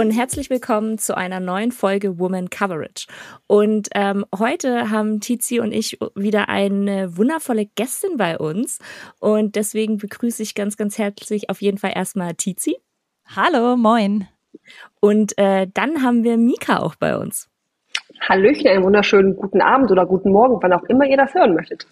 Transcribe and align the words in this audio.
und 0.00 0.12
herzlich 0.12 0.48
willkommen 0.48 0.96
zu 0.96 1.14
einer 1.14 1.40
neuen 1.40 1.72
Folge 1.72 2.18
Woman 2.18 2.48
Coverage. 2.48 3.06
Und 3.46 3.90
ähm, 3.94 4.24
heute 4.34 4.88
haben 4.88 5.20
Tizi 5.20 5.60
und 5.60 5.72
ich 5.72 5.98
wieder 6.14 6.48
eine 6.48 7.18
wundervolle 7.18 7.66
Gästin 7.66 8.16
bei 8.16 8.38
uns. 8.38 8.78
Und 9.18 9.56
deswegen 9.56 9.98
begrüße 9.98 10.42
ich 10.42 10.54
ganz, 10.54 10.78
ganz 10.78 10.96
herzlich 10.96 11.50
auf 11.50 11.60
jeden 11.60 11.76
Fall 11.76 11.92
erstmal 11.94 12.32
Tizi. 12.32 12.78
Hallo, 13.36 13.76
moin. 13.76 14.26
Und 15.00 15.36
äh, 15.36 15.66
dann 15.74 16.02
haben 16.02 16.24
wir 16.24 16.38
Mika 16.38 16.78
auch 16.78 16.94
bei 16.94 17.18
uns. 17.18 17.50
Hallöchen, 18.26 18.68
einen 18.68 18.84
wunderschönen 18.84 19.36
guten 19.36 19.60
Abend 19.60 19.90
oder 19.90 20.06
guten 20.06 20.32
Morgen, 20.32 20.62
wann 20.62 20.72
auch 20.72 20.84
immer 20.84 21.04
ihr 21.04 21.18
das 21.18 21.34
hören 21.34 21.54
möchtet. 21.54 21.86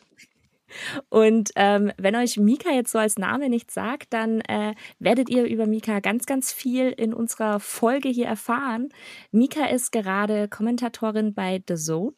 Und 1.09 1.51
ähm, 1.57 1.93
wenn 1.99 2.17
euch 2.17 2.37
Mika 2.39 2.71
jetzt 2.71 2.93
so 2.93 2.99
als 2.99 3.19
Name 3.19 3.49
nicht 3.49 3.71
sagt, 3.71 4.13
dann 4.13 4.41
äh, 4.43 4.75
werdet 4.99 5.31
ihr 5.31 5.45
über 5.45 5.67
Mika 5.67 6.01
ganz, 6.01 6.27
ganz 6.27 6.53
viel 6.53 6.91
in 6.91 7.15
unserer 7.15 7.61
Folge 7.61 8.09
hier 8.09 8.27
erfahren. 8.27 8.89
Mika 9.31 9.67
ist 9.67 9.93
gerade 9.93 10.49
Kommentatorin 10.49 11.35
bei 11.35 11.63
The 11.67 11.77
Zone. 11.77 12.13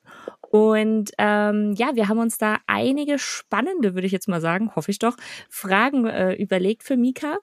Und 0.51 1.13
ähm, 1.19 1.75
ja, 1.77 1.95
wir 1.95 2.09
haben 2.09 2.19
uns 2.19 2.37
da 2.37 2.59
einige 2.67 3.19
spannende, 3.19 3.95
würde 3.95 4.07
ich 4.07 4.13
jetzt 4.13 4.29
mal 4.29 4.41
sagen, 4.41 4.75
hoffe 4.75 4.91
ich 4.91 4.99
doch, 4.99 5.17
Fragen 5.49 6.07
äh, 6.07 6.35
überlegt 6.35 6.83
für 6.83 6.97
Mika. 6.97 7.39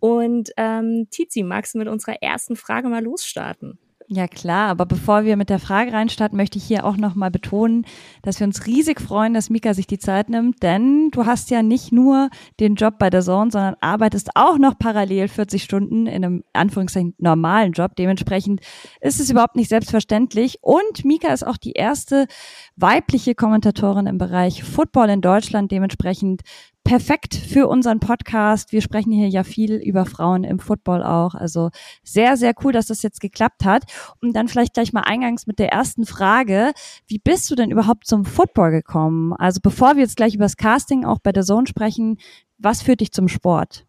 Und 0.00 0.52
ähm, 0.56 1.08
Tizi, 1.10 1.42
magst 1.42 1.74
du 1.74 1.78
mit 1.78 1.88
unserer 1.88 2.22
ersten 2.22 2.56
Frage 2.56 2.88
mal 2.88 3.04
losstarten? 3.04 3.78
Ja 4.08 4.28
klar, 4.28 4.68
aber 4.68 4.86
bevor 4.86 5.24
wir 5.24 5.36
mit 5.36 5.50
der 5.50 5.58
Frage 5.58 5.92
reinstarten, 5.92 6.36
möchte 6.36 6.58
ich 6.58 6.64
hier 6.64 6.84
auch 6.84 6.96
nochmal 6.96 7.32
betonen, 7.32 7.84
dass 8.22 8.38
wir 8.38 8.46
uns 8.46 8.64
riesig 8.64 9.00
freuen, 9.00 9.34
dass 9.34 9.50
Mika 9.50 9.74
sich 9.74 9.88
die 9.88 9.98
Zeit 9.98 10.28
nimmt, 10.28 10.62
denn 10.62 11.10
du 11.10 11.26
hast 11.26 11.50
ja 11.50 11.60
nicht 11.60 11.90
nur 11.90 12.30
den 12.60 12.76
Job 12.76 13.00
bei 13.00 13.10
der 13.10 13.22
Zone, 13.22 13.50
sondern 13.50 13.74
arbeitest 13.80 14.30
auch 14.36 14.58
noch 14.58 14.78
parallel 14.78 15.26
40 15.26 15.64
Stunden 15.64 16.06
in 16.06 16.24
einem 16.24 16.44
Anführungszeichen 16.52 17.14
normalen 17.18 17.72
Job. 17.72 17.96
Dementsprechend 17.96 18.60
ist 19.00 19.18
es 19.18 19.28
überhaupt 19.28 19.56
nicht 19.56 19.70
selbstverständlich 19.70 20.58
und 20.60 21.04
Mika 21.04 21.32
ist 21.32 21.44
auch 21.44 21.56
die 21.56 21.72
erste 21.72 22.28
weibliche 22.76 23.34
Kommentatorin 23.34 24.06
im 24.06 24.18
Bereich 24.18 24.62
Football 24.62 25.10
in 25.10 25.20
Deutschland. 25.20 25.72
Dementsprechend 25.72 26.42
perfekt 26.86 27.34
für 27.34 27.66
unseren 27.66 27.98
Podcast. 27.98 28.70
Wir 28.70 28.80
sprechen 28.80 29.12
hier 29.12 29.28
ja 29.28 29.42
viel 29.42 29.74
über 29.74 30.06
Frauen 30.06 30.44
im 30.44 30.60
Football 30.60 31.02
auch. 31.02 31.34
Also 31.34 31.70
sehr, 32.04 32.36
sehr 32.36 32.54
cool, 32.62 32.72
dass 32.72 32.86
das 32.86 33.02
jetzt 33.02 33.20
geklappt 33.20 33.64
hat. 33.64 33.82
Und 34.22 34.36
dann 34.36 34.46
vielleicht 34.46 34.74
gleich 34.74 34.92
mal 34.92 35.02
eingangs 35.02 35.48
mit 35.48 35.58
der 35.58 35.72
ersten 35.72 36.06
Frage. 36.06 36.72
Wie 37.08 37.18
bist 37.18 37.50
du 37.50 37.56
denn 37.56 37.72
überhaupt 37.72 38.06
zum 38.06 38.24
Football 38.24 38.70
gekommen? 38.70 39.32
Also 39.32 39.60
bevor 39.60 39.96
wir 39.96 40.02
jetzt 40.02 40.16
gleich 40.16 40.36
über 40.36 40.44
das 40.44 40.56
Casting 40.56 41.04
auch 41.04 41.18
bei 41.18 41.32
der 41.32 41.42
Zone 41.42 41.66
sprechen, 41.66 42.18
was 42.58 42.82
führt 42.82 43.00
dich 43.00 43.10
zum 43.10 43.26
Sport? 43.26 43.84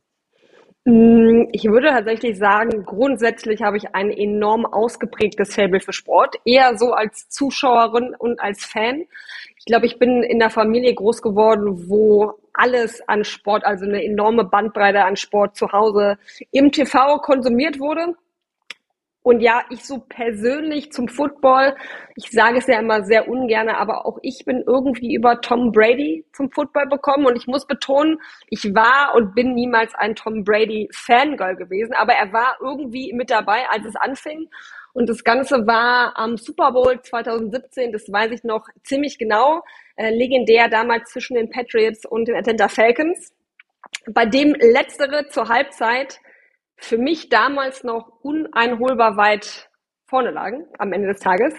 Mm, 0.86 1.50
ich 1.52 1.66
würde 1.66 1.89
tatsächlich 1.89 2.38
sagen, 2.38 2.84
grundsätzlich 2.84 3.61
habe 3.61 3.78
ich 3.78 3.94
ein 3.94 4.09
enorm 4.09 4.66
ausgeprägtes 4.66 5.54
Faible 5.54 5.82
für 5.82 5.94
Sport, 5.94 6.38
eher 6.45 6.78
so 6.78 6.94
als 6.94 7.30
Zuschauerin 7.30 8.16
und 8.17 8.39
als 8.39 8.66
Fan. 8.66 9.04
Ich 9.68 9.70
glaube, 9.70 9.86
ich 9.86 10.00
bin 10.00 10.23
in 10.23 10.40
der 10.40 10.50
Familie 10.50 10.96
groß 10.96 11.22
geworden, 11.22 11.90
wo 11.90 12.40
alles 12.54 13.06
an 13.10 13.26
Sport, 13.26 13.66
also 13.66 13.84
eine 13.84 14.02
enorme 14.02 14.46
Bandbreite 14.46 15.04
an 15.04 15.18
Sport 15.18 15.58
zu 15.58 15.73
Hause 15.73 16.18
im 16.54 16.72
TV 16.72 17.18
konsumiert 17.18 17.78
wurde. 17.78 18.16
Und 19.23 19.42
ja, 19.42 19.66
ich 19.70 19.84
so 19.84 20.00
persönlich 20.08 20.94
zum 20.94 21.10
Football, 21.10 21.76
ich 22.16 22.32
sage 22.32 22.60
es 22.60 22.68
ja 22.68 22.80
immer 22.80 23.04
sehr 23.04 23.28
ungern, 23.28 23.67
aber 23.67 24.05
auch 24.05 24.20
ich 24.22 24.45
bin 24.45 24.64
irgendwie 24.66 25.14
über 25.14 25.42
Tom 25.42 25.73
Brady 25.73 26.26
zum 26.32 26.49
Football 26.49 26.88
bekommen. 26.88 27.26
Und 27.26 27.36
ich 27.36 27.45
muss 27.45 27.67
betonen, 27.67 28.20
ich 28.49 28.73
war 28.73 29.16
und 29.16 29.36
bin 29.36 29.54
niemals 29.54 29.94
ein 29.95 30.16
Tom 30.16 30.45
Brady 30.45 30.88
Fangirl 30.94 31.58
gewesen, 31.58 31.94
aber 31.94 32.14
er 32.14 32.32
war 32.32 32.55
irgendwie 32.61 33.11
mit 33.11 33.30
dabei, 33.30 33.67
als 33.70 33.86
es 33.86 33.98
anfing. 33.98 34.48
Und 34.98 35.08
das 35.10 35.24
Ganze 35.24 35.68
war 35.68 36.18
am 36.18 36.38
Super 36.38 36.72
Bowl 36.72 37.00
2017, 37.00 37.92
das 37.92 38.12
weiß 38.12 38.32
ich 38.32 38.44
noch 38.44 38.68
ziemlich 38.84 39.20
genau, 39.20 39.62
äh, 39.96 40.10
legendär 40.10 40.70
damals 40.70 41.12
zwischen 41.12 41.36
den 41.36 41.52
Patriots 41.52 42.04
und 42.04 42.28
den 42.28 42.36
Atlanta 42.36 42.68
Falcons, 42.68 43.32
bei 44.08 44.26
dem 44.26 44.56
letztere 44.56 45.28
zur 45.28 45.50
Halbzeit 45.50 46.20
für 46.78 46.98
mich 46.98 47.30
damals 47.30 47.84
noch 47.84 48.12
uneinholbar 48.24 49.18
weit 49.18 49.70
vorne 50.08 50.32
lagen 50.32 50.66
am 50.80 50.92
Ende 50.94 51.10
des 51.10 51.20
Tages. 51.20 51.54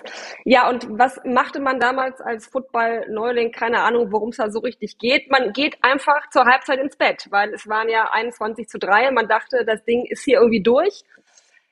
Ja, 0.44 0.68
und 0.68 0.88
was 0.98 1.20
machte 1.24 1.60
man 1.60 1.78
damals 1.78 2.20
als 2.20 2.48
Football-Neuling? 2.48 3.52
Keine 3.52 3.82
Ahnung, 3.82 4.10
worum 4.10 4.30
es 4.30 4.38
da 4.38 4.50
so 4.50 4.58
richtig 4.58 4.98
geht. 4.98 5.30
Man 5.30 5.52
geht 5.52 5.76
einfach 5.82 6.28
zur 6.30 6.44
Halbzeit 6.44 6.80
ins 6.80 6.96
Bett, 6.96 7.28
weil 7.30 7.54
es 7.54 7.68
waren 7.68 7.88
ja 7.88 8.10
21 8.10 8.66
zu 8.68 8.80
3 8.80 9.10
und 9.10 9.14
man 9.14 9.28
dachte, 9.28 9.64
das 9.64 9.84
Ding 9.84 10.06
ist 10.06 10.24
hier 10.24 10.38
irgendwie 10.38 10.62
durch. 10.62 11.04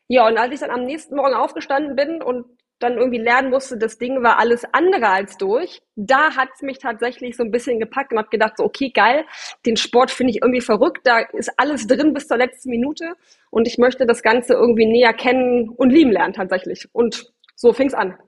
Ja, 0.08 0.26
und 0.26 0.38
als 0.38 0.54
ich 0.54 0.60
dann 0.60 0.70
am 0.70 0.84
nächsten 0.84 1.16
Morgen 1.16 1.34
aufgestanden 1.34 1.96
bin 1.96 2.22
und 2.22 2.46
dann 2.78 2.98
irgendwie 2.98 3.18
lernen 3.18 3.50
musste, 3.50 3.78
das 3.78 3.98
Ding 3.98 4.22
war 4.22 4.38
alles 4.38 4.64
andere 4.72 5.08
als 5.08 5.38
durch, 5.38 5.80
da 5.96 6.36
hat's 6.36 6.60
mich 6.62 6.78
tatsächlich 6.78 7.36
so 7.36 7.42
ein 7.42 7.50
bisschen 7.50 7.80
gepackt 7.80 8.12
und 8.12 8.18
hab 8.18 8.30
gedacht, 8.30 8.58
so, 8.58 8.64
okay, 8.64 8.90
geil, 8.90 9.24
den 9.64 9.76
Sport 9.76 10.10
finde 10.10 10.32
ich 10.32 10.42
irgendwie 10.42 10.60
verrückt, 10.60 11.00
da 11.04 11.20
ist 11.32 11.50
alles 11.56 11.86
drin 11.86 12.12
bis 12.12 12.28
zur 12.28 12.36
letzten 12.36 12.70
Minute 12.70 13.14
und 13.50 13.66
ich 13.66 13.78
möchte 13.78 14.06
das 14.06 14.22
Ganze 14.22 14.54
irgendwie 14.54 14.86
näher 14.86 15.14
kennen 15.14 15.70
und 15.70 15.90
lieben 15.90 16.12
lernen 16.12 16.34
tatsächlich. 16.34 16.86
Und 16.92 17.32
so 17.54 17.72
fing's 17.72 17.94
an. 17.94 18.18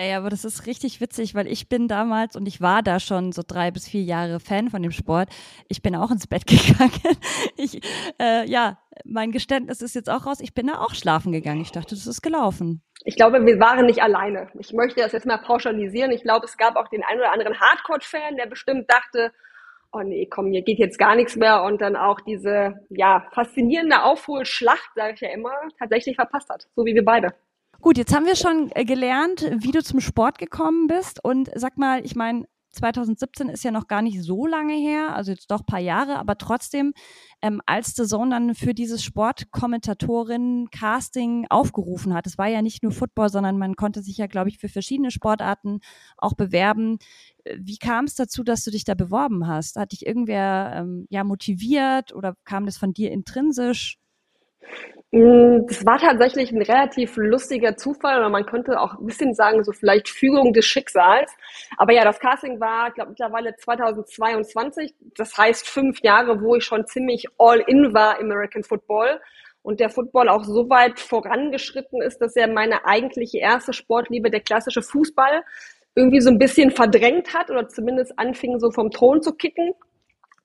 Ey, 0.00 0.14
aber 0.14 0.30
das 0.30 0.44
ist 0.44 0.66
richtig 0.66 1.00
witzig, 1.00 1.34
weil 1.34 1.48
ich 1.48 1.68
bin 1.68 1.88
damals 1.88 2.36
und 2.36 2.46
ich 2.46 2.60
war 2.60 2.84
da 2.84 3.00
schon 3.00 3.32
so 3.32 3.42
drei 3.44 3.72
bis 3.72 3.88
vier 3.88 4.02
Jahre 4.02 4.38
Fan 4.38 4.70
von 4.70 4.80
dem 4.80 4.92
Sport. 4.92 5.28
Ich 5.66 5.82
bin 5.82 5.96
auch 5.96 6.12
ins 6.12 6.28
Bett 6.28 6.46
gegangen. 6.46 7.16
Ich, 7.56 7.80
äh, 8.22 8.48
ja, 8.48 8.78
mein 9.04 9.32
Geständnis 9.32 9.82
ist 9.82 9.96
jetzt 9.96 10.08
auch 10.08 10.24
raus. 10.24 10.38
Ich 10.40 10.54
bin 10.54 10.68
da 10.68 10.74
auch 10.74 10.94
schlafen 10.94 11.32
gegangen. 11.32 11.62
Ich 11.62 11.72
dachte, 11.72 11.96
das 11.96 12.06
ist 12.06 12.22
gelaufen. 12.22 12.80
Ich 13.02 13.16
glaube, 13.16 13.44
wir 13.44 13.58
waren 13.58 13.86
nicht 13.86 14.00
alleine. 14.00 14.46
Ich 14.60 14.72
möchte 14.72 15.00
das 15.00 15.10
jetzt 15.10 15.26
mal 15.26 15.38
pauschalisieren. 15.38 16.12
Ich 16.12 16.22
glaube, 16.22 16.46
es 16.46 16.56
gab 16.56 16.76
auch 16.76 16.86
den 16.86 17.02
einen 17.02 17.18
oder 17.18 17.32
anderen 17.32 17.58
Hardcore-Fan, 17.58 18.36
der 18.36 18.46
bestimmt 18.46 18.88
dachte, 18.88 19.32
oh 19.90 20.02
nee, 20.02 20.28
komm, 20.30 20.52
hier 20.52 20.62
geht 20.62 20.78
jetzt 20.78 20.98
gar 21.00 21.16
nichts 21.16 21.34
mehr 21.34 21.64
und 21.64 21.80
dann 21.80 21.96
auch 21.96 22.20
diese, 22.20 22.86
ja, 22.90 23.26
faszinierende 23.32 24.04
Aufholschlacht, 24.04 24.90
sage 24.94 25.14
ich 25.14 25.20
ja 25.22 25.30
immer, 25.30 25.54
tatsächlich 25.76 26.14
verpasst 26.14 26.50
hat. 26.50 26.68
So 26.76 26.84
wie 26.84 26.94
wir 26.94 27.04
beide. 27.04 27.34
Gut, 27.80 27.96
jetzt 27.96 28.14
haben 28.14 28.26
wir 28.26 28.36
schon 28.36 28.70
äh, 28.74 28.84
gelernt, 28.84 29.48
wie 29.58 29.70
du 29.70 29.82
zum 29.82 30.00
Sport 30.00 30.38
gekommen 30.38 30.88
bist. 30.88 31.24
Und 31.24 31.48
sag 31.54 31.78
mal, 31.78 32.04
ich 32.04 32.16
meine, 32.16 32.44
2017 32.70 33.48
ist 33.48 33.64
ja 33.64 33.70
noch 33.70 33.86
gar 33.86 34.02
nicht 34.02 34.22
so 34.22 34.46
lange 34.46 34.74
her, 34.74 35.14
also 35.14 35.30
jetzt 35.30 35.50
doch 35.50 35.64
paar 35.64 35.80
Jahre, 35.80 36.18
aber 36.18 36.36
trotzdem, 36.36 36.92
ähm, 37.40 37.62
als 37.66 37.94
The 37.96 38.04
Zone 38.04 38.30
dann 38.30 38.54
für 38.54 38.74
dieses 38.74 39.02
Sportkommentatorin-Casting 39.04 41.46
aufgerufen 41.48 42.12
hat, 42.14 42.26
es 42.26 42.36
war 42.36 42.48
ja 42.48 42.60
nicht 42.62 42.82
nur 42.82 42.92
Football, 42.92 43.30
sondern 43.30 43.56
man 43.58 43.74
konnte 43.76 44.02
sich 44.02 44.18
ja, 44.18 44.26
glaube 44.26 44.50
ich, 44.50 44.58
für 44.58 44.68
verschiedene 44.68 45.10
Sportarten 45.10 45.80
auch 46.18 46.34
bewerben. 46.34 46.98
Äh, 47.44 47.56
wie 47.60 47.78
kam 47.78 48.04
es 48.04 48.16
dazu, 48.16 48.42
dass 48.44 48.64
du 48.64 48.70
dich 48.70 48.84
da 48.84 48.94
beworben 48.94 49.46
hast? 49.46 49.76
Hat 49.76 49.92
dich 49.92 50.04
irgendwer 50.06 50.72
ähm, 50.76 51.06
ja 51.10 51.24
motiviert 51.24 52.14
oder 52.14 52.34
kam 52.44 52.66
das 52.66 52.76
von 52.76 52.92
dir 52.92 53.10
intrinsisch? 53.12 53.98
Mm, 55.10 55.66
das 55.66 55.86
war 55.86 55.98
tatsächlich 55.98 56.52
ein 56.52 56.60
relativ 56.60 57.16
lustiger 57.16 57.76
Zufall 57.76 58.18
oder 58.18 58.28
man 58.28 58.44
könnte 58.44 58.78
auch 58.78 58.98
ein 58.98 59.06
bisschen 59.06 59.32
sagen, 59.34 59.64
so 59.64 59.72
vielleicht 59.72 60.08
Fügung 60.08 60.52
des 60.52 60.66
Schicksals. 60.66 61.32
Aber 61.78 61.94
ja, 61.94 62.04
das 62.04 62.20
Casting 62.20 62.60
war, 62.60 62.90
glaube 62.90 63.10
mittlerweile 63.10 63.56
2022. 63.56 64.94
Das 65.16 65.36
heißt 65.38 65.66
fünf 65.66 66.02
Jahre, 66.02 66.42
wo 66.42 66.56
ich 66.56 66.64
schon 66.64 66.86
ziemlich 66.86 67.26
all 67.38 67.60
in 67.60 67.94
war 67.94 68.20
im 68.20 68.26
American 68.26 68.64
Football 68.64 69.20
und 69.62 69.80
der 69.80 69.90
Football 69.90 70.28
auch 70.28 70.44
so 70.44 70.68
weit 70.68 71.00
vorangeschritten 71.00 72.02
ist, 72.02 72.18
dass 72.20 72.36
er 72.36 72.48
meine 72.48 72.84
eigentliche 72.84 73.38
erste 73.38 73.72
Sportliebe, 73.72 74.30
der 74.30 74.40
klassische 74.40 74.82
Fußball, 74.82 75.42
irgendwie 75.94 76.20
so 76.20 76.30
ein 76.30 76.38
bisschen 76.38 76.70
verdrängt 76.70 77.34
hat 77.34 77.50
oder 77.50 77.68
zumindest 77.68 78.18
anfing 78.18 78.60
so 78.60 78.70
vom 78.70 78.90
Thron 78.90 79.22
zu 79.22 79.32
kicken. 79.34 79.72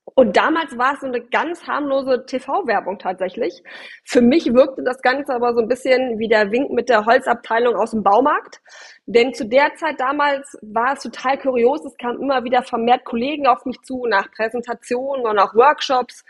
Und 0.05 0.35
damals 0.35 0.77
war 0.77 0.93
es 0.93 0.99
so 0.99 1.07
eine 1.07 1.21
ganz 1.21 1.65
harmlose 1.65 2.25
TV-Werbung 2.25 2.99
tatsächlich. 2.99 3.63
Für 4.03 4.21
mich 4.21 4.53
wirkte 4.53 4.83
das 4.83 5.01
Ganze 5.01 5.33
aber 5.33 5.53
so 5.53 5.61
ein 5.61 5.67
bisschen 5.67 6.19
wie 6.19 6.27
der 6.27 6.51
Wink 6.51 6.71
mit 6.71 6.89
der 6.89 7.05
Holzabteilung 7.05 7.75
aus 7.75 7.91
dem 7.91 8.03
Baumarkt. 8.03 8.61
Denn 9.05 9.33
zu 9.33 9.45
der 9.45 9.73
Zeit 9.75 9.99
damals 9.99 10.57
war 10.61 10.93
es 10.93 11.03
total 11.03 11.37
kurios. 11.39 11.85
Es 11.85 11.97
kamen 11.97 12.21
immer 12.21 12.43
wieder 12.43 12.63
vermehrt 12.63 13.05
Kollegen 13.05 13.47
auf 13.47 13.65
mich 13.65 13.81
zu 13.81 14.05
nach 14.05 14.29
Präsentationen 14.31 15.25
und 15.25 15.39
auch 15.39 15.55
Workshops 15.55 16.23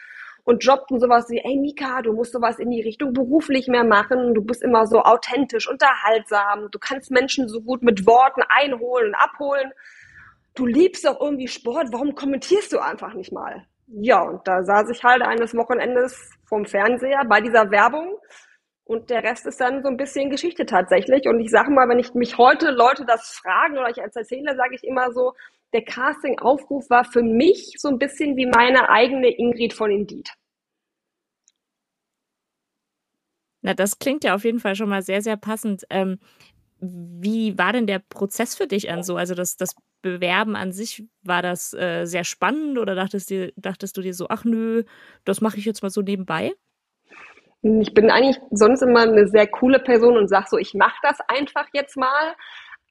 und 0.46 0.64
jobbten 0.64 1.00
sowas 1.00 1.30
wie, 1.30 1.40
ey 1.40 1.58
Mika, 1.58 2.02
du 2.02 2.14
musst 2.14 2.34
sowas 2.34 2.60
in 2.60 2.70
die 2.70 2.82
Richtung 2.82 3.14
beruflich 3.14 3.68
mehr 3.68 3.86
machen. 3.86 4.34
Du 4.34 4.44
bist 4.44 4.62
immer 4.62 4.86
so 4.86 5.02
authentisch, 5.02 5.70
unterhaltsam. 5.70 6.70
Du 6.72 6.80
kannst 6.80 7.12
Menschen 7.12 7.48
so 7.48 7.62
gut 7.62 7.82
mit 7.82 8.06
Worten 8.06 8.44
einholen 8.50 9.08
und 9.08 9.16
abholen 9.16 9.72
du 10.56 10.66
liebst 10.66 11.06
doch 11.06 11.20
irgendwie 11.20 11.48
Sport, 11.48 11.88
warum 11.92 12.16
kommentierst 12.16 12.74
du 12.74 12.80
einfach 12.80 13.14
nicht 13.14 13.32
mal? 13.32 13.66
Ja, 13.88 14.22
und 14.22 14.48
da 14.48 14.64
saß 14.64 14.90
ich 14.90 15.04
halt 15.04 15.22
eines 15.22 15.56
Wochenendes 15.56 16.32
vom 16.46 16.66
Fernseher 16.66 17.24
bei 17.26 17.42
dieser 17.42 17.70
Werbung 17.72 18.18
und 18.86 19.10
der 19.10 19.24
Rest 19.24 19.46
ist 19.46 19.62
dann 19.62 19.82
so 19.82 19.90
ein 19.90 19.98
bisschen 19.98 20.30
Geschichte 20.30 20.66
tatsächlich. 20.66 21.28
Und 21.28 21.40
ich 21.40 21.50
sage 21.50 21.72
mal, 21.72 21.88
wenn 21.88 22.00
ich 22.00 22.14
mich 22.14 22.38
heute 22.38 22.72
Leute 22.72 23.06
das 23.06 23.40
fragen 23.42 23.78
oder 23.78 23.90
ich 23.90 24.02
als 24.02 24.16
erzähle, 24.16 24.56
sage 24.56 24.76
ich 24.76 24.84
immer 24.84 25.12
so, 25.14 25.34
der 25.74 25.84
Casting-Aufruf 25.84 26.90
war 26.90 27.04
für 27.04 27.24
mich 27.24 27.76
so 27.78 27.90
ein 27.90 27.98
bisschen 27.98 28.36
wie 28.36 28.46
meine 28.46 28.90
eigene 28.90 29.30
Ingrid 29.30 29.74
von 29.74 29.90
Indeed. 29.90 30.30
Na, 33.62 33.74
das 33.74 33.98
klingt 33.98 34.26
ja 34.26 34.36
auf 34.36 34.44
jeden 34.44 34.60
Fall 34.60 34.76
schon 34.76 34.90
mal 34.90 35.02
sehr, 35.02 35.22
sehr 35.22 35.38
passend. 35.38 35.86
Ähm, 35.90 36.20
wie 36.80 37.58
war 37.58 37.72
denn 37.72 37.88
der 37.88 38.00
Prozess 38.00 38.56
für 38.56 38.68
dich 38.68 38.92
an 38.92 39.04
so? 39.04 39.16
Also 39.16 39.36
das, 39.36 39.56
das 39.56 39.74
Bewerben 40.04 40.56
an 40.56 40.72
sich, 40.72 41.04
war 41.24 41.42
das 41.42 41.74
äh, 41.74 42.06
sehr 42.06 42.24
spannend 42.24 42.78
oder 42.78 42.94
dachtest, 42.94 43.32
dir, 43.32 43.52
dachtest 43.56 43.98
du 43.98 44.02
dir 44.02 44.14
so, 44.14 44.28
ach 44.30 44.44
nö, 44.44 44.84
das 45.26 45.42
mache 45.42 45.58
ich 45.58 45.66
jetzt 45.66 45.82
mal 45.82 45.90
so 45.90 46.02
nebenbei? 46.02 46.54
Ich 47.64 47.94
bin 47.94 48.12
eigentlich 48.12 48.40
sonst 48.52 48.82
immer 48.84 49.02
eine 49.02 49.28
sehr 49.28 49.48
coole 49.48 49.80
Person 49.80 50.18
und 50.18 50.28
sage 50.28 50.46
so, 50.50 50.58
ich 50.58 50.74
mache 50.76 50.98
das 51.02 51.18
einfach 51.28 51.66
jetzt 51.74 51.98
mal. 51.98 52.36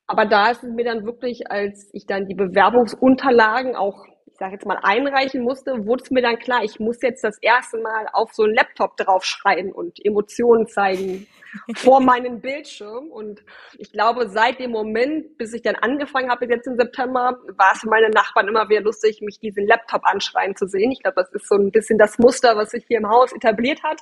Aber 0.06 0.26
da 0.26 0.50
ist 0.50 0.64
es 0.64 0.70
mir 0.70 0.84
dann 0.84 1.04
wirklich, 1.04 1.50
als 1.50 1.88
ich 1.92 2.06
dann 2.06 2.26
die 2.26 2.34
Bewerbungsunterlagen 2.34 3.76
auch 3.76 4.04
sage 4.42 4.54
jetzt 4.54 4.66
mal, 4.66 4.80
einreichen 4.82 5.42
musste, 5.42 5.86
wurde 5.86 6.02
es 6.02 6.10
mir 6.10 6.20
dann 6.20 6.36
klar, 6.36 6.64
ich 6.64 6.80
muss 6.80 7.00
jetzt 7.00 7.22
das 7.22 7.38
erste 7.40 7.78
Mal 7.78 8.08
auf 8.12 8.32
so 8.32 8.42
einen 8.42 8.54
Laptop 8.54 8.96
draufschreiben 8.96 9.70
und 9.70 10.04
Emotionen 10.04 10.66
zeigen 10.66 11.28
vor 11.76 12.00
meinem 12.00 12.40
Bildschirm. 12.40 13.06
Und 13.12 13.44
ich 13.78 13.92
glaube, 13.92 14.28
seit 14.28 14.58
dem 14.58 14.72
Moment, 14.72 15.38
bis 15.38 15.54
ich 15.54 15.62
dann 15.62 15.76
angefangen 15.76 16.28
habe, 16.28 16.46
jetzt 16.46 16.66
im 16.66 16.76
September, 16.76 17.38
war 17.56 17.72
es 17.74 17.82
für 17.82 17.88
meine 17.88 18.10
Nachbarn 18.10 18.48
immer 18.48 18.68
wieder 18.68 18.80
lustig, 18.80 19.20
mich 19.20 19.38
diesen 19.38 19.64
Laptop 19.64 20.04
anschreien 20.04 20.56
zu 20.56 20.66
sehen. 20.66 20.90
Ich 20.90 21.04
glaube, 21.04 21.22
das 21.22 21.30
ist 21.30 21.46
so 21.46 21.54
ein 21.54 21.70
bisschen 21.70 21.96
das 21.96 22.18
Muster, 22.18 22.56
was 22.56 22.70
sich 22.70 22.84
hier 22.88 22.98
im 22.98 23.08
Haus 23.08 23.32
etabliert 23.32 23.84
hat. 23.84 24.00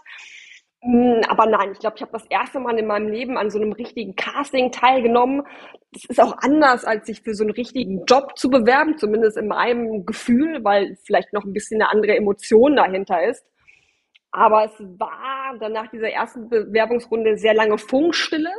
Hm, 0.82 1.21
aber 1.29 1.47
nein, 1.47 1.73
ich 1.73 1.79
glaube, 1.79 1.97
ich 1.97 2.03
habe 2.03 2.12
das 2.12 2.25
erste 2.31 2.59
Mal 2.59 2.79
in 2.79 2.87
meinem 2.87 3.09
Leben 3.09 3.37
an 3.37 3.50
so 3.50 3.59
einem 3.59 3.73
richtigen 3.73 4.17
Casting 4.17 4.73
teilgenommen. 4.73 5.43
Das 5.93 6.05
ist 6.06 6.21
auch 6.21 6.37
anders, 6.38 6.85
als 6.85 7.06
sich 7.06 7.21
für 7.23 7.35
so 7.35 7.44
einen 7.44 7.53
richtigen 7.53 8.05
Job 8.06 8.38
zu 8.38 8.49
bewerben, 8.49 8.97
zumindest 8.97 9.37
in 9.37 9.49
meinem 9.49 10.06
Gefühl, 10.06 10.65
weil 10.65 10.97
vielleicht 11.05 11.32
noch 11.35 11.44
ein 11.44 11.53
bisschen 11.53 11.82
eine 11.82 11.91
andere 11.91 12.17
Emotion 12.17 12.77
dahinter 12.77 13.23
ist. 13.25 13.44
Aber 14.32 14.65
es 14.65 14.73
war 14.99 15.59
dann 15.59 15.73
nach 15.73 15.91
dieser 15.91 16.09
ersten 16.11 16.49
Bewerbungsrunde 16.49 17.37
sehr 17.37 17.53
lange 17.55 17.77
Funkstille 17.77 18.50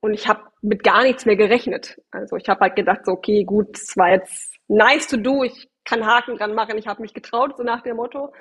und 0.00 0.14
ich 0.14 0.28
habe 0.28 0.42
mit 0.62 0.84
gar 0.84 1.02
nichts 1.02 1.26
mehr 1.26 1.36
gerechnet. 1.36 2.00
Also 2.10 2.36
ich 2.36 2.48
habe 2.48 2.60
halt 2.60 2.76
gedacht, 2.76 3.00
so, 3.04 3.12
okay, 3.12 3.44
gut, 3.44 3.76
es 3.76 3.96
war 3.96 4.10
jetzt 4.12 4.54
nice 4.68 5.08
to 5.08 5.16
do, 5.16 5.42
ich 5.42 5.68
kann 5.86 6.04
Haken 6.04 6.36
dran 6.36 6.54
machen, 6.54 6.76
ich 6.76 6.86
habe 6.86 7.00
mich 7.00 7.14
getraut, 7.14 7.56
so 7.56 7.62
nach 7.62 7.82
dem 7.82 7.96
Motto. 7.96 8.32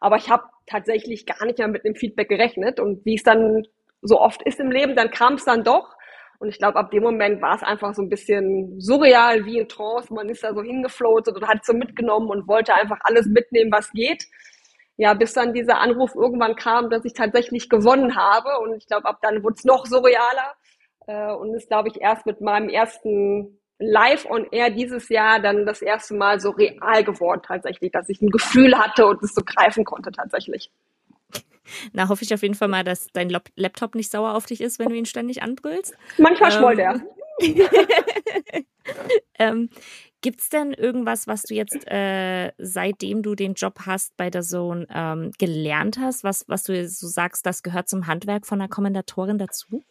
Aber 0.00 0.16
ich 0.16 0.28
habe 0.30 0.44
tatsächlich 0.66 1.26
gar 1.26 1.44
nicht 1.46 1.58
mehr 1.58 1.68
mit 1.68 1.84
dem 1.84 1.94
Feedback 1.94 2.28
gerechnet. 2.28 2.80
Und 2.80 3.04
wie 3.04 3.14
es 3.14 3.22
dann 3.22 3.62
so 4.02 4.20
oft 4.20 4.42
ist 4.42 4.60
im 4.60 4.70
Leben, 4.70 4.96
dann 4.96 5.10
kam 5.10 5.34
es 5.34 5.44
dann 5.44 5.62
doch. 5.62 5.94
Und 6.38 6.48
ich 6.48 6.58
glaube, 6.58 6.78
ab 6.78 6.90
dem 6.90 7.02
Moment 7.02 7.40
war 7.40 7.54
es 7.54 7.62
einfach 7.62 7.94
so 7.94 8.02
ein 8.02 8.08
bisschen 8.08 8.80
surreal, 8.80 9.44
wie 9.46 9.58
in 9.58 9.68
Trance. 9.68 10.12
Man 10.12 10.28
ist 10.28 10.42
da 10.42 10.52
so 10.52 10.62
hingefloatet 10.62 11.36
und 11.36 11.46
hat 11.46 11.64
so 11.64 11.72
mitgenommen 11.72 12.28
und 12.28 12.48
wollte 12.48 12.74
einfach 12.74 12.98
alles 13.04 13.26
mitnehmen, 13.26 13.70
was 13.72 13.90
geht. 13.92 14.24
Ja, 14.96 15.14
bis 15.14 15.32
dann 15.32 15.54
dieser 15.54 15.80
Anruf 15.80 16.14
irgendwann 16.14 16.54
kam, 16.54 16.90
dass 16.90 17.04
ich 17.04 17.14
tatsächlich 17.14 17.68
gewonnen 17.68 18.16
habe. 18.16 18.58
Und 18.62 18.74
ich 18.74 18.86
glaube, 18.86 19.08
ab 19.08 19.18
dann 19.22 19.42
wurde 19.42 19.54
es 19.58 19.64
noch 19.64 19.86
surrealer. 19.86 20.54
Äh, 21.06 21.32
und 21.32 21.54
ist, 21.54 21.68
glaube 21.68 21.88
ich, 21.88 22.00
erst 22.00 22.26
mit 22.26 22.40
meinem 22.40 22.68
ersten 22.68 23.60
live 23.78 24.26
on 24.26 24.46
air 24.50 24.70
dieses 24.70 25.08
Jahr 25.08 25.40
dann 25.40 25.66
das 25.66 25.82
erste 25.82 26.14
Mal 26.14 26.40
so 26.40 26.50
real 26.50 27.04
geworden 27.04 27.42
tatsächlich, 27.44 27.92
dass 27.92 28.08
ich 28.08 28.20
ein 28.22 28.30
Gefühl 28.30 28.78
hatte 28.78 29.06
und 29.06 29.22
es 29.22 29.34
so 29.34 29.42
greifen 29.44 29.84
konnte 29.84 30.12
tatsächlich. 30.12 30.70
Na, 31.92 32.08
hoffe 32.08 32.24
ich 32.24 32.34
auf 32.34 32.42
jeden 32.42 32.54
Fall 32.54 32.68
mal, 32.68 32.84
dass 32.84 33.08
dein 33.12 33.30
Laptop 33.56 33.94
nicht 33.94 34.10
sauer 34.10 34.34
auf 34.34 34.46
dich 34.46 34.60
ist, 34.60 34.78
wenn 34.78 34.90
du 34.90 34.96
ihn 34.96 35.06
ständig 35.06 35.42
anbrüllst. 35.42 35.96
Manchmal 36.18 36.52
ähm, 36.52 36.58
schmollt 36.58 36.78
er. 36.78 37.00
ähm, 39.38 39.70
Gibt 40.20 40.40
es 40.40 40.48
denn 40.48 40.72
irgendwas, 40.72 41.26
was 41.26 41.42
du 41.42 41.54
jetzt, 41.54 41.86
äh, 41.86 42.52
seitdem 42.56 43.22
du 43.22 43.34
den 43.34 43.54
Job 43.54 43.80
hast 43.84 44.16
bei 44.16 44.30
der 44.30 44.42
Zone, 44.42 44.86
ähm, 44.90 45.32
gelernt 45.38 45.98
hast, 45.98 46.24
was, 46.24 46.44
was 46.48 46.64
du 46.64 46.88
so 46.88 47.06
sagst, 47.08 47.44
das 47.44 47.62
gehört 47.62 47.88
zum 47.88 48.06
Handwerk 48.06 48.46
von 48.46 48.60
einer 48.60 48.70
Kommentatorin 48.70 49.36
dazu? 49.36 49.82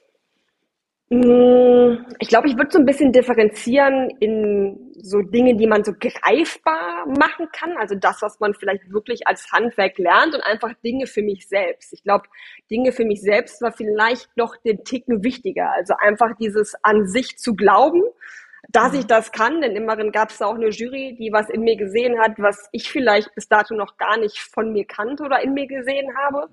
Mm, 1.09 2.05
ich 2.19 2.29
glaube, 2.29 2.47
ich 2.47 2.57
würde 2.57 2.71
so 2.71 2.79
ein 2.79 2.85
bisschen 2.85 3.11
differenzieren 3.11 4.09
in 4.19 4.93
so 4.95 5.21
Dinge, 5.21 5.55
die 5.55 5.67
man 5.67 5.83
so 5.83 5.91
greifbar 5.99 7.05
machen 7.07 7.49
kann. 7.51 7.77
Also 7.77 7.95
das, 7.95 8.21
was 8.21 8.39
man 8.39 8.53
vielleicht 8.53 8.89
wirklich 8.91 9.27
als 9.27 9.51
Handwerk 9.51 9.97
lernt 9.97 10.33
und 10.33 10.41
einfach 10.41 10.73
Dinge 10.83 11.05
für 11.07 11.21
mich 11.21 11.47
selbst. 11.47 11.93
Ich 11.93 12.03
glaube, 12.03 12.25
Dinge 12.71 12.91
für 12.93 13.05
mich 13.05 13.21
selbst 13.21 13.61
war 13.61 13.73
vielleicht 13.73 14.35
noch 14.37 14.55
den 14.57 14.83
Ticken 14.85 15.23
wichtiger. 15.23 15.71
Also 15.71 15.93
einfach 15.99 16.35
dieses 16.39 16.73
an 16.83 17.05
sich 17.05 17.37
zu 17.37 17.53
glauben, 17.55 18.01
dass 18.69 18.93
ich 18.93 19.05
das 19.05 19.31
kann. 19.31 19.61
Denn 19.61 19.75
immerhin 19.75 20.11
gab 20.11 20.29
es 20.31 20.41
auch 20.41 20.55
eine 20.55 20.69
Jury, 20.69 21.15
die 21.19 21.31
was 21.33 21.49
in 21.49 21.61
mir 21.61 21.75
gesehen 21.75 22.19
hat, 22.19 22.33
was 22.37 22.69
ich 22.71 22.89
vielleicht 22.89 23.35
bis 23.35 23.49
dato 23.49 23.75
noch 23.75 23.97
gar 23.97 24.17
nicht 24.17 24.39
von 24.39 24.71
mir 24.71 24.85
kannte 24.85 25.23
oder 25.23 25.43
in 25.43 25.53
mir 25.53 25.67
gesehen 25.67 26.15
habe 26.17 26.49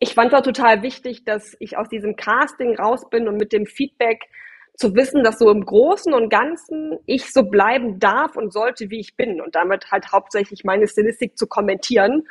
ich 0.00 0.14
fand 0.14 0.32
es 0.32 0.38
auch 0.38 0.42
total 0.42 0.82
wichtig, 0.82 1.24
dass 1.24 1.56
ich 1.60 1.76
aus 1.76 1.88
diesem 1.88 2.16
Casting 2.16 2.76
raus 2.76 3.08
bin 3.10 3.28
und 3.28 3.36
mit 3.36 3.52
dem 3.52 3.66
Feedback 3.66 4.28
zu 4.76 4.94
wissen, 4.94 5.22
dass 5.22 5.38
so 5.38 5.50
im 5.50 5.64
Großen 5.64 6.12
und 6.12 6.30
Ganzen 6.30 6.98
ich 7.06 7.32
so 7.32 7.44
bleiben 7.44 8.00
darf 8.00 8.36
und 8.36 8.52
sollte, 8.52 8.90
wie 8.90 8.98
ich 8.98 9.16
bin 9.16 9.40
und 9.40 9.54
damit 9.54 9.90
halt 9.92 10.10
hauptsächlich 10.12 10.64
meine 10.64 10.88
Stilistik 10.88 11.38
zu 11.38 11.46
kommentieren. 11.46 12.24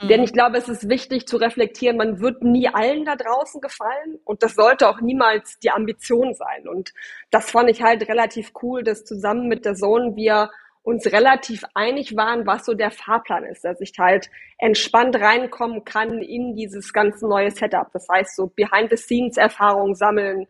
Mhm. 0.00 0.08
Denn 0.08 0.22
ich 0.22 0.34
glaube, 0.34 0.58
es 0.58 0.68
ist 0.68 0.88
wichtig 0.90 1.26
zu 1.26 1.38
reflektieren, 1.38 1.96
man 1.96 2.20
wird 2.20 2.42
nie 2.42 2.68
allen 2.68 3.06
da 3.06 3.16
draußen 3.16 3.60
gefallen 3.62 4.18
und 4.24 4.42
das 4.42 4.54
sollte 4.54 4.88
auch 4.88 5.00
niemals 5.00 5.58
die 5.60 5.70
Ambition 5.70 6.34
sein. 6.34 6.68
Und 6.68 6.92
das 7.30 7.50
fand 7.50 7.70
ich 7.70 7.82
halt 7.82 8.06
relativ 8.06 8.52
cool, 8.62 8.82
dass 8.82 9.04
zusammen 9.04 9.48
mit 9.48 9.64
der 9.64 9.74
Zone 9.74 10.14
wir 10.14 10.50
uns 10.88 11.12
relativ 11.12 11.64
einig 11.74 12.16
waren, 12.16 12.46
was 12.46 12.64
so 12.64 12.72
der 12.72 12.90
Fahrplan 12.90 13.44
ist, 13.44 13.62
dass 13.62 13.78
ich 13.82 13.92
halt 13.98 14.30
entspannt 14.56 15.16
reinkommen 15.16 15.84
kann 15.84 16.22
in 16.22 16.56
dieses 16.56 16.94
ganze 16.94 17.28
neue 17.28 17.50
Setup. 17.50 17.92
Das 17.92 18.06
heißt, 18.10 18.34
so 18.34 18.46
Behind-the-Scenes-Erfahrungen 18.46 19.94
sammeln. 19.94 20.46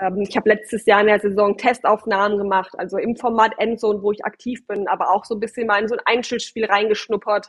Ähm, 0.00 0.22
ich 0.22 0.36
habe 0.36 0.48
letztes 0.48 0.86
Jahr 0.86 1.02
in 1.02 1.06
der 1.06 1.20
Saison 1.20 1.56
Testaufnahmen 1.56 2.36
gemacht, 2.36 2.72
also 2.76 2.98
im 2.98 3.14
Format 3.14 3.52
Endzone, 3.58 4.02
wo 4.02 4.10
ich 4.10 4.24
aktiv 4.24 4.66
bin, 4.66 4.88
aber 4.88 5.14
auch 5.14 5.24
so 5.24 5.36
ein 5.36 5.40
bisschen 5.40 5.68
mal 5.68 5.80
in 5.80 5.86
so 5.86 5.94
ein 5.94 6.02
Einzelspiel 6.04 6.64
reingeschnuppert. 6.64 7.48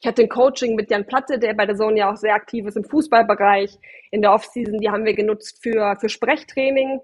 Ich 0.00 0.08
hatte 0.08 0.22
ein 0.22 0.28
Coaching 0.28 0.74
mit 0.74 0.90
Jan 0.90 1.06
Platte, 1.06 1.38
der 1.38 1.54
bei 1.54 1.64
der 1.64 1.76
Zone 1.76 1.96
ja 1.96 2.10
auch 2.10 2.16
sehr 2.16 2.34
aktiv 2.34 2.66
ist 2.66 2.76
im 2.76 2.84
Fußballbereich. 2.84 3.78
In 4.10 4.22
der 4.22 4.32
Offseason, 4.32 4.80
die 4.80 4.90
haben 4.90 5.04
wir 5.04 5.14
genutzt 5.14 5.62
für, 5.62 5.96
für 6.00 6.08
Sprechtraining. 6.08 7.00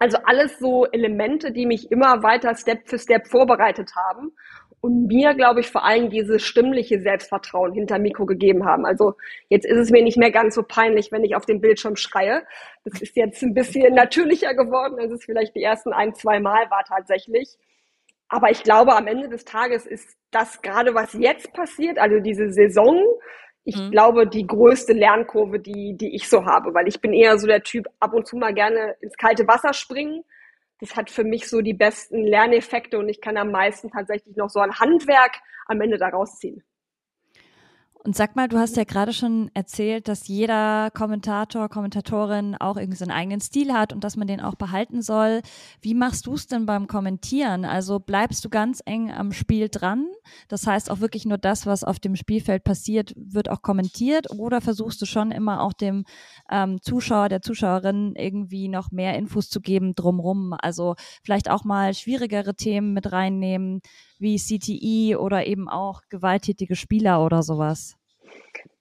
Also 0.00 0.16
alles 0.24 0.58
so 0.58 0.86
Elemente, 0.86 1.52
die 1.52 1.66
mich 1.66 1.92
immer 1.92 2.22
weiter 2.22 2.54
Step 2.54 2.88
für 2.88 2.98
Step 2.98 3.28
vorbereitet 3.28 3.90
haben 3.94 4.32
und 4.80 5.08
mir, 5.08 5.34
glaube 5.34 5.60
ich, 5.60 5.68
vor 5.68 5.84
allem 5.84 6.08
dieses 6.08 6.42
stimmliche 6.42 7.00
Selbstvertrauen 7.00 7.74
hinter 7.74 7.98
Mikro 7.98 8.24
gegeben 8.24 8.64
haben. 8.64 8.86
Also 8.86 9.14
jetzt 9.50 9.66
ist 9.66 9.76
es 9.76 9.90
mir 9.90 10.02
nicht 10.02 10.16
mehr 10.16 10.30
ganz 10.30 10.54
so 10.54 10.62
peinlich, 10.62 11.12
wenn 11.12 11.22
ich 11.22 11.36
auf 11.36 11.44
dem 11.44 11.60
Bildschirm 11.60 11.96
schreie. 11.96 12.44
Das 12.84 13.02
ist 13.02 13.14
jetzt 13.14 13.42
ein 13.42 13.52
bisschen 13.52 13.94
natürlicher 13.94 14.54
geworden, 14.54 14.98
als 14.98 15.12
es 15.12 15.24
vielleicht 15.24 15.54
die 15.54 15.62
ersten 15.62 15.92
ein, 15.92 16.14
zwei 16.14 16.40
Mal 16.40 16.70
war 16.70 16.82
tatsächlich. 16.88 17.58
Aber 18.30 18.50
ich 18.50 18.62
glaube, 18.62 18.96
am 18.96 19.06
Ende 19.06 19.28
des 19.28 19.44
Tages 19.44 19.84
ist 19.84 20.16
das 20.30 20.62
gerade, 20.62 20.94
was 20.94 21.12
jetzt 21.12 21.52
passiert, 21.52 21.98
also 21.98 22.20
diese 22.20 22.50
Saison, 22.50 23.04
ich 23.64 23.76
mhm. 23.76 23.90
glaube, 23.90 24.26
die 24.26 24.46
größte 24.46 24.92
Lernkurve, 24.92 25.58
die, 25.58 25.96
die 25.96 26.14
ich 26.14 26.28
so 26.28 26.44
habe, 26.44 26.74
weil 26.74 26.88
ich 26.88 27.00
bin 27.00 27.12
eher 27.12 27.38
so 27.38 27.46
der 27.46 27.62
Typ, 27.62 27.86
ab 28.00 28.14
und 28.14 28.26
zu 28.26 28.36
mal 28.36 28.54
gerne 28.54 28.96
ins 29.00 29.16
kalte 29.16 29.46
Wasser 29.46 29.72
springen. 29.74 30.24
Das 30.80 30.96
hat 30.96 31.10
für 31.10 31.24
mich 31.24 31.48
so 31.48 31.60
die 31.60 31.74
besten 31.74 32.24
Lerneffekte 32.24 32.98
und 32.98 33.08
ich 33.08 33.20
kann 33.20 33.36
am 33.36 33.50
meisten 33.50 33.90
tatsächlich 33.90 34.36
noch 34.36 34.48
so 34.48 34.60
ein 34.60 34.78
Handwerk 34.78 35.36
am 35.66 35.80
Ende 35.80 35.98
daraus 35.98 36.38
ziehen. 36.38 36.64
Und 38.02 38.16
sag 38.16 38.34
mal, 38.34 38.48
du 38.48 38.56
hast 38.56 38.78
ja 38.78 38.84
gerade 38.84 39.12
schon 39.12 39.50
erzählt, 39.52 40.08
dass 40.08 40.26
jeder 40.26 40.90
Kommentator, 40.90 41.68
Kommentatorin 41.68 42.56
auch 42.56 42.78
irgendwie 42.78 42.96
seinen 42.96 43.10
eigenen 43.10 43.42
Stil 43.42 43.74
hat 43.74 43.92
und 43.92 44.04
dass 44.04 44.16
man 44.16 44.26
den 44.26 44.40
auch 44.40 44.54
behalten 44.54 45.02
soll. 45.02 45.42
Wie 45.82 45.92
machst 45.92 46.26
du 46.26 46.32
es 46.32 46.46
denn 46.46 46.64
beim 46.64 46.86
Kommentieren? 46.86 47.66
Also 47.66 47.98
bleibst 47.98 48.42
du 48.42 48.48
ganz 48.48 48.80
eng 48.86 49.12
am 49.12 49.32
Spiel 49.32 49.68
dran? 49.68 50.06
Das 50.48 50.66
heißt 50.66 50.90
auch 50.90 51.00
wirklich 51.00 51.26
nur 51.26 51.36
das, 51.36 51.66
was 51.66 51.84
auf 51.84 51.98
dem 51.98 52.16
Spielfeld 52.16 52.64
passiert, 52.64 53.12
wird 53.16 53.50
auch 53.50 53.60
kommentiert? 53.60 54.30
Oder 54.30 54.62
versuchst 54.62 55.02
du 55.02 55.04
schon 55.04 55.30
immer 55.30 55.60
auch 55.60 55.74
dem 55.74 56.06
ähm, 56.50 56.80
Zuschauer, 56.80 57.28
der 57.28 57.42
Zuschauerin 57.42 58.14
irgendwie 58.16 58.68
noch 58.68 58.90
mehr 58.92 59.14
Infos 59.14 59.50
zu 59.50 59.60
geben 59.60 59.94
drumrum? 59.94 60.54
Also 60.58 60.94
vielleicht 61.22 61.50
auch 61.50 61.64
mal 61.64 61.92
schwierigere 61.92 62.54
Themen 62.54 62.94
mit 62.94 63.12
reinnehmen 63.12 63.82
wie 64.18 64.36
CTE 64.38 65.18
oder 65.20 65.46
eben 65.46 65.68
auch 65.68 66.02
gewalttätige 66.08 66.76
Spieler 66.76 67.24
oder 67.24 67.42
sowas? 67.42 67.99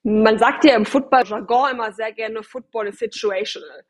Man 0.10 0.40
sagt 0.40 0.66
ja 0.66 0.76
im 0.76 0.86
Football-Jargon 0.86 1.74
immer 1.74 1.92
sehr 1.92 2.12
gerne, 2.12 2.42
Football 2.42 2.88
is 2.88 2.98
situational. 2.98 3.84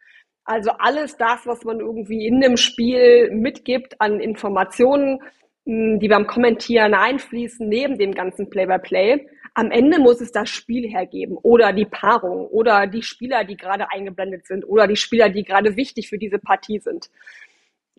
Also 0.43 0.71
alles 0.71 1.15
das, 1.15 1.47
was 1.47 1.63
man 1.63 1.79
irgendwie 1.79 2.27
in 2.27 2.41
dem 2.41 2.57
Spiel 2.57 3.31
mitgibt 3.31 3.95
an 4.01 4.19
Informationen, 4.19 5.21
die 5.63 6.07
beim 6.09 6.27
Kommentieren 6.27 6.93
einfließen, 6.93 7.65
neben 7.69 7.97
dem 7.97 8.13
ganzen 8.13 8.49
Play-by-Play. 8.49 9.27
Am 9.53 9.71
Ende 9.71 9.97
muss 9.99 10.19
es 10.19 10.33
das 10.33 10.49
Spiel 10.49 10.89
hergeben 10.89 11.38
oder 11.38 11.71
die 11.71 11.85
Paarung 11.85 12.47
oder 12.47 12.85
die 12.85 13.01
Spieler, 13.01 13.45
die 13.45 13.55
gerade 13.55 13.89
eingeblendet 13.89 14.45
sind 14.45 14.65
oder 14.65 14.88
die 14.88 14.97
Spieler, 14.97 15.29
die 15.29 15.43
gerade 15.43 15.77
wichtig 15.77 16.09
für 16.09 16.17
diese 16.17 16.39
Partie 16.39 16.79
sind. 16.79 17.09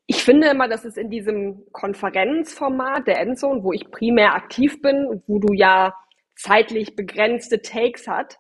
Ich 0.07 0.23
finde 0.23 0.49
immer, 0.49 0.69
dass 0.69 0.85
es 0.85 0.99
in 0.99 1.09
diesem 1.09 1.63
Konferenzformat 1.73 3.07
der 3.07 3.21
Endzone, 3.21 3.63
wo 3.63 3.73
ich 3.73 3.91
primär 3.91 4.35
aktiv 4.35 4.83
bin, 4.83 5.23
wo 5.27 5.39
du 5.39 5.55
ja 5.55 5.95
zeitlich 6.41 6.97
begrenzte 6.97 7.63
Takes 7.63 8.07
hat, 8.09 8.39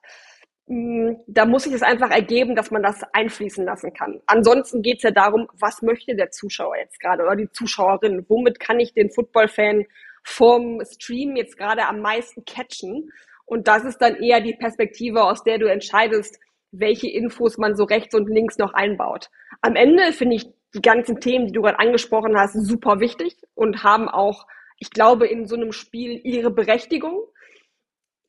mm, 0.66 1.12
da 1.26 1.45
muss 1.47 1.64
sich 1.64 1.75
es 1.75 1.83
einfach 1.83 2.11
ergeben, 2.11 2.57
dass 2.57 2.71
man 2.71 2.83
das 2.83 3.02
einfließen 3.12 3.64
lassen 3.64 3.92
kann. 3.92 4.21
Ansonsten 4.26 4.83
geht 4.83 4.99
es 4.99 5.02
ja 5.02 5.11
darum, 5.11 5.49
was 5.54 5.83
möchte 5.83 6.16
der 6.16 6.30
Zuschauer 6.30 6.76
jetzt 6.78 7.00
gerade 7.00 7.23
oder 7.25 7.37
die 7.37 7.50
Zuschauerin? 7.50 8.25
Womit 8.28 8.61
kann 8.61 8.80
ich 8.80 8.95
den 8.95 9.11
Football-Fan 9.11 9.87
vom 10.23 10.83
Stream 10.85 11.37
jetzt 11.37 11.57
gerade 11.57 11.87
am 11.87 12.00
meisten 12.00 12.45
catchen? 12.45 13.11
Und 13.45 13.66
das 13.66 13.85
ist 13.85 13.99
dann 13.99 14.16
eher 14.16 14.40
die 14.40 14.54
Perspektive, 14.54 15.25
aus 15.25 15.42
der 15.42 15.59
du 15.59 15.66
entscheidest, 15.66 16.38
welche 16.73 17.09
Infos 17.11 17.59
man 17.59 17.76
so 17.76 17.85
rechts 17.85 18.14
und 18.14 18.28
links 18.28 18.59
noch 18.59 18.75
einbaut. 18.75 19.28
Am 19.61 19.76
Ende 19.76 20.12
finde 20.12 20.37
ich 20.37 20.47
die 20.75 20.83
ganzen 20.83 21.21
Themen, 21.21 21.47
die 21.47 21.52
du 21.52 21.62
gerade 21.62 21.80
angesprochen 21.80 22.38
hast, 22.38 22.54
super 22.54 23.00
wichtig 23.00 23.37
und 23.54 23.83
haben 23.83 24.09
auch, 24.09 24.47
ich 24.78 24.90
glaube, 24.90 25.26
in 25.26 25.47
so 25.47 25.57
einem 25.57 25.73
Spiel 25.73 26.21
ihre 26.23 26.50
Berechtigung. 26.50 27.25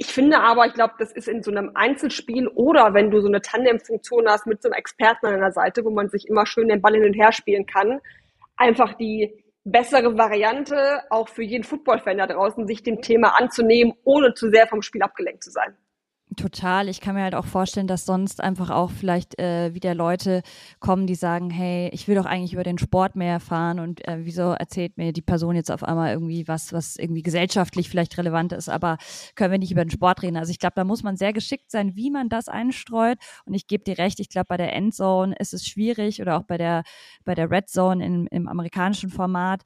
Ich 0.02 0.08
finde 0.08 0.40
aber, 0.40 0.66
ich 0.66 0.74
glaube, 0.74 0.96
das 0.98 1.12
ist 1.12 1.28
in 1.28 1.44
so 1.44 1.52
einem 1.52 1.74
Einzelspiel 1.76 2.48
oder 2.48 2.96
wenn 2.96 3.12
du 3.12 3.22
so 3.22 3.28
eine 3.28 3.40
Tandem-Funktion 3.40 4.28
hast 4.28 4.48
mit 4.48 4.60
so 4.60 4.68
einem 4.68 4.80
Experten 4.80 5.28
an 5.28 5.34
deiner 5.34 5.52
Seite, 5.52 5.86
wo 5.86 5.92
man 5.92 6.10
sich 6.10 6.28
immer 6.28 6.48
schön 6.48 6.70
den 6.70 6.82
Ball 6.82 6.96
hin 6.96 7.06
und 7.06 7.14
her 7.14 7.32
spielen 7.32 7.68
kann, 7.68 8.00
einfach 8.58 8.96
die 8.96 9.32
bessere 9.64 10.18
Variante, 10.18 11.04
auch 11.12 11.30
für 11.30 11.44
jeden 11.44 11.64
Football-Fan 11.64 12.18
da 12.18 12.26
draußen, 12.26 12.66
sich 12.66 12.82
dem 12.82 13.04
Thema 13.04 13.40
anzunehmen, 13.40 13.94
ohne 14.04 14.34
zu 14.34 14.50
sehr 14.50 14.66
vom 14.66 14.82
Spiel 14.82 15.04
abgelenkt 15.04 15.44
zu 15.44 15.52
sein. 15.52 15.78
Total. 16.38 16.88
Ich 16.88 17.02
kann 17.02 17.16
mir 17.16 17.24
halt 17.24 17.36
auch 17.36 17.46
vorstellen, 17.46 17.88
dass 17.88 18.06
sonst 18.06 18.40
einfach 18.42 18.70
auch 18.70 18.90
vielleicht 18.90 19.38
äh, 19.38 19.74
wieder 19.76 19.94
Leute 19.94 20.44
kommen, 20.80 21.06
die 21.06 21.16
sagen, 21.16 21.50
hey, 21.50 21.90
ich 21.92 22.08
will 22.08 22.16
doch 22.16 22.26
eigentlich 22.26 22.54
über 22.54 22.64
den 22.64 22.78
Sport 22.78 23.18
mehr 23.18 23.34
erfahren 23.34 23.82
und 23.82 24.08
äh, 24.08 24.20
wieso 24.22 24.52
erzählt 24.52 24.96
mir 24.96 25.12
die 25.12 25.22
Person 25.22 25.58
jetzt 25.58 25.70
auf 25.70 25.84
einmal 25.84 26.14
irgendwie 26.14 26.48
was, 26.48 26.72
was 26.72 26.96
irgendwie 26.96 27.22
gesellschaftlich 27.22 27.90
vielleicht 27.90 28.18
relevant 28.18 28.54
ist, 28.54 28.70
aber 28.70 28.98
können 29.36 29.52
wir 29.52 29.60
nicht 29.60 29.74
über 29.74 29.84
den 29.84 29.90
Sport 29.92 30.22
reden. 30.22 30.38
Also 30.38 30.52
ich 30.52 30.60
glaube, 30.60 30.76
da 30.78 30.86
muss 30.86 31.04
man 31.04 31.18
sehr 31.18 31.34
geschickt 31.34 31.70
sein, 31.70 31.98
wie 31.98 32.10
man 32.10 32.30
das 32.30 32.48
einstreut. 32.48 33.18
Und 33.46 33.54
ich 33.54 33.68
gebe 33.68 33.84
dir 33.84 33.98
recht, 33.98 34.22
ich 34.22 34.30
glaube, 34.30 34.46
bei 34.48 34.58
der 34.58 34.74
Endzone 34.74 35.36
ist 35.38 35.54
es 35.54 35.68
schwierig 35.68 36.22
oder 36.22 36.38
auch 36.38 36.44
bei 36.44 36.58
der, 36.58 36.84
bei 37.26 37.36
der 37.36 37.52
Red 37.52 37.68
Zone 37.68 38.06
in, 38.06 38.28
im 38.28 38.48
amerikanischen 38.48 39.10
Format. 39.10 39.64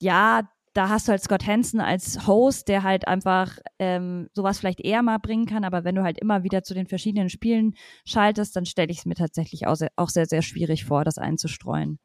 Ja, 0.00 0.42
da 0.74 0.88
hast 0.88 1.06
du 1.06 1.12
halt 1.12 1.22
Scott 1.22 1.46
Hansen 1.46 1.80
als 1.80 2.26
Host, 2.26 2.68
der 2.68 2.82
halt 2.82 3.06
einfach 3.08 3.58
ähm, 3.78 4.28
sowas 4.32 4.58
vielleicht 4.58 4.80
eher 4.80 5.02
mal 5.02 5.18
bringen 5.18 5.46
kann, 5.46 5.64
aber 5.64 5.84
wenn 5.84 5.94
du 5.94 6.02
halt 6.02 6.18
immer 6.20 6.42
wieder 6.42 6.62
zu 6.62 6.74
den 6.74 6.86
verschiedenen 6.86 7.30
Spielen 7.30 7.74
schaltest, 8.04 8.56
dann 8.56 8.66
stelle 8.66 8.90
ich 8.90 8.98
es 8.98 9.06
mir 9.06 9.14
tatsächlich 9.14 9.66
auch 9.66 9.76
sehr, 9.76 9.90
auch 9.96 10.08
sehr, 10.08 10.26
sehr 10.26 10.42
schwierig 10.42 10.84
vor, 10.84 11.04
das 11.04 11.16
einzustreuen. 11.16 11.98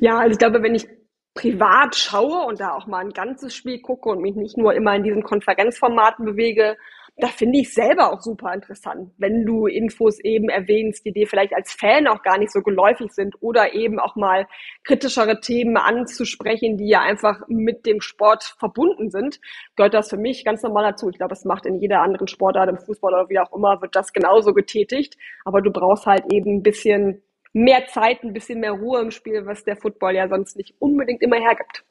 Ja, 0.00 0.18
also 0.18 0.32
ich 0.32 0.38
glaube, 0.38 0.62
wenn 0.62 0.74
ich 0.74 0.86
privat 1.34 1.96
schaue 1.96 2.46
und 2.46 2.60
da 2.60 2.74
auch 2.74 2.86
mal 2.86 3.00
ein 3.00 3.10
ganzes 3.10 3.54
Spiel 3.54 3.80
gucke 3.80 4.08
und 4.08 4.20
mich 4.20 4.36
nicht 4.36 4.56
nur 4.56 4.74
immer 4.74 4.94
in 4.94 5.02
diesen 5.02 5.22
Konferenzformaten 5.22 6.24
bewege, 6.24 6.76
da 7.16 7.28
finde 7.28 7.58
ich 7.58 7.74
selber 7.74 8.12
auch 8.12 8.22
super 8.22 8.54
interessant, 8.54 9.12
wenn 9.18 9.44
du 9.44 9.66
Infos 9.66 10.18
eben 10.20 10.48
erwähnst, 10.48 11.04
die 11.04 11.12
dir 11.12 11.26
vielleicht 11.26 11.54
als 11.54 11.72
Fan 11.72 12.06
auch 12.06 12.22
gar 12.22 12.38
nicht 12.38 12.50
so 12.50 12.62
geläufig 12.62 13.12
sind 13.12 13.34
oder 13.40 13.74
eben 13.74 14.00
auch 14.00 14.16
mal 14.16 14.46
kritischere 14.84 15.40
Themen 15.40 15.76
anzusprechen, 15.76 16.78
die 16.78 16.88
ja 16.88 17.00
einfach 17.00 17.42
mit 17.48 17.84
dem 17.84 18.00
Sport 18.00 18.56
verbunden 18.58 19.10
sind, 19.10 19.40
gehört 19.76 19.94
das 19.94 20.08
für 20.08 20.16
mich 20.16 20.44
ganz 20.44 20.62
normal 20.62 20.90
dazu. 20.90 21.10
Ich 21.10 21.18
glaube, 21.18 21.34
es 21.34 21.44
macht 21.44 21.66
in 21.66 21.80
jeder 21.80 22.00
anderen 22.00 22.28
Sportart, 22.28 22.70
im 22.70 22.78
Fußball 22.78 23.12
oder 23.12 23.28
wie 23.28 23.38
auch 23.38 23.52
immer, 23.52 23.80
wird 23.82 23.94
das 23.94 24.12
genauso 24.12 24.54
getätigt. 24.54 25.16
Aber 25.44 25.60
du 25.60 25.70
brauchst 25.70 26.06
halt 26.06 26.24
eben 26.32 26.56
ein 26.56 26.62
bisschen 26.62 27.22
mehr 27.52 27.86
Zeit, 27.88 28.22
ein 28.22 28.32
bisschen 28.32 28.60
mehr 28.60 28.72
Ruhe 28.72 29.00
im 29.02 29.10
Spiel, 29.10 29.44
was 29.44 29.64
der 29.64 29.76
Football 29.76 30.14
ja 30.14 30.28
sonst 30.28 30.56
nicht 30.56 30.74
unbedingt 30.78 31.22
immer 31.22 31.36
hergibt. 31.36 31.84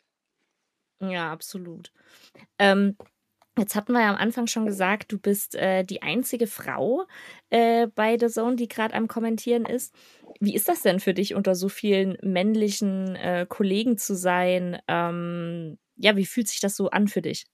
Ja, 1.00 1.32
absolut. 1.32 1.92
Ähm, 2.60 2.96
Jetzt 3.58 3.75
hatten 3.75 3.91
wir 3.91 4.01
ja 4.01 4.10
am 4.10 4.15
Anfang 4.15 4.48
schon 4.48 4.65
gesagt, 4.65 5.12
du 5.12 5.20
bist 5.20 5.55
äh, 5.55 5.84
die 5.84 6.01
einzige 6.01 6.48
Frau 6.48 7.03
äh, 7.50 7.88
bei 7.88 8.17
The 8.17 8.27
Zone, 8.27 8.55
die 8.55 8.70
gerade 8.70 8.93
am 8.96 9.10
Kommentieren 9.10 9.65
ist. 9.65 9.93
Wie 10.39 10.55
ist 10.55 10.70
das 10.70 10.81
denn 10.81 11.01
für 11.01 11.13
dich, 11.13 11.36
unter 11.36 11.53
so 11.53 11.67
vielen 11.67 12.17
männlichen 12.22 13.15
äh, 13.15 13.46
Kollegen 13.48 13.98
zu 13.98 14.15
sein? 14.15 14.79
Ähm, 14.88 15.77
ja, 15.98 16.15
wie 16.15 16.25
fühlt 16.25 16.48
sich 16.48 16.62
das 16.62 16.77
so 16.77 16.89
an 16.91 17.10
für 17.10 17.22
dich? 17.22 17.46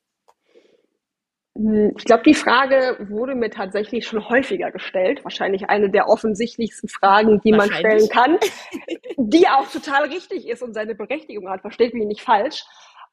Hm, 1.57 1.93
ich 1.97 2.05
glaube, 2.05 2.23
die 2.23 2.35
Frage 2.35 3.07
wurde 3.09 3.33
mir 3.33 3.49
tatsächlich 3.49 4.05
schon 4.05 4.29
häufiger 4.29 4.71
gestellt. 4.71 5.23
Wahrscheinlich 5.23 5.69
eine 5.69 5.89
der 5.89 6.07
offensichtlichsten 6.07 6.87
Fragen, 6.89 7.41
die 7.43 7.51
man 7.51 7.71
stellen 7.71 8.07
kann, 8.09 8.37
die 9.17 9.47
auch 9.47 9.67
total 9.69 10.05
richtig 10.09 10.47
ist 10.47 10.61
und 10.61 10.73
seine 10.73 10.93
Berechtigung 10.93 11.49
hat. 11.49 11.61
Versteht 11.61 11.95
mich 11.95 12.05
nicht 12.05 12.21
falsch. 12.21 12.63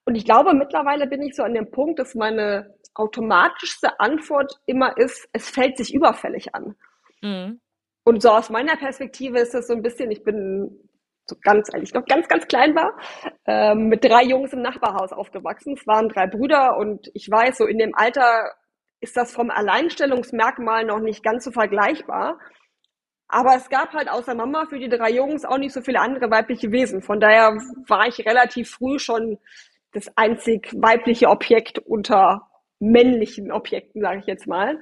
Und 0.05 0.17
ich 0.17 0.25
glaube, 0.25 0.53
mittlerweile 0.55 1.07
bin 1.07 1.23
ich 1.23 1.35
so 1.35 1.43
an 1.43 1.55
dem 1.55 1.71
Punkt, 1.71 1.99
dass 1.99 2.15
meine 2.15 2.75
automatischste 2.95 3.99
Antwort 4.01 4.53
immer 4.67 4.97
ist, 4.97 5.29
es 5.33 5.51
fällt 5.51 5.77
sich 5.79 5.95
überfällig 5.95 6.55
an. 6.55 6.77
Mhm. 7.23 7.61
Und 8.05 8.23
so 8.23 8.31
aus 8.31 8.51
meiner 8.51 8.77
Perspektive 8.77 9.39
ist 9.39 9.55
es 9.55 9.67
so 9.67 9.73
ein 9.73 9.83
bisschen, 9.83 10.11
ich 10.11 10.23
bin 10.23 10.79
so 11.27 11.37
ganz, 11.43 11.71
als 11.73 11.85
ich 11.85 11.95
noch 11.95 12.05
ganz, 12.05 12.29
ganz 12.29 12.47
klein 12.47 12.75
war, 12.75 12.93
ähm, 13.47 13.89
mit 13.89 14.05
drei 14.05 14.25
Jungs 14.25 14.53
im 14.53 14.61
Nachbarhaus 14.61 15.13
aufgewachsen. 15.13 15.75
Es 15.79 15.87
waren 15.87 16.11
drei 16.11 16.27
Brüder 16.27 16.77
und 16.77 17.11
ich 17.15 17.31
weiß, 17.31 17.57
so 17.57 17.67
in 17.67 17.79
dem 17.79 17.95
Alter 17.95 18.53
ist 19.01 19.17
das 19.17 19.33
vom 19.33 19.51
Alleinstellungsmerkmal 19.51 20.85
noch 20.85 21.01
nicht 21.01 21.23
ganz 21.23 21.45
so 21.45 21.51
vergleichbar. 21.51 22.39
Aber 23.27 23.57
es 23.57 23.71
gab 23.71 23.95
halt 23.95 24.11
außer 24.11 24.35
Mama 24.35 24.67
für 24.67 24.79
die 24.79 24.89
drei 24.89 25.11
Jungs 25.11 25.47
auch 25.47 25.57
nicht 25.59 25.73
so 25.73 25.81
viele 25.81 26.01
andere 26.01 26.31
weibliche 26.31 26.71
Wesen. 26.73 27.01
Von 27.01 27.21
daher 27.21 27.57
war 27.89 28.07
ich 28.07 28.27
relativ 28.27 28.71
früh 28.71 28.99
schon 28.99 29.39
das 29.95 30.11
einzig 30.17 30.71
weibliche 30.75 31.29
Objekt 31.29 31.79
unter 31.79 32.49
männlichen 32.81 33.51
Objekten, 33.51 34.03
sage 34.03 34.21
ich 34.21 34.27
jetzt 34.27 34.47
mal. 34.47 34.79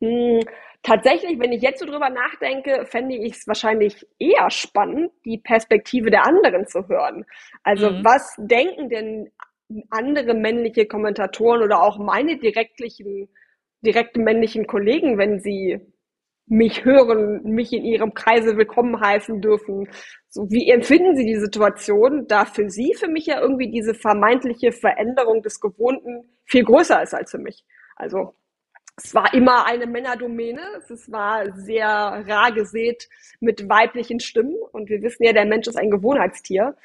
Hm, 0.00 0.40
tatsächlich, 0.82 1.38
wenn 1.38 1.52
ich 1.52 1.62
jetzt 1.62 1.80
so 1.80 1.86
drüber 1.86 2.08
nachdenke, 2.08 2.86
fände 2.86 3.16
ich 3.16 3.34
es 3.34 3.46
wahrscheinlich 3.46 4.06
eher 4.18 4.50
spannend, 4.50 5.10
die 5.24 5.38
Perspektive 5.38 6.10
der 6.10 6.24
anderen 6.24 6.66
zu 6.66 6.88
hören. 6.88 7.24
Also 7.62 7.90
mhm. 7.90 8.04
was 8.04 8.34
denken 8.38 8.88
denn 8.88 9.30
andere 9.90 10.34
männliche 10.34 10.86
Kommentatoren 10.86 11.62
oder 11.62 11.82
auch 11.82 11.98
meine 11.98 12.38
direktlichen, 12.38 13.28
direkten 13.84 14.22
männlichen 14.22 14.66
Kollegen, 14.66 15.18
wenn 15.18 15.40
sie 15.40 15.80
mich 16.46 16.84
hören, 16.84 17.42
mich 17.42 17.72
in 17.72 17.84
ihrem 17.84 18.14
Kreise 18.14 18.56
willkommen 18.56 19.00
heißen 19.00 19.40
dürfen. 19.40 19.88
So, 20.28 20.48
wie 20.50 20.70
empfinden 20.70 21.16
Sie 21.16 21.24
die 21.24 21.40
Situation, 21.40 22.26
da 22.28 22.44
für 22.44 22.70
Sie 22.70 22.94
für 22.94 23.08
mich 23.08 23.26
ja 23.26 23.40
irgendwie 23.40 23.70
diese 23.70 23.94
vermeintliche 23.94 24.72
Veränderung 24.72 25.42
des 25.42 25.60
Gewohnten 25.60 26.28
viel 26.44 26.64
größer 26.64 27.02
ist 27.02 27.14
als 27.14 27.30
für 27.30 27.38
mich? 27.38 27.64
Also 27.96 28.34
es 28.96 29.14
war 29.14 29.34
immer 29.34 29.66
eine 29.66 29.86
Männerdomäne, 29.86 30.62
es 30.88 31.10
war 31.10 31.52
sehr 31.56 31.86
rar 31.86 32.52
gesät 32.52 33.08
mit 33.40 33.68
weiblichen 33.68 34.20
Stimmen 34.20 34.56
und 34.72 34.88
wir 34.88 35.02
wissen 35.02 35.24
ja, 35.24 35.32
der 35.32 35.44
Mensch 35.44 35.66
ist 35.66 35.76
ein 35.76 35.90
Gewohnheitstier. 35.90 36.76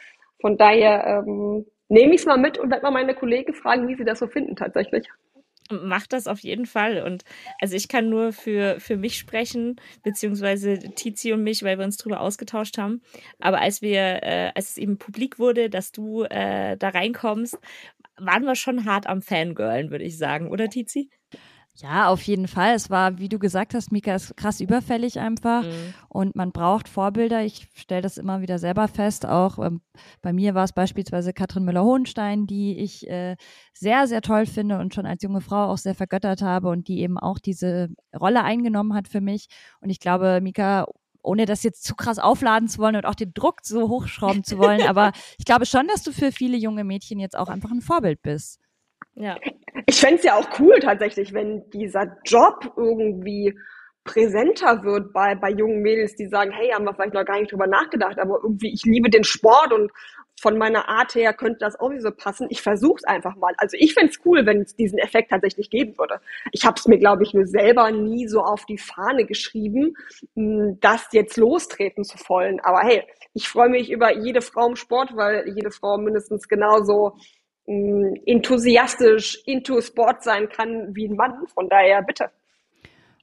Von 0.41 0.57
daher 0.57 1.23
ähm, 1.25 1.65
nehme 1.87 2.15
ich 2.15 2.21
es 2.21 2.25
mal 2.25 2.37
mit 2.37 2.57
und 2.57 2.71
werde 2.71 2.83
mal 2.83 2.91
meine 2.91 3.13
Kollegen 3.13 3.53
fragen, 3.53 3.87
wie 3.87 3.95
sie 3.95 4.05
das 4.05 4.19
so 4.19 4.27
finden 4.27 4.55
tatsächlich 4.55 5.07
macht 5.71 6.13
das 6.13 6.27
auf 6.27 6.39
jeden 6.39 6.65
Fall. 6.65 7.03
Und 7.03 7.23
also 7.59 7.75
ich 7.75 7.87
kann 7.87 8.09
nur 8.09 8.33
für, 8.33 8.79
für 8.79 8.97
mich 8.97 9.17
sprechen, 9.17 9.75
beziehungsweise 10.03 10.79
Tizi 10.95 11.33
und 11.33 11.43
mich, 11.43 11.63
weil 11.63 11.77
wir 11.77 11.85
uns 11.85 11.97
darüber 11.97 12.21
ausgetauscht 12.21 12.77
haben. 12.77 13.01
Aber 13.39 13.61
als 13.61 13.81
wir, 13.81 14.23
äh, 14.23 14.51
als 14.55 14.71
es 14.71 14.77
eben 14.77 14.97
publik 14.97 15.39
wurde, 15.39 15.69
dass 15.69 15.91
du 15.91 16.23
äh, 16.23 16.77
da 16.77 16.89
reinkommst, 16.89 17.57
waren 18.17 18.43
wir 18.43 18.55
schon 18.55 18.85
hart 18.85 19.07
am 19.07 19.21
Fangirlen, 19.21 19.89
würde 19.91 20.03
ich 20.05 20.17
sagen, 20.17 20.49
oder 20.49 20.69
Tizi? 20.69 21.09
Ja, 21.75 22.09
auf 22.09 22.21
jeden 22.23 22.47
Fall. 22.47 22.75
Es 22.75 22.89
war, 22.89 23.17
wie 23.17 23.29
du 23.29 23.39
gesagt 23.39 23.73
hast, 23.73 23.91
Mika 23.91 24.13
ist 24.13 24.35
krass 24.35 24.59
überfällig 24.59 25.19
einfach 25.19 25.63
mhm. 25.63 25.93
und 26.09 26.35
man 26.35 26.51
braucht 26.51 26.89
Vorbilder. 26.89 27.43
Ich 27.43 27.69
stelle 27.73 28.01
das 28.01 28.17
immer 28.17 28.41
wieder 28.41 28.59
selber 28.59 28.87
fest. 28.87 29.25
Auch 29.25 29.57
ähm, 29.57 29.81
bei 30.21 30.33
mir 30.33 30.53
war 30.53 30.65
es 30.65 30.73
beispielsweise 30.73 31.33
Katrin 31.33 31.63
Müller-Hohenstein, 31.63 32.45
die 32.45 32.77
ich 32.77 33.09
äh, 33.09 33.35
sehr, 33.73 34.07
sehr 34.07 34.21
toll 34.21 34.45
finde 34.45 34.79
und 34.79 34.93
schon 34.93 35.05
als 35.05 35.23
junge 35.23 35.41
Frau 35.41 35.71
auch 35.71 35.77
sehr 35.77 35.95
vergöttert 35.95 36.41
habe 36.41 36.69
und 36.69 36.87
die 36.87 36.99
eben 36.99 37.17
auch 37.17 37.39
diese 37.39 37.89
Rolle 38.19 38.43
eingenommen 38.43 38.93
hat 38.93 39.07
für 39.07 39.21
mich. 39.21 39.47
Und 39.79 39.89
ich 39.89 39.99
glaube, 39.99 40.39
Mika, 40.41 40.85
ohne 41.23 41.45
das 41.45 41.63
jetzt 41.63 41.83
zu 41.85 41.95
krass 41.95 42.19
aufladen 42.19 42.67
zu 42.67 42.79
wollen 42.79 42.97
und 42.97 43.05
auch 43.05 43.15
den 43.15 43.33
Druck 43.33 43.61
so 43.63 43.87
hochschrauben 43.87 44.43
zu 44.43 44.57
wollen, 44.57 44.81
aber 44.87 45.13
ich 45.37 45.45
glaube 45.45 45.65
schon, 45.65 45.87
dass 45.87 46.03
du 46.03 46.11
für 46.11 46.31
viele 46.33 46.57
junge 46.57 46.83
Mädchen 46.83 47.19
jetzt 47.19 47.37
auch 47.37 47.47
einfach 47.47 47.71
ein 47.71 47.81
Vorbild 47.81 48.21
bist. 48.21 48.59
Ja. 49.15 49.37
Ich 49.85 49.99
fände 49.99 50.15
es 50.15 50.23
ja 50.23 50.35
auch 50.35 50.47
cool 50.59 50.79
tatsächlich, 50.79 51.33
wenn 51.33 51.69
dieser 51.71 52.17
Job 52.25 52.73
irgendwie 52.77 53.57
präsenter 54.03 54.83
wird 54.83 55.13
bei, 55.13 55.35
bei 55.35 55.51
jungen 55.51 55.81
Mädels, 55.81 56.15
die 56.15 56.27
sagen, 56.27 56.51
hey, 56.51 56.69
haben 56.69 56.85
wir 56.85 56.93
vielleicht 56.93 57.13
noch 57.13 57.25
gar 57.25 57.39
nicht 57.39 57.51
drüber 57.51 57.67
nachgedacht, 57.67 58.17
aber 58.17 58.39
irgendwie, 58.41 58.73
ich 58.73 58.83
liebe 58.83 59.09
den 59.09 59.23
Sport 59.23 59.73
und 59.73 59.91
von 60.41 60.57
meiner 60.57 60.89
Art 60.89 61.13
her 61.13 61.33
könnte 61.33 61.59
das 61.59 61.79
auch 61.79 61.91
so 61.99 62.09
passen. 62.09 62.47
Ich 62.49 62.63
versuche 62.63 62.97
es 62.97 63.03
einfach 63.03 63.35
mal. 63.35 63.53
Also 63.57 63.77
ich 63.79 63.93
fände 63.93 64.11
es 64.11 64.19
cool, 64.25 64.43
wenn 64.47 64.61
es 64.61 64.75
diesen 64.75 64.97
Effekt 64.97 65.29
tatsächlich 65.29 65.69
geben 65.69 65.95
würde. 65.99 66.19
Ich 66.51 66.65
habe 66.65 66.75
es 66.79 66.87
mir, 66.87 66.97
glaube 66.97 67.21
ich, 67.21 67.35
nur 67.35 67.45
selber 67.45 67.91
nie 67.91 68.27
so 68.27 68.41
auf 68.41 68.65
die 68.65 68.79
Fahne 68.79 69.25
geschrieben, 69.25 69.93
hm, 70.35 70.79
das 70.81 71.07
jetzt 71.11 71.37
lostreten 71.37 72.03
zu 72.03 72.17
wollen. 72.27 72.59
Aber 72.61 72.79
hey, 72.79 73.03
ich 73.33 73.47
freue 73.47 73.69
mich 73.69 73.91
über 73.91 74.17
jede 74.17 74.41
Frau 74.41 74.67
im 74.67 74.75
Sport, 74.75 75.15
weil 75.15 75.47
jede 75.47 75.69
Frau 75.69 75.97
mindestens 75.99 76.47
genauso 76.47 77.17
enthusiastisch 78.25 79.41
into 79.45 79.81
Sport 79.81 80.23
sein 80.23 80.49
kann 80.49 80.95
wie 80.95 81.07
ein 81.07 81.15
Mann. 81.15 81.45
Von 81.53 81.69
daher 81.69 82.01
bitte. 82.01 82.31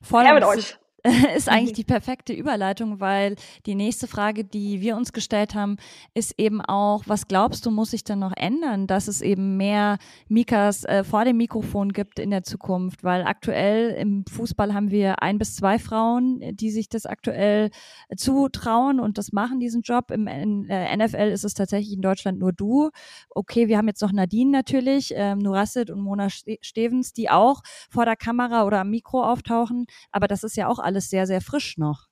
Voll. 0.03 0.25
Her 0.25 0.35
mit 0.35 0.45
euch. 0.45 0.77
ist 1.37 1.49
eigentlich 1.49 1.75
die 1.75 1.85
perfekte 1.85 2.33
Überleitung, 2.33 2.99
weil 2.99 3.37
die 3.67 3.77
nächste 3.77 4.09
Frage, 4.09 4.45
die 4.45 4.81
wir 4.81 4.97
uns 4.97 5.13
gestellt 5.13 5.55
haben, 5.55 5.77
ist 6.13 6.35
eben 6.39 6.61
auch, 6.61 7.05
was 7.07 7.29
glaubst 7.29 7.65
du, 7.67 7.71
muss 7.71 7.93
sich 7.93 8.03
denn 8.03 8.19
noch 8.19 8.33
ändern, 8.37 8.89
dass 8.89 9.07
es 9.07 9.21
eben 9.21 9.57
mehr 9.57 9.99
Mikas 10.29 10.85
äh, 10.85 11.05
vor 11.05 11.25
dem 11.25 11.37
Mikrofon 11.37 11.93
gibt 11.93 12.19
in 12.19 12.31
der 12.31 12.43
Zukunft? 12.43 13.05
Weil 13.05 13.23
aktuell 13.23 13.91
im 13.91 14.25
Fußball 14.29 14.75
haben 14.75 14.91
wir 14.91 15.23
ein 15.23 15.39
bis 15.39 15.55
zwei 15.55 15.79
Frauen, 15.79 16.41
die 16.57 16.71
sich 16.71 16.89
das 16.89 17.07
aktuell 17.07 17.71
zutrauen 18.17 18.99
und 18.99 19.19
das 19.19 19.31
machen, 19.31 19.61
diesen 19.61 19.83
Job. 19.83 20.11
Im 20.11 20.27
äh, 20.27 20.97
NFL 20.97 21.31
ist 21.31 21.45
es 21.45 21.55
tatsächlich 21.55 21.95
in 21.95 22.03
Deutschland 22.03 22.41
nur 22.41 22.53
du. 22.53 22.91
Okay, 23.31 23.69
wir 23.69 23.79
haben 23.79 23.87
jetzt 23.87 24.03
noch 24.03 24.13
Nadine 24.13 24.51
natürlich, 24.51 25.13
ähm, 25.15 25.39
Nurassid 25.39 25.91
und 25.91 26.01
Mona 26.01 26.29
Stevens, 26.29 27.13
die 27.13 27.31
auch 27.31 27.63
vor 27.89 28.05
der 28.05 28.17
Kamera 28.17 28.65
oder 28.65 28.81
am 28.81 28.91
Mikro 28.91 29.23
auftauchen, 29.23 29.87
aber 30.11 30.27
das 30.27 30.43
ist 30.43 30.57
ja 30.57 30.67
auch 30.67 30.81
alles 30.89 31.11
sehr, 31.11 31.27
sehr 31.27 31.41
frisch 31.41 31.77
noch. 31.79 32.07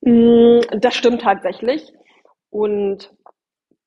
Mm, 0.00 0.60
das 0.80 0.94
stimmt 0.94 1.22
tatsächlich. 1.22 1.92
Und 2.50 3.12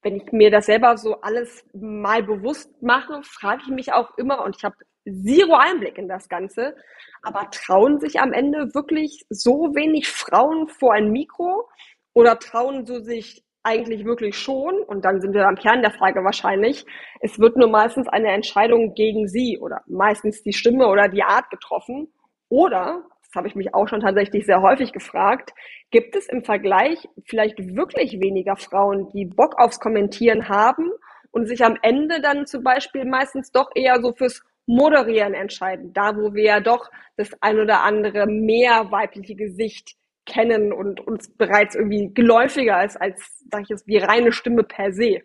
wenn 0.01 0.17
ich 0.17 0.31
mir 0.31 0.51
das 0.51 0.65
selber 0.65 0.97
so 0.97 1.21
alles 1.21 1.65
mal 1.73 2.23
bewusst 2.23 2.69
mache, 2.81 3.21
frage 3.23 3.61
ich 3.63 3.69
mich 3.69 3.93
auch 3.93 4.17
immer, 4.17 4.43
und 4.43 4.55
ich 4.57 4.63
habe 4.63 4.75
zero 5.05 5.55
Einblick 5.55 5.97
in 5.97 6.07
das 6.07 6.29
Ganze, 6.29 6.75
aber 7.21 7.49
trauen 7.51 7.99
sich 7.99 8.19
am 8.19 8.33
Ende 8.33 8.73
wirklich 8.73 9.25
so 9.29 9.73
wenig 9.75 10.07
Frauen 10.07 10.67
vor 10.67 10.93
ein 10.93 11.11
Mikro 11.11 11.67
oder 12.13 12.37
trauen 12.37 12.85
sie 12.85 13.01
sich 13.03 13.43
eigentlich 13.63 14.05
wirklich 14.05 14.37
schon? 14.37 14.81
Und 14.87 15.05
dann 15.05 15.21
sind 15.21 15.33
wir 15.33 15.47
am 15.47 15.55
Kern 15.55 15.81
der 15.81 15.91
Frage 15.91 16.23
wahrscheinlich, 16.23 16.85
es 17.21 17.39
wird 17.39 17.57
nur 17.57 17.69
meistens 17.69 18.07
eine 18.07 18.31
Entscheidung 18.31 18.93
gegen 18.93 19.27
sie 19.27 19.59
oder 19.59 19.81
meistens 19.87 20.43
die 20.43 20.53
Stimme 20.53 20.87
oder 20.87 21.07
die 21.07 21.23
Art 21.23 21.49
getroffen. 21.49 22.11
Oder 22.49 23.03
das 23.29 23.35
habe 23.35 23.47
ich 23.47 23.55
mich 23.55 23.75
auch 23.75 23.87
schon 23.87 24.01
tatsächlich 24.01 24.47
sehr 24.47 24.63
häufig 24.63 24.91
gefragt, 24.91 25.53
gibt 25.91 26.15
es 26.15 26.27
im 26.27 26.43
Vergleich 26.43 27.07
vielleicht 27.25 27.59
wirklich 27.75 28.19
weniger 28.19 28.55
Frauen, 28.55 29.09
die 29.13 29.25
Bock 29.25 29.59
aufs 29.59 29.79
Kommentieren 29.79 30.49
haben 30.49 30.89
und 31.29 31.47
sich 31.47 31.63
am 31.63 31.77
Ende 31.83 32.21
dann 32.21 32.47
zum 32.47 32.63
Beispiel 32.63 33.05
meistens 33.05 33.51
doch 33.51 33.69
eher 33.75 34.01
so 34.01 34.13
fürs 34.13 34.41
Moderieren 34.65 35.35
entscheiden, 35.35 35.93
da 35.93 36.15
wo 36.15 36.33
wir 36.33 36.43
ja 36.43 36.59
doch 36.59 36.89
das 37.17 37.29
ein 37.41 37.59
oder 37.59 37.83
andere 37.83 38.25
mehr 38.25 38.91
weibliche 38.91 39.35
Gesicht 39.35 39.95
kennen 40.25 40.73
und 40.73 40.99
uns 40.99 41.31
bereits 41.35 41.75
irgendwie 41.75 42.11
geläufiger 42.11 42.83
ist 42.83 42.99
als, 42.99 43.43
sag 43.51 43.61
ich 43.61 43.69
jetzt, 43.69 43.87
die 43.87 43.97
reine 43.97 44.31
Stimme 44.31 44.63
per 44.63 44.91
se. 44.91 45.21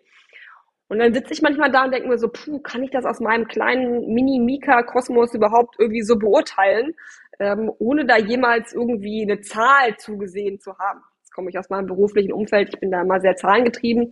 Und 0.87 0.99
dann 0.99 1.13
sitze 1.13 1.33
ich 1.33 1.41
manchmal 1.41 1.71
da 1.71 1.85
und 1.85 1.91
denke 1.91 2.07
mir 2.07 2.19
so, 2.19 2.29
puh, 2.29 2.59
kann 2.59 2.83
ich 2.83 2.91
das 2.91 3.05
aus 3.05 3.19
meinem 3.19 3.47
kleinen 3.47 4.13
Mini-Mika-Kosmos 4.13 5.33
überhaupt 5.33 5.75
irgendwie 5.79 6.03
so 6.03 6.15
beurteilen? 6.17 6.93
Ähm, 7.39 7.71
ohne 7.79 8.05
da 8.05 8.17
jemals 8.17 8.73
irgendwie 8.73 9.23
eine 9.23 9.41
Zahl 9.41 9.97
zugesehen 9.97 10.59
zu 10.59 10.77
haben. 10.77 11.01
Jetzt 11.19 11.33
komme 11.33 11.49
ich 11.49 11.57
aus 11.57 11.69
meinem 11.69 11.87
beruflichen 11.87 12.33
Umfeld, 12.33 12.69
ich 12.73 12.79
bin 12.79 12.91
da 12.91 13.01
immer 13.01 13.19
sehr 13.19 13.35
zahlengetrieben, 13.35 14.11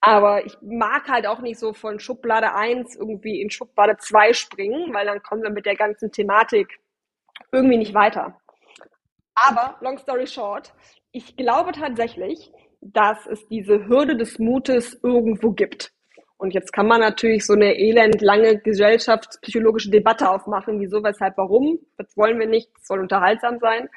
aber 0.00 0.44
ich 0.44 0.56
mag 0.62 1.08
halt 1.08 1.26
auch 1.26 1.40
nicht 1.40 1.58
so 1.58 1.72
von 1.72 1.98
Schublade 1.98 2.54
1 2.54 2.96
irgendwie 2.96 3.40
in 3.40 3.50
Schublade 3.50 3.96
2 3.98 4.32
springen, 4.32 4.94
weil 4.94 5.06
dann 5.06 5.22
kommen 5.22 5.42
wir 5.42 5.50
mit 5.50 5.66
der 5.66 5.76
ganzen 5.76 6.12
Thematik 6.12 6.78
irgendwie 7.52 7.78
nicht 7.78 7.94
weiter. 7.94 8.38
Aber, 9.34 9.76
long 9.80 9.98
story 9.98 10.26
short, 10.26 10.72
ich 11.12 11.36
glaube 11.36 11.72
tatsächlich, 11.72 12.52
dass 12.80 13.26
es 13.26 13.46
diese 13.48 13.86
Hürde 13.86 14.16
des 14.16 14.38
Mutes 14.38 14.98
irgendwo 15.02 15.52
gibt. 15.52 15.92
Und 16.38 16.54
jetzt 16.54 16.72
kann 16.72 16.86
man 16.86 17.00
natürlich 17.00 17.44
so 17.44 17.52
eine 17.52 17.76
elendlange 17.76 18.60
gesellschaftspsychologische 18.60 19.90
Debatte 19.90 20.30
aufmachen, 20.30 20.80
wieso, 20.80 21.02
weshalb, 21.02 21.36
warum. 21.36 21.80
Das 21.96 22.16
wollen 22.16 22.38
wir 22.38 22.46
nicht, 22.46 22.70
das 22.76 22.86
soll 22.86 23.00
unterhaltsam 23.00 23.58
sein. 23.58 23.88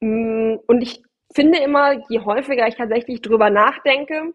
Mm, 0.00 0.56
und 0.66 0.82
ich 0.82 1.02
finde 1.34 1.58
immer, 1.58 1.94
je 2.10 2.20
häufiger 2.20 2.68
ich 2.68 2.76
tatsächlich 2.76 3.22
drüber 3.22 3.48
nachdenke, 3.48 4.34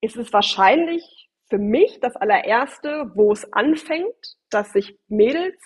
ist 0.00 0.16
es 0.16 0.32
wahrscheinlich 0.32 1.28
für 1.50 1.58
mich 1.58 2.00
das 2.00 2.16
allererste, 2.16 3.10
wo 3.14 3.32
es 3.32 3.52
anfängt, 3.52 4.36
dass 4.50 4.72
sich 4.72 4.98
Mädels, 5.08 5.60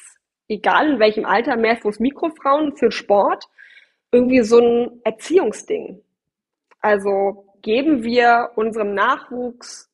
egal 0.49 0.91
in 0.95 0.99
welchem 0.99 1.25
Alter, 1.25 1.57
mehr 1.57 1.77
fürs 1.77 2.01
Mikrofrauen, 2.01 2.77
für 2.77 2.91
Sport, 2.91 3.45
irgendwie 4.11 4.43
so 4.43 4.59
ein 4.59 5.01
Erziehungsding. 5.05 6.03
Also 6.81 7.47
geben 7.63 8.03
wir 8.03 8.51
unserem 8.57 8.95
Nachwuchs 8.95 9.88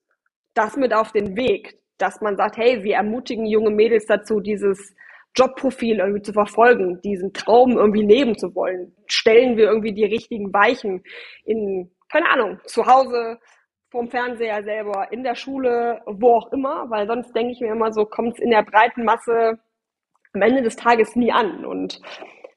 das 0.55 0.77
mit 0.77 0.95
auf 0.95 1.13
den 1.13 1.37
Weg, 1.37 1.79
dass 1.99 2.21
man 2.21 2.37
sagt, 2.37 2.57
hey, 2.57 2.83
wir 2.83 2.97
ermutigen 2.97 3.47
junge 3.47 3.71
Mädels 3.71 4.07
dazu, 4.07 4.41
dieses 4.41 4.95
Jobprofil 5.37 5.99
irgendwie 5.99 6.23
zu 6.23 6.33
verfolgen, 6.33 7.01
diesen 7.03 7.33
Traum 7.33 7.77
irgendwie 7.77 8.07
leben 8.07 8.39
zu 8.39 8.55
wollen. 8.55 8.95
Stellen 9.07 9.57
wir 9.57 9.65
irgendwie 9.65 9.93
die 9.93 10.05
richtigen 10.05 10.53
Weichen 10.53 11.03
in, 11.45 11.91
keine 12.09 12.31
Ahnung, 12.31 12.61
zu 12.67 12.87
Hause, 12.87 13.39
vorm 13.91 14.09
Fernseher 14.09 14.63
selber, 14.63 15.09
in 15.13 15.23
der 15.25 15.35
Schule, 15.35 16.03
wo 16.07 16.35
auch 16.35 16.53
immer, 16.53 16.89
weil 16.91 17.07
sonst 17.07 17.35
denke 17.35 17.53
ich 17.53 17.61
mir 17.61 17.73
immer 17.73 17.93
so, 17.93 18.05
kommt 18.05 18.35
es 18.35 18.41
in 18.41 18.51
der 18.51 18.63
breiten 18.63 19.05
Masse 19.05 19.59
am 20.33 20.43
Ende 20.43 20.63
des 20.63 20.77
Tages 20.77 21.15
nie 21.17 21.33
an. 21.33 21.65
Und 21.65 22.01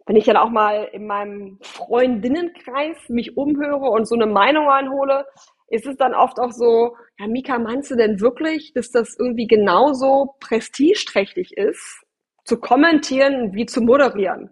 wenn 0.05 0.15
ich 0.15 0.25
dann 0.25 0.38
auch 0.38 0.49
mal 0.49 0.89
in 0.93 1.05
meinem 1.05 1.60
Freundinnenkreis 1.62 3.10
mich 3.10 3.38
umhöre 3.38 3.89
und 3.89 4.07
so 4.07 4.15
eine 4.15 4.25
Meinung 4.25 4.67
einhole, 4.69 5.25
ist 5.69 5.86
es 5.86 5.97
dann 5.97 6.13
oft 6.13 6.39
auch 6.39 6.51
so, 6.51 6.95
ja, 7.19 7.27
Mika, 7.27 7.60
meinst 7.60 7.91
du 7.91 7.95
denn 7.95 8.19
wirklich, 8.21 8.73
dass 8.73 8.91
das 8.91 9.15
irgendwie 9.17 9.47
genauso 9.47 10.36
prestigeträchtig 10.39 11.58
ist, 11.58 12.03
zu 12.45 12.60
kommentieren 12.60 13.53
wie 13.53 13.65
zu 13.65 13.82
moderieren? 13.82 14.49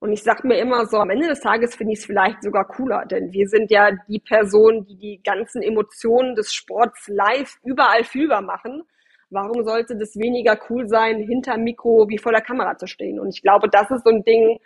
Und 0.00 0.12
ich 0.12 0.22
sag 0.22 0.44
mir 0.44 0.58
immer 0.58 0.86
so, 0.86 0.98
am 0.98 1.10
Ende 1.10 1.26
des 1.26 1.40
Tages 1.40 1.74
finde 1.74 1.92
ich 1.92 1.98
es 1.98 2.06
vielleicht 2.06 2.42
sogar 2.42 2.68
cooler, 2.68 3.04
denn 3.04 3.32
wir 3.32 3.48
sind 3.48 3.70
ja 3.70 3.90
die 4.06 4.20
Personen, 4.20 4.86
die 4.86 4.96
die 4.96 5.20
ganzen 5.24 5.60
Emotionen 5.60 6.36
des 6.36 6.54
Sports 6.54 7.08
live 7.08 7.56
überall 7.64 8.04
fühlbar 8.04 8.40
machen. 8.40 8.84
Warum 9.30 9.64
sollte 9.64 9.96
das 9.96 10.16
weniger 10.16 10.58
cool 10.70 10.88
sein, 10.88 11.18
hinter 11.18 11.58
Mikro 11.58 12.08
wie 12.08 12.18
vor 12.18 12.32
der 12.32 12.40
Kamera 12.42 12.78
zu 12.78 12.86
stehen? 12.86 13.18
Und 13.18 13.30
ich 13.30 13.42
glaube, 13.42 13.68
das 13.68 13.90
ist 13.90 14.04
so 14.04 14.10
ein 14.10 14.22
Ding, 14.22 14.60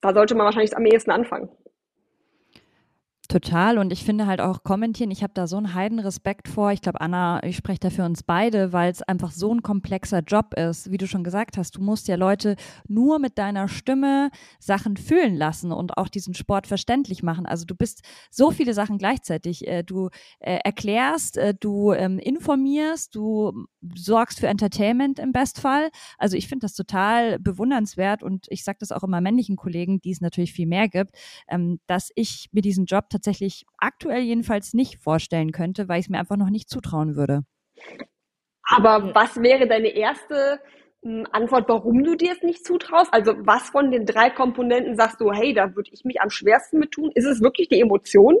da 0.00 0.12
sollte 0.12 0.34
man 0.34 0.46
wahrscheinlich 0.46 0.76
am 0.76 0.84
ehesten 0.84 1.12
anfangen. 1.12 1.48
Total. 3.30 3.78
Und 3.78 3.92
ich 3.92 4.02
finde 4.02 4.26
halt 4.26 4.40
auch 4.40 4.64
kommentieren, 4.64 5.12
ich 5.12 5.22
habe 5.22 5.32
da 5.32 5.46
so 5.46 5.56
einen 5.56 5.72
Heidenrespekt 5.72 6.48
vor. 6.48 6.72
Ich 6.72 6.82
glaube, 6.82 7.00
Anna, 7.00 7.40
ich 7.44 7.56
spreche 7.56 7.78
da 7.78 7.88
für 7.88 8.04
uns 8.04 8.24
beide, 8.24 8.72
weil 8.72 8.90
es 8.90 9.02
einfach 9.02 9.30
so 9.30 9.54
ein 9.54 9.62
komplexer 9.62 10.18
Job 10.18 10.54
ist. 10.54 10.90
Wie 10.90 10.96
du 10.96 11.06
schon 11.06 11.22
gesagt 11.22 11.56
hast, 11.56 11.76
du 11.76 11.80
musst 11.80 12.08
ja 12.08 12.16
Leute 12.16 12.56
nur 12.88 13.20
mit 13.20 13.38
deiner 13.38 13.68
Stimme 13.68 14.30
Sachen 14.58 14.96
fühlen 14.96 15.36
lassen 15.36 15.70
und 15.70 15.96
auch 15.96 16.08
diesen 16.08 16.34
Sport 16.34 16.66
verständlich 16.66 17.22
machen. 17.22 17.46
Also 17.46 17.66
du 17.66 17.76
bist 17.76 18.02
so 18.32 18.50
viele 18.50 18.74
Sachen 18.74 18.98
gleichzeitig. 18.98 19.64
Äh, 19.68 19.84
du 19.84 20.08
äh, 20.40 20.58
erklärst, 20.64 21.36
äh, 21.36 21.54
du 21.54 21.92
ähm, 21.92 22.18
informierst, 22.18 23.14
du 23.14 23.66
sorgst 23.94 24.40
für 24.40 24.46
Entertainment 24.46 25.18
im 25.18 25.32
Bestfall. 25.32 25.90
Also 26.18 26.36
ich 26.36 26.48
finde 26.48 26.64
das 26.64 26.74
total 26.74 27.38
bewundernswert 27.38 28.22
und 28.22 28.46
ich 28.48 28.64
sage 28.64 28.78
das 28.80 28.92
auch 28.92 29.02
immer 29.02 29.20
männlichen 29.20 29.56
Kollegen, 29.56 30.00
die 30.00 30.10
es 30.10 30.20
natürlich 30.20 30.52
viel 30.52 30.66
mehr 30.66 30.88
gibt, 30.88 31.16
ähm, 31.48 31.80
dass 31.86 32.10
ich 32.14 32.48
mir 32.52 32.62
diesen 32.62 32.86
Job 32.86 33.08
tatsächlich 33.10 33.64
aktuell 33.78 34.22
jedenfalls 34.22 34.74
nicht 34.74 34.98
vorstellen 34.98 35.52
könnte, 35.52 35.88
weil 35.88 36.00
ich 36.00 36.06
es 36.06 36.10
mir 36.10 36.18
einfach 36.18 36.36
noch 36.36 36.50
nicht 36.50 36.68
zutrauen 36.68 37.16
würde. 37.16 37.42
Aber 38.62 39.14
was 39.14 39.36
wäre 39.36 39.66
deine 39.66 39.88
erste 39.88 40.60
hm, 41.02 41.26
Antwort, 41.32 41.68
warum 41.68 42.04
du 42.04 42.14
dir 42.14 42.32
es 42.32 42.42
nicht 42.42 42.64
zutraust? 42.64 43.12
Also 43.12 43.34
was 43.38 43.70
von 43.70 43.90
den 43.90 44.06
drei 44.06 44.30
Komponenten 44.30 44.96
sagst 44.96 45.20
du, 45.20 45.32
hey, 45.32 45.54
da 45.54 45.74
würde 45.74 45.90
ich 45.92 46.04
mich 46.04 46.20
am 46.20 46.30
schwersten 46.30 46.78
mit 46.78 46.92
tun? 46.92 47.10
Ist 47.14 47.26
es 47.26 47.40
wirklich 47.40 47.68
die 47.68 47.80
Emotion? 47.80 48.36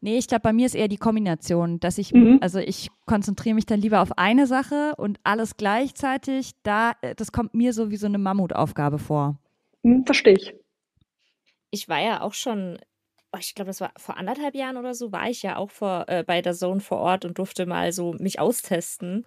Nee, 0.00 0.18
ich 0.18 0.28
glaube, 0.28 0.42
bei 0.42 0.52
mir 0.52 0.66
ist 0.66 0.76
eher 0.76 0.88
die 0.88 0.96
Kombination, 0.96 1.80
dass 1.80 1.98
ich, 1.98 2.12
mhm. 2.12 2.38
also 2.40 2.60
ich 2.60 2.88
konzentriere 3.06 3.56
mich 3.56 3.66
dann 3.66 3.80
lieber 3.80 4.00
auf 4.00 4.16
eine 4.16 4.46
Sache 4.46 4.94
und 4.96 5.18
alles 5.24 5.56
gleichzeitig, 5.56 6.52
da, 6.62 6.92
äh, 7.02 7.14
das 7.16 7.32
kommt 7.32 7.54
mir 7.54 7.72
so 7.72 7.90
wie 7.90 7.96
so 7.96 8.06
eine 8.06 8.18
Mammutaufgabe 8.18 8.98
vor. 8.98 9.38
Mhm, 9.82 10.04
verstehe 10.06 10.34
ich. 10.34 10.54
Ich 11.70 11.88
war 11.88 12.00
ja 12.00 12.20
auch 12.20 12.34
schon 12.34 12.78
ich 13.38 13.54
glaube, 13.54 13.68
das 13.68 13.80
war 13.80 13.92
vor 13.98 14.16
anderthalb 14.16 14.54
Jahren 14.54 14.78
oder 14.78 14.94
so, 14.94 15.12
war 15.12 15.28
ich 15.28 15.42
ja 15.42 15.56
auch 15.56 15.70
vor, 15.70 16.06
äh, 16.08 16.24
bei 16.24 16.40
der 16.40 16.54
Zone 16.54 16.80
vor 16.80 16.98
Ort 16.98 17.24
und 17.26 17.38
durfte 17.38 17.66
mal 17.66 17.92
so 17.92 18.14
mich 18.18 18.40
austesten 18.40 19.26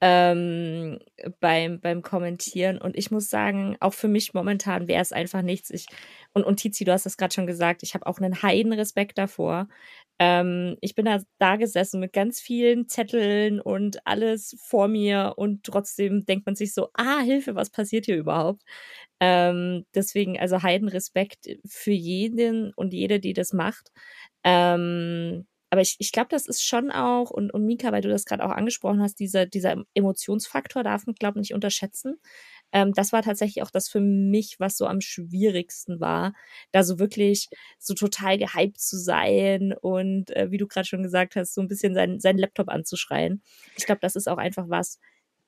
ähm, 0.00 0.98
beim, 1.40 1.80
beim 1.80 2.02
Kommentieren. 2.02 2.78
Und 2.78 2.96
ich 2.96 3.10
muss 3.10 3.28
sagen, 3.28 3.76
auch 3.80 3.92
für 3.94 4.08
mich 4.08 4.32
momentan 4.34 4.88
wäre 4.88 5.02
es 5.02 5.12
einfach 5.12 5.42
nichts. 5.42 5.70
Ich, 5.70 5.86
und, 6.32 6.44
und 6.44 6.56
Tizi, 6.56 6.84
du 6.84 6.92
hast 6.92 7.06
das 7.06 7.16
gerade 7.18 7.34
schon 7.34 7.46
gesagt, 7.46 7.82
ich 7.82 7.94
habe 7.94 8.06
auch 8.06 8.18
einen 8.18 8.42
heiden 8.42 8.72
Respekt 8.72 9.18
davor. 9.18 9.68
Ähm, 10.18 10.76
ich 10.80 10.94
bin 10.94 11.06
da, 11.06 11.20
da 11.38 11.56
gesessen 11.56 12.00
mit 12.00 12.12
ganz 12.12 12.40
vielen 12.40 12.88
Zetteln 12.88 13.60
und 13.60 14.06
alles 14.06 14.56
vor 14.60 14.86
mir 14.88 15.34
und 15.36 15.64
trotzdem 15.64 16.24
denkt 16.24 16.46
man 16.46 16.54
sich 16.54 16.72
so, 16.72 16.88
ah, 16.94 17.20
Hilfe, 17.20 17.56
was 17.56 17.70
passiert 17.70 18.06
hier 18.06 18.16
überhaupt? 18.16 18.62
Ähm, 19.20 19.86
deswegen, 19.94 20.38
also 20.38 20.62
heiden 20.62 20.88
Respekt 20.88 21.48
für 21.66 21.92
jeden 21.92 22.72
und 22.74 22.92
jede, 22.92 23.18
die 23.34 23.40
das 23.40 23.52
macht. 23.52 23.92
Ähm, 24.44 25.46
aber 25.74 25.80
ich, 25.80 25.96
ich 25.98 26.12
glaube, 26.12 26.28
das 26.30 26.46
ist 26.46 26.62
schon 26.62 26.92
auch, 26.92 27.30
und, 27.30 27.52
und 27.52 27.66
Mika, 27.66 27.90
weil 27.90 28.00
du 28.00 28.08
das 28.08 28.26
gerade 28.26 28.44
auch 28.44 28.52
angesprochen 28.52 29.02
hast, 29.02 29.16
dieser, 29.18 29.44
dieser 29.44 29.82
Emotionsfaktor 29.94 30.84
darf 30.84 31.04
man, 31.06 31.16
glaube 31.16 31.38
ich, 31.38 31.48
nicht 31.48 31.54
unterschätzen. 31.54 32.20
Ähm, 32.70 32.92
das 32.92 33.12
war 33.12 33.22
tatsächlich 33.22 33.60
auch 33.60 33.72
das 33.72 33.88
für 33.88 34.00
mich, 34.00 34.60
was 34.60 34.76
so 34.76 34.86
am 34.86 35.00
schwierigsten 35.00 35.98
war, 35.98 36.32
da 36.70 36.84
so 36.84 37.00
wirklich 37.00 37.48
so 37.80 37.94
total 37.94 38.38
gehypt 38.38 38.78
zu 38.80 38.96
sein 38.96 39.74
und 39.80 40.30
äh, 40.36 40.52
wie 40.52 40.58
du 40.58 40.68
gerade 40.68 40.86
schon 40.86 41.02
gesagt 41.02 41.34
hast, 41.34 41.54
so 41.54 41.60
ein 41.60 41.68
bisschen 41.68 41.94
seinen, 41.94 42.20
seinen 42.20 42.38
Laptop 42.38 42.68
anzuschreien. 42.68 43.42
Ich 43.76 43.86
glaube, 43.86 44.00
das 44.00 44.14
ist 44.14 44.28
auch 44.28 44.38
einfach 44.38 44.68
was, 44.68 45.00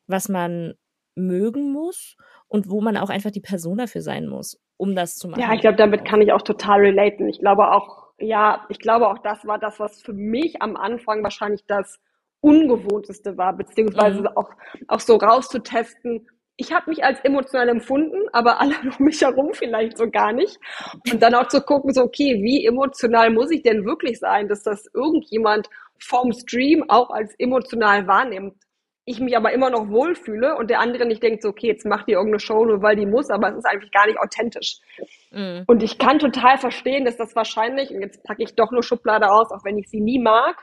was 0.08 0.28
man 0.28 0.74
mögen 1.14 1.72
muss 1.72 2.16
und 2.48 2.70
wo 2.70 2.80
man 2.80 2.96
auch 2.96 3.10
einfach 3.10 3.30
die 3.30 3.40
Person 3.40 3.78
dafür 3.78 4.02
sein 4.02 4.26
muss, 4.28 4.60
um 4.76 4.94
das 4.94 5.16
zu 5.16 5.28
machen. 5.28 5.40
Ja, 5.40 5.52
ich 5.52 5.60
glaube, 5.60 5.76
damit 5.76 6.04
kann 6.04 6.20
ich 6.20 6.32
auch 6.32 6.42
total 6.42 6.80
relaten. 6.80 7.28
Ich 7.28 7.40
glaube 7.40 7.70
auch, 7.72 8.08
ja, 8.18 8.64
ich 8.68 8.78
glaube 8.78 9.08
auch, 9.08 9.18
das 9.18 9.46
war 9.46 9.58
das, 9.58 9.80
was 9.80 10.00
für 10.00 10.12
mich 10.12 10.62
am 10.62 10.76
Anfang 10.76 11.22
wahrscheinlich 11.22 11.64
das 11.66 12.00
Ungewohnteste 12.40 13.36
war, 13.36 13.56
beziehungsweise 13.56 14.20
mhm. 14.20 14.28
auch, 14.28 14.50
auch 14.88 15.00
so 15.00 15.16
rauszutesten. 15.16 16.28
Ich 16.56 16.72
habe 16.72 16.88
mich 16.88 17.04
als 17.04 17.20
emotional 17.20 17.68
empfunden, 17.68 18.28
aber 18.32 18.60
alle 18.60 18.74
um 18.98 19.04
mich 19.04 19.20
herum 19.20 19.50
vielleicht 19.52 19.98
so 19.98 20.08
gar 20.08 20.32
nicht. 20.32 20.58
Und 21.12 21.22
dann 21.22 21.34
auch 21.34 21.48
zu 21.48 21.60
gucken, 21.60 21.92
so, 21.92 22.02
okay, 22.02 22.42
wie 22.42 22.64
emotional 22.64 23.30
muss 23.30 23.50
ich 23.50 23.62
denn 23.62 23.84
wirklich 23.84 24.20
sein, 24.20 24.48
dass 24.48 24.62
das 24.62 24.86
irgendjemand 24.94 25.68
vom 25.98 26.32
Stream 26.32 26.84
auch 26.88 27.10
als 27.10 27.34
emotional 27.38 28.06
wahrnimmt 28.06 28.54
ich 29.08 29.20
mich 29.20 29.36
aber 29.36 29.52
immer 29.52 29.70
noch 29.70 29.88
wohlfühle 29.88 30.56
und 30.56 30.68
der 30.68 30.80
andere 30.80 31.06
nicht 31.06 31.22
denkt, 31.22 31.42
so, 31.42 31.50
okay, 31.50 31.68
jetzt 31.68 31.86
macht 31.86 32.08
die 32.08 32.12
irgendeine 32.12 32.40
Show 32.40 32.64
nur 32.64 32.82
weil 32.82 32.96
die 32.96 33.06
muss, 33.06 33.30
aber 33.30 33.50
es 33.50 33.58
ist 33.58 33.64
eigentlich 33.64 33.92
gar 33.92 34.06
nicht 34.06 34.18
authentisch. 34.18 34.80
Mhm. 35.30 35.62
Und 35.68 35.82
ich 35.84 35.98
kann 35.98 36.18
total 36.18 36.58
verstehen, 36.58 37.04
dass 37.04 37.16
das 37.16 37.36
wahrscheinlich, 37.36 37.90
und 37.90 38.02
jetzt 38.02 38.24
packe 38.24 38.42
ich 38.42 38.56
doch 38.56 38.72
nur 38.72 38.82
Schublade 38.82 39.30
aus, 39.30 39.52
auch 39.52 39.64
wenn 39.64 39.78
ich 39.78 39.88
sie 39.88 40.00
nie 40.00 40.18
mag, 40.18 40.56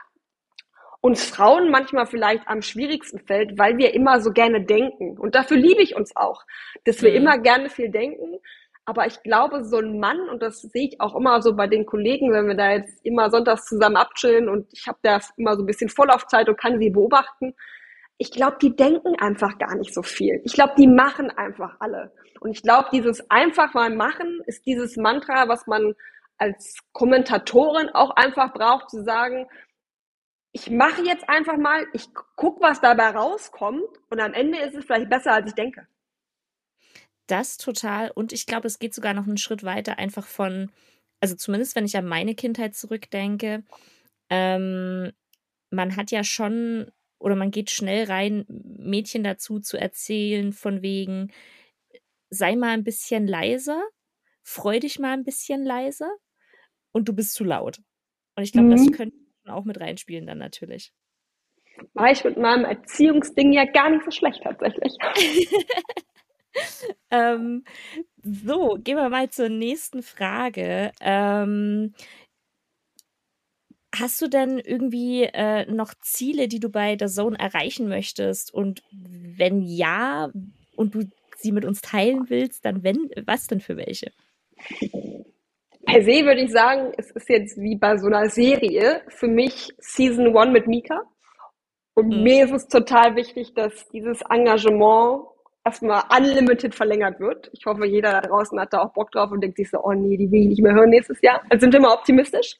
uns 0.99 1.25
Frauen 1.25 1.71
manchmal 1.71 2.05
vielleicht 2.05 2.45
am 2.47 2.61
schwierigsten 2.61 3.19
fällt, 3.19 3.57
weil 3.57 3.77
wir 3.77 3.93
immer 3.93 4.19
so 4.19 4.31
gerne 4.31 4.61
denken. 4.61 5.17
Und 5.17 5.35
dafür 5.35 5.57
liebe 5.57 5.81
ich 5.81 5.95
uns 5.95 6.15
auch, 6.15 6.43
dass 6.83 7.01
wir 7.01 7.11
mhm. 7.11 7.17
immer 7.17 7.37
gerne 7.37 7.69
viel 7.69 7.89
denken. 7.89 8.39
Aber 8.85 9.07
ich 9.07 9.23
glaube, 9.23 9.63
so 9.63 9.77
ein 9.77 9.99
Mann, 9.99 10.19
und 10.29 10.41
das 10.41 10.61
sehe 10.61 10.89
ich 10.89 10.99
auch 10.99 11.15
immer 11.15 11.41
so 11.41 11.55
bei 11.55 11.67
den 11.67 11.85
Kollegen, 11.85 12.33
wenn 12.33 12.47
wir 12.47 12.55
da 12.55 12.71
jetzt 12.71 13.05
immer 13.05 13.29
sonntags 13.29 13.65
zusammen 13.65 13.95
abchillen 13.95 14.49
und 14.49 14.67
ich 14.73 14.85
habe 14.87 14.97
da 15.01 15.21
immer 15.37 15.55
so 15.55 15.63
ein 15.63 15.65
bisschen 15.65 15.87
Vorlaufzeit 15.87 16.49
und 16.49 16.59
kann 16.59 16.77
sie 16.77 16.89
beobachten, 16.89 17.53
ich 18.17 18.31
glaube, 18.31 18.57
die 18.61 18.75
denken 18.75 19.15
einfach 19.19 19.57
gar 19.57 19.75
nicht 19.75 19.93
so 19.93 20.03
viel. 20.03 20.41
Ich 20.43 20.53
glaube, 20.53 20.73
die 20.77 20.87
machen 20.87 21.29
einfach 21.31 21.77
alle. 21.79 22.13
Und 22.39 22.51
ich 22.51 22.61
glaube, 22.61 22.89
dieses 22.91 23.29
einfach 23.29 23.73
mal 23.73 23.93
machen 23.93 24.41
ist 24.45 24.65
dieses 24.65 24.97
Mantra, 24.97 25.47
was 25.47 25.67
man 25.67 25.93
als 26.37 26.77
Kommentatorin 26.91 27.89
auch 27.89 28.11
einfach 28.11 28.53
braucht, 28.53 28.89
zu 28.89 29.03
sagen, 29.03 29.47
ich 30.51 30.69
mache 30.69 31.03
jetzt 31.03 31.27
einfach 31.27 31.57
mal, 31.57 31.87
ich 31.93 32.13
gucke, 32.35 32.61
was 32.61 32.79
dabei 32.79 33.09
rauskommt 33.09 33.83
und 34.09 34.19
am 34.19 34.33
Ende 34.33 34.59
ist 34.59 34.75
es 34.75 34.85
vielleicht 34.85 35.09
besser, 35.09 35.33
als 35.33 35.47
ich 35.47 35.55
denke. 35.55 35.87
Das 37.27 37.57
total. 37.57 38.11
Und 38.11 38.33
ich 38.33 38.45
glaube, 38.45 38.67
es 38.67 38.79
geht 38.79 38.93
sogar 38.93 39.13
noch 39.13 39.25
einen 39.25 39.37
Schritt 39.37 39.63
weiter, 39.63 39.97
einfach 39.97 40.27
von, 40.27 40.71
also 41.21 41.35
zumindest 41.35 41.75
wenn 41.75 41.85
ich 41.85 41.97
an 41.97 42.05
meine 42.05 42.35
Kindheit 42.35 42.75
zurückdenke, 42.75 43.63
ähm, 44.29 45.11
man 45.71 45.95
hat 45.95 46.11
ja 46.11 46.23
schon 46.23 46.91
oder 47.23 47.35
man 47.35 47.51
geht 47.51 47.71
schnell 47.71 48.03
rein, 48.05 48.45
Mädchen 48.49 49.23
dazu 49.23 49.61
zu 49.61 49.77
erzählen, 49.77 50.51
von 50.51 50.81
wegen, 50.81 51.31
sei 52.29 52.57
mal 52.57 52.71
ein 52.71 52.83
bisschen 52.83 53.27
leiser, 53.27 53.81
freu 54.43 54.79
dich 54.79 54.99
mal 54.99 55.13
ein 55.13 55.23
bisschen 55.23 55.63
leiser 55.63 56.11
und 56.91 57.07
du 57.07 57.13
bist 57.13 57.33
zu 57.33 57.45
laut. 57.45 57.77
Und 58.35 58.43
ich 58.43 58.51
glaube, 58.51 58.67
mhm. 58.67 58.71
das 58.71 58.91
könnte 58.91 59.15
auch 59.45 59.63
mit 59.63 59.79
reinspielen 59.79 60.27
dann 60.27 60.37
natürlich. 60.37 60.91
War 61.93 62.11
ich 62.11 62.25
mit 62.25 62.37
meinem 62.37 62.65
Erziehungsding 62.65 63.53
ja 63.53 63.63
gar 63.65 63.89
nicht 63.89 64.03
so 64.03 64.11
schlecht 64.11 64.43
tatsächlich. 64.43 64.93
ähm, 67.09 67.63
so, 68.21 68.77
gehen 68.83 68.97
wir 68.97 69.09
mal 69.09 69.29
zur 69.29 69.47
nächsten 69.47 70.03
Frage. 70.03 70.91
Ähm, 70.99 71.93
Hast 73.95 74.21
du 74.21 74.27
denn 74.27 74.57
irgendwie 74.57 75.23
äh, 75.23 75.71
noch 75.71 75.93
Ziele, 76.01 76.47
die 76.47 76.59
du 76.59 76.69
bei 76.69 76.95
der 76.95 77.09
Zone 77.09 77.37
erreichen 77.37 77.87
möchtest? 77.87 78.51
Und 78.53 78.81
wenn 78.91 79.61
ja, 79.61 80.31
und 80.75 80.95
du 80.95 81.03
sie 81.37 81.51
mit 81.51 81.63
uns 81.63 81.81
teilen 81.81 82.29
willst, 82.29 82.65
dann 82.65 82.83
wenn, 82.83 83.11
was 83.25 83.47
denn 83.47 83.59
für 83.59 83.77
welche? 83.77 84.11
Per 85.85 86.01
se 86.01 86.25
würde 86.25 86.41
ich 86.41 86.51
sagen, 86.51 86.91
es 86.97 87.11
ist 87.11 87.29
jetzt 87.29 87.57
wie 87.61 87.75
bei 87.75 87.97
so 87.97 88.07
einer 88.07 88.29
Serie 88.29 89.01
für 89.09 89.27
mich 89.27 89.73
Season 89.77 90.35
One 90.35 90.51
mit 90.51 90.65
Mika. 90.67 91.01
Und 91.93 92.07
mhm. 92.07 92.23
mir 92.23 92.45
ist 92.45 92.53
es 92.53 92.67
total 92.67 93.15
wichtig, 93.15 93.53
dass 93.53 93.87
dieses 93.89 94.21
Engagement 94.29 95.25
erstmal 95.63 96.03
unlimited 96.17 96.73
verlängert 96.73 97.19
wird. 97.19 97.49
Ich 97.53 97.65
hoffe, 97.65 97.85
jeder 97.85 98.11
da 98.11 98.21
draußen 98.21 98.59
hat 98.59 98.73
da 98.73 98.79
auch 98.79 98.93
Bock 98.93 99.11
drauf 99.11 99.31
und 99.31 99.41
denkt 99.41 99.57
sich 99.57 99.69
so, 99.69 99.79
oh 99.83 99.93
nee, 99.93 100.17
die 100.17 100.31
will 100.31 100.41
ich 100.41 100.47
nicht 100.47 100.61
mehr 100.63 100.73
hören 100.73 100.89
nächstes 100.89 101.21
Jahr. 101.21 101.41
Also 101.49 101.61
sind 101.61 101.73
wir 101.73 101.79
mal 101.81 101.93
optimistisch. 101.93 102.55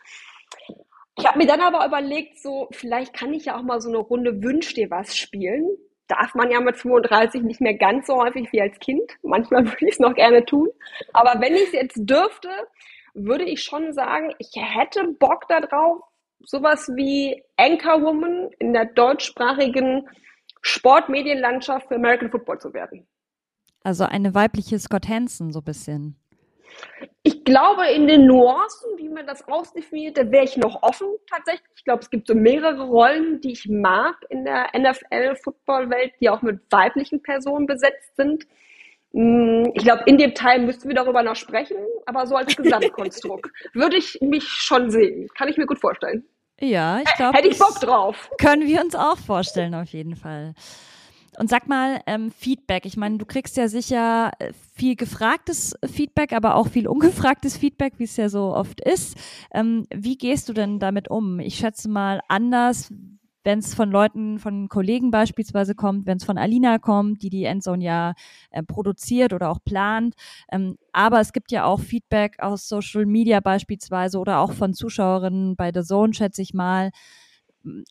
Ich 1.18 1.28
habe 1.28 1.38
mir 1.38 1.46
dann 1.46 1.62
aber 1.62 1.86
überlegt, 1.86 2.40
so 2.40 2.68
vielleicht 2.72 3.14
kann 3.14 3.34
ich 3.34 3.46
ja 3.46 3.58
auch 3.58 3.62
mal 3.62 3.80
so 3.80 3.90
eine 3.90 4.00
Runde 4.00 4.42
Wünsch 4.42 4.74
dir 4.74 4.90
was 4.90 5.16
spielen. 5.16 5.68
Darf 6.08 6.34
man 6.36 6.52
ja 6.52 6.60
mit 6.60 6.78
35 6.78 7.44
nicht 7.44 7.62
mehr 7.62 7.76
ganz 7.76 8.08
so 8.08 8.16
häufig 8.16 8.52
wie 8.52 8.62
als 8.62 8.80
Kind. 8.80 9.12
Manchmal 9.22 9.66
würde 9.66 9.86
ich 9.86 9.94
es 9.94 10.00
noch 10.00 10.16
gerne 10.16 10.46
tun. 10.46 10.70
Aber 11.14 11.40
wenn 11.40 11.54
ich 11.54 11.68
es 11.68 11.74
jetzt 11.74 11.98
dürfte, 11.98 12.50
würde 13.14 13.46
ich 13.46 13.64
schon 13.64 13.94
sagen, 13.94 14.34
ich 14.40 14.52
hätte 14.56 15.04
Bock 15.20 15.48
darauf, 15.48 16.02
sowas 16.40 16.90
wie 16.96 17.44
Anchorwoman 17.58 18.50
in 18.60 18.74
der 18.74 18.86
deutschsprachigen 18.86 20.08
Sportmedienlandschaft 20.62 21.88
für 21.88 21.96
American 21.96 22.32
Football 22.32 22.60
zu 22.60 22.74
werden. 22.74 23.08
Also 23.84 24.06
eine 24.06 24.34
weibliche 24.34 24.80
Scott 24.80 25.08
Hansen 25.08 25.52
so 25.52 25.60
ein 25.60 25.66
bisschen. 25.66 26.16
Ich 27.26 27.46
glaube, 27.46 27.88
in 27.88 28.06
den 28.06 28.26
Nuancen, 28.26 28.98
wie 28.98 29.08
man 29.08 29.26
das 29.26 29.48
ausdefiniert, 29.48 30.18
da 30.18 30.30
wäre 30.30 30.44
ich 30.44 30.58
noch 30.58 30.84
offen 30.84 31.08
tatsächlich. 31.30 31.70
Ich 31.78 31.86
glaube, 31.86 32.02
es 32.02 32.10
gibt 32.10 32.28
so 32.28 32.36
mehrere 32.36 32.84
Rollen, 32.84 33.40
die 33.40 33.54
ich 33.54 33.70
mag 33.70 34.16
in 34.30 34.44
der 34.44 34.68
NFL-Football-Welt, 34.78 36.12
die 36.20 36.30
auch 36.30 36.42
mit 36.42 36.60
weiblichen 36.70 37.24
Personen 37.24 37.66
besetzt 37.66 38.18
sind. 38.18 38.46
Hm, 39.14 39.72
ich 39.74 39.84
glaube, 39.84 40.04
in 40.06 40.18
dem 40.18 40.34
Teil 40.34 40.60
müssten 40.66 40.90
wir 40.90 40.96
darüber 40.96 41.24
noch 41.24 41.38
sprechen, 41.38 41.78
aber 42.06 42.28
so 42.28 42.36
als 42.36 42.56
Gesamtkonstrukt 42.58 43.50
würde 43.74 43.96
ich 43.96 44.20
mich 44.20 44.44
schon 44.44 44.90
sehen. 44.90 45.30
Kann 45.38 45.48
ich 45.48 45.58
mir 45.58 45.66
gut 45.66 45.80
vorstellen. 45.80 46.26
Ja, 46.60 47.00
ich 47.00 47.14
glaube. 47.16 47.38
Hätte 47.38 47.48
ich 47.48 47.58
Bock 47.58 47.80
drauf. 47.80 48.30
Können 48.38 48.68
wir 48.68 48.82
uns 48.82 48.96
auch 48.96 49.18
vorstellen, 49.18 49.76
auf 49.76 49.90
jeden 49.90 50.18
Fall. 50.18 50.56
Und 51.40 51.50
sag 51.50 51.68
mal, 51.68 52.02
ähm, 52.06 52.32
Feedback. 52.32 52.86
Ich 52.86 52.98
meine, 52.98 53.18
du 53.18 53.26
kriegst 53.26 53.58
ja 53.58 53.68
sicher 53.68 54.32
äh, 54.40 54.54
viel 54.76 54.96
gefragtes 54.96 55.76
Feedback, 55.86 56.34
aber 56.34 56.56
auch 56.56 56.68
viel 56.68 56.88
ungefragtes 56.88 57.58
Feedback, 57.58 57.94
wie 57.98 58.04
es 58.04 58.18
ja 58.18 58.30
so 58.30 58.54
oft 58.56 58.82
ist. 58.82 59.18
Ähm, 59.54 59.86
wie 59.94 60.18
gehst 60.18 60.50
du 60.50 60.54
denn 60.54 60.80
damit 60.80 61.10
um? 61.10 61.40
Ich 61.40 61.56
schätze 61.56 61.90
mal 61.90 62.22
anders, 62.28 62.92
wenn 63.44 63.60
es 63.60 63.74
von 63.74 63.92
Leuten, 63.92 64.40
von 64.40 64.70
Kollegen 64.70 65.12
beispielsweise 65.12 65.76
kommt, 65.76 66.06
wenn 66.06 66.18
es 66.18 66.24
von 66.24 66.38
Alina 66.38 66.78
kommt, 66.80 67.24
die 67.24 67.30
die 67.30 67.44
Endzone 67.46 67.84
ja 67.84 68.14
äh, 68.52 68.64
produziert 68.64 69.34
oder 69.34 69.50
auch 69.50 69.60
plant. 69.64 70.16
Ähm, 70.52 70.78
aber 70.94 71.20
es 71.20 71.34
gibt 71.34 71.52
ja 71.52 71.66
auch 71.66 71.80
Feedback 71.80 72.40
aus 72.40 72.68
Social 72.70 73.06
Media 73.06 73.40
beispielsweise 73.40 74.20
oder 74.20 74.40
auch 74.40 74.54
von 74.54 74.74
Zuschauerinnen 74.74 75.56
bei 75.56 75.72
The 75.74 75.82
Zone, 75.82 76.14
schätze 76.14 76.42
ich 76.42 76.54
mal 76.54 76.92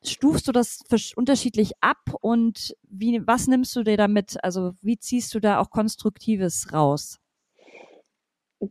stufst 0.04 0.48
du 0.48 0.52
das 0.52 0.80
unterschiedlich 1.16 1.72
ab 1.80 2.00
und 2.20 2.76
wie, 2.88 3.20
was 3.26 3.46
nimmst 3.46 3.74
du 3.76 3.82
dir 3.82 3.96
damit? 3.96 4.42
Also 4.42 4.72
wie 4.82 4.98
ziehst 4.98 5.34
du 5.34 5.40
da 5.40 5.58
auch 5.58 5.70
Konstruktives 5.70 6.72
raus? 6.72 7.18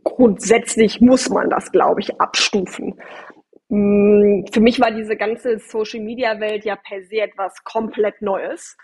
Grundsätzlich 0.03 1.01
muss 1.01 1.29
man 1.29 1.49
das, 1.49 1.71
glaube 1.71 2.01
ich, 2.01 2.19
abstufen. 2.21 2.99
Mm, 3.69 4.45
für 4.51 4.61
mich 4.61 4.79
war 4.79 4.91
diese 4.91 5.17
ganze 5.17 5.59
Social-Media-Welt 5.59 6.65
ja 6.65 6.75
per 6.75 7.03
se 7.03 7.21
etwas 7.21 7.63
komplett 7.63 8.21
Neues. 8.21 8.77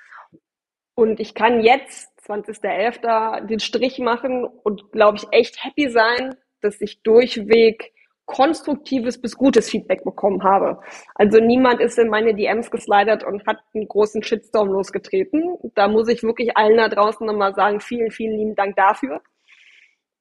Und 0.96 1.20
ich 1.20 1.34
kann 1.34 1.62
jetzt, 1.62 2.10
20.11., 2.26 3.46
den 3.46 3.60
Strich 3.60 4.00
machen 4.00 4.44
und, 4.44 4.92
glaube 4.92 5.18
ich, 5.18 5.28
echt 5.32 5.64
happy 5.64 5.90
sein, 5.90 6.36
dass 6.62 6.82
ich 6.82 7.04
durchweg 7.04 7.94
konstruktives 8.28 9.20
bis 9.20 9.36
gutes 9.36 9.70
Feedback 9.70 10.04
bekommen 10.04 10.44
habe. 10.44 10.80
Also 11.16 11.40
niemand 11.40 11.80
ist 11.80 11.98
in 11.98 12.10
meine 12.10 12.36
DMs 12.36 12.70
geslidet 12.70 13.24
und 13.24 13.48
hat 13.48 13.58
einen 13.74 13.88
großen 13.88 14.22
Shitstorm 14.22 14.68
losgetreten. 14.68 15.58
Da 15.74 15.88
muss 15.88 16.10
ich 16.10 16.22
wirklich 16.22 16.56
allen 16.56 16.78
da 16.78 16.90
draußen 16.90 17.26
nochmal 17.26 17.56
sagen, 17.56 17.80
vielen, 17.80 18.12
vielen 18.12 18.38
lieben 18.38 18.56
Dank 18.56 18.76
dafür. 18.76 19.22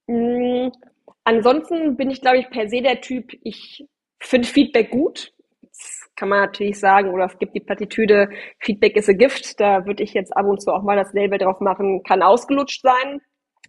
Mhm. 0.07 0.71
Ansonsten 1.25 1.97
bin 1.97 2.09
ich, 2.09 2.21
glaube 2.21 2.37
ich, 2.37 2.49
per 2.49 2.69
se 2.69 2.81
der 2.81 3.01
Typ, 3.01 3.33
ich 3.43 3.85
finde 4.19 4.47
Feedback 4.47 4.89
gut. 4.89 5.33
Das 5.61 6.09
kann 6.15 6.29
man 6.29 6.39
natürlich 6.39 6.79
sagen, 6.79 7.13
oder 7.13 7.25
es 7.25 7.37
gibt 7.37 7.53
die 7.53 7.59
Plattitüde, 7.59 8.29
Feedback 8.59 8.95
is 8.95 9.09
a 9.09 9.13
gift. 9.13 9.59
Da 9.59 9.85
würde 9.85 10.03
ich 10.03 10.13
jetzt 10.13 10.35
ab 10.35 10.45
und 10.45 10.61
zu 10.61 10.71
auch 10.71 10.83
mal 10.83 10.95
das 10.95 11.11
Label 11.11 11.37
drauf 11.37 11.59
machen, 11.59 12.03
kann 12.03 12.23
ausgelutscht 12.23 12.81
sein. 12.81 13.21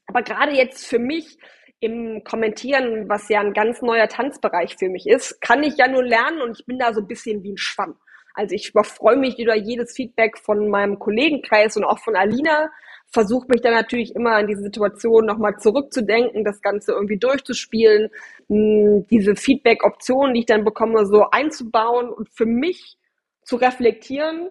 Aber 0.07 0.22
gerade 0.22 0.53
jetzt 0.53 0.87
für 0.87 1.01
mich 1.01 1.37
im 1.80 2.24
Kommentieren, 2.24 3.08
was 3.08 3.28
ja 3.28 3.40
ein 3.40 3.52
ganz 3.52 3.82
neuer 3.82 4.08
Tanzbereich 4.08 4.76
für 4.76 4.88
mich 4.88 5.06
ist, 5.06 5.40
kann 5.40 5.62
ich 5.62 5.76
ja 5.76 5.88
nur 5.88 6.02
lernen 6.02 6.42
und 6.42 6.58
ich 6.58 6.66
bin 6.66 6.78
da 6.78 6.92
so 6.92 7.00
ein 7.00 7.06
bisschen 7.06 7.42
wie 7.42 7.52
ein 7.52 7.58
Schwamm. 7.58 7.96
Also 8.34 8.54
ich 8.54 8.72
freue 8.72 9.16
mich 9.16 9.38
über 9.38 9.56
jedes 9.56 9.94
Feedback 9.94 10.38
von 10.38 10.68
meinem 10.68 10.98
Kollegenkreis 10.98 11.76
und 11.76 11.84
auch 11.84 11.98
von 11.98 12.14
Alina, 12.14 12.70
versuche 13.10 13.48
mich 13.48 13.62
dann 13.62 13.72
natürlich 13.72 14.14
immer 14.14 14.32
an 14.32 14.46
diese 14.46 14.62
Situation 14.62 15.24
nochmal 15.24 15.56
zurückzudenken, 15.58 16.44
das 16.44 16.60
Ganze 16.60 16.92
irgendwie 16.92 17.16
durchzuspielen, 17.16 18.10
diese 18.48 19.34
Feedback-Optionen, 19.34 20.34
die 20.34 20.40
ich 20.40 20.46
dann 20.46 20.64
bekomme, 20.64 21.06
so 21.06 21.30
einzubauen 21.30 22.10
und 22.10 22.28
für 22.28 22.46
mich 22.46 22.98
zu 23.42 23.56
reflektieren, 23.56 24.50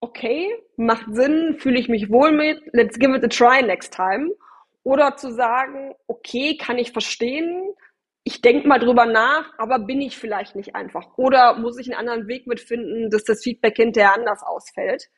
okay, 0.00 0.54
macht 0.76 1.06
Sinn, 1.12 1.56
fühle 1.58 1.80
ich 1.80 1.88
mich 1.88 2.10
wohl 2.10 2.32
mit, 2.32 2.60
let's 2.72 2.98
give 2.98 3.14
it 3.14 3.24
a 3.24 3.28
try 3.28 3.62
next 3.62 3.92
time. 3.92 4.30
Oder 4.86 5.16
zu 5.16 5.32
sagen, 5.32 5.96
okay, 6.06 6.56
kann 6.56 6.78
ich 6.78 6.92
verstehen, 6.92 7.74
ich 8.22 8.40
denke 8.40 8.68
mal 8.68 8.78
drüber 8.78 9.04
nach, 9.04 9.52
aber 9.58 9.80
bin 9.80 10.00
ich 10.00 10.16
vielleicht 10.16 10.54
nicht 10.54 10.76
einfach. 10.76 11.18
Oder 11.18 11.58
muss 11.58 11.76
ich 11.76 11.88
einen 11.88 11.98
anderen 11.98 12.28
Weg 12.28 12.46
mitfinden, 12.46 13.10
dass 13.10 13.24
das 13.24 13.42
Feedback 13.42 13.74
hinterher 13.74 14.14
anders 14.14 14.44
ausfällt. 14.44 15.08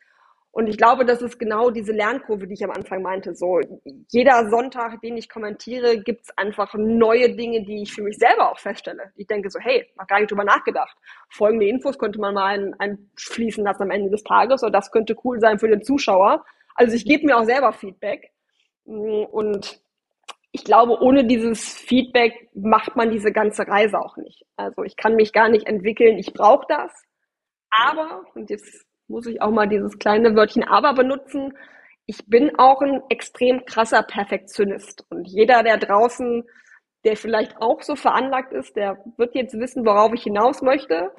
Und 0.53 0.69
ich 0.69 0.79
glaube, 0.79 1.05
das 1.05 1.21
ist 1.21 1.39
genau 1.39 1.69
diese 1.69 1.93
Lernkurve, 1.93 2.47
die 2.47 2.55
ich 2.55 2.65
am 2.65 2.71
Anfang 2.71 3.03
meinte. 3.03 3.35
So, 3.35 3.61
jeder 4.09 4.49
Sonntag, 4.49 5.03
den 5.03 5.19
ich 5.19 5.29
kommentiere, 5.29 5.99
gibt 5.99 6.23
es 6.23 6.39
einfach 6.39 6.73
neue 6.73 7.37
Dinge, 7.37 7.63
die 7.63 7.83
ich 7.83 7.93
für 7.93 8.03
mich 8.03 8.17
selber 8.17 8.51
auch 8.51 8.59
feststelle. 8.59 9.13
Ich 9.17 9.27
denke 9.27 9.51
so, 9.51 9.61
hey, 9.61 9.87
noch 9.99 10.07
gar 10.07 10.19
nicht 10.19 10.31
drüber 10.31 10.45
nachgedacht. 10.45 10.97
Folgende 11.29 11.69
Infos 11.69 11.99
könnte 11.99 12.19
man 12.19 12.33
mal 12.33 12.75
einfließen 12.79 13.63
lassen 13.63 13.83
am 13.83 13.91
Ende 13.91 14.09
des 14.09 14.25
Tages 14.25 14.63
oder 14.63 14.73
das 14.73 14.91
könnte 14.91 15.15
cool 15.25 15.39
sein 15.41 15.59
für 15.59 15.69
den 15.69 15.83
Zuschauer. 15.83 16.43
Also 16.75 16.97
ich 16.97 17.05
gebe 17.05 17.27
mir 17.27 17.37
auch 17.37 17.45
selber 17.45 17.75
Feedback. 17.75 18.33
Und 18.89 19.81
ich 20.53 20.65
glaube, 20.65 21.01
ohne 21.03 21.27
dieses 21.27 21.75
Feedback 21.75 22.49
macht 22.55 22.97
man 22.97 23.11
diese 23.11 23.33
ganze 23.33 23.69
Reise 23.69 24.01
auch 24.01 24.17
nicht. 24.17 24.45
Also 24.57 24.83
ich 24.83 24.97
kann 24.97 25.15
mich 25.15 25.33
gar 25.33 25.49
nicht 25.49 25.67
entwickeln, 25.67 26.19
ich 26.19 26.33
brauche 26.33 26.67
das. 26.69 26.91
Aber, 27.71 28.25
und 28.35 28.49
jetzt 28.49 28.87
muss 29.09 29.27
ich 29.27 29.43
auch 29.43 29.51
mal 29.51 29.69
dieses 29.69 29.99
kleine 29.99 30.35
Wörtchen 30.35 30.65
aber 30.65 30.95
benutzen. 30.95 31.53
Ich 32.07 32.27
bin 32.27 32.59
auch 32.59 32.81
ein 32.81 33.03
extrem 33.11 33.65
krasser 33.67 34.03
Perfektionist. 34.03 35.05
Und 35.11 35.29
jeder, 35.29 35.63
der 35.63 35.77
draußen, 35.77 36.45
der 37.05 37.17
vielleicht 37.17 37.59
auch 37.59 37.83
so 37.83 37.95
veranlagt 37.95 38.55
ist, 38.55 38.75
der 38.75 39.05
wird 39.19 39.35
jetzt 39.35 39.59
wissen, 39.59 39.85
worauf 39.85 40.15
ich 40.15 40.23
hinaus 40.23 40.63
möchte. 40.63 41.13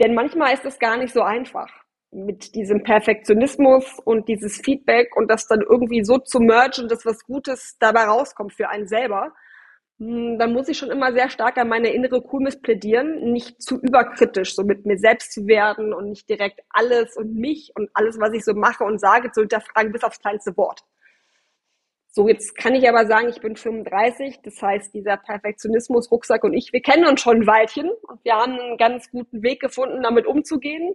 Denn 0.00 0.14
manchmal 0.14 0.54
ist 0.54 0.64
es 0.64 0.78
gar 0.78 0.96
nicht 0.96 1.12
so 1.12 1.22
einfach 1.22 1.68
mit 2.10 2.54
diesem 2.54 2.82
Perfektionismus 2.82 3.98
und 4.04 4.28
dieses 4.28 4.58
Feedback 4.58 5.14
und 5.16 5.30
das 5.30 5.46
dann 5.46 5.60
irgendwie 5.60 6.04
so 6.04 6.18
zu 6.18 6.40
mergen, 6.40 6.88
dass 6.88 7.04
was 7.04 7.24
Gutes 7.24 7.76
dabei 7.78 8.04
rauskommt 8.04 8.54
für 8.54 8.68
einen 8.70 8.88
selber. 8.88 9.34
Hm, 9.98 10.38
dann 10.38 10.52
muss 10.52 10.68
ich 10.68 10.78
schon 10.78 10.90
immer 10.90 11.12
sehr 11.12 11.28
stark 11.28 11.58
an 11.58 11.68
meine 11.68 11.92
innere 11.92 12.22
Coolness 12.22 12.60
plädieren, 12.60 13.32
nicht 13.32 13.60
zu 13.62 13.78
überkritisch, 13.80 14.54
so 14.54 14.64
mit 14.64 14.86
mir 14.86 14.96
selbst 14.96 15.32
zu 15.32 15.46
werden 15.46 15.92
und 15.92 16.08
nicht 16.08 16.28
direkt 16.28 16.60
alles 16.70 17.16
und 17.16 17.34
mich 17.34 17.72
und 17.74 17.90
alles, 17.94 18.18
was 18.18 18.32
ich 18.32 18.44
so 18.44 18.54
mache 18.54 18.84
und 18.84 19.00
sage, 19.00 19.30
zu 19.32 19.40
hinterfragen 19.40 19.92
bis 19.92 20.04
aufs 20.04 20.20
kleinste 20.20 20.56
Wort. 20.56 20.82
So, 22.10 22.26
jetzt 22.26 22.56
kann 22.56 22.74
ich 22.74 22.88
aber 22.88 23.06
sagen, 23.06 23.28
ich 23.28 23.40
bin 23.40 23.54
35, 23.54 24.40
das 24.42 24.60
heißt, 24.62 24.94
dieser 24.94 25.18
Perfektionismus, 25.18 26.10
Rucksack 26.10 26.42
und 26.42 26.54
ich, 26.54 26.72
wir 26.72 26.80
kennen 26.80 27.06
uns 27.06 27.20
schon 27.20 27.42
ein 27.42 27.46
Weilchen 27.46 27.90
und 28.08 28.24
wir 28.24 28.34
haben 28.34 28.58
einen 28.58 28.76
ganz 28.78 29.10
guten 29.10 29.42
Weg 29.42 29.60
gefunden, 29.60 30.02
damit 30.02 30.26
umzugehen. 30.26 30.94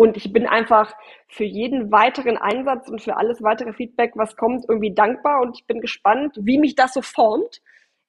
Und 0.00 0.16
ich 0.16 0.32
bin 0.32 0.46
einfach 0.46 0.96
für 1.28 1.44
jeden 1.44 1.92
weiteren 1.92 2.38
Einsatz 2.38 2.88
und 2.88 3.02
für 3.02 3.18
alles 3.18 3.42
weitere 3.42 3.74
Feedback, 3.74 4.12
was 4.14 4.34
kommt, 4.34 4.64
irgendwie 4.66 4.94
dankbar 4.94 5.42
und 5.42 5.58
ich 5.58 5.66
bin 5.66 5.82
gespannt, 5.82 6.38
wie 6.40 6.58
mich 6.58 6.74
das 6.74 6.94
so 6.94 7.02
formt 7.02 7.60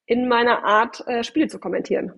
in 0.06 0.30
meiner 0.30 0.64
Art, 0.64 1.06
äh, 1.06 1.22
Spiele 1.26 1.50
zu 1.50 1.60
kommentieren. 1.60 2.14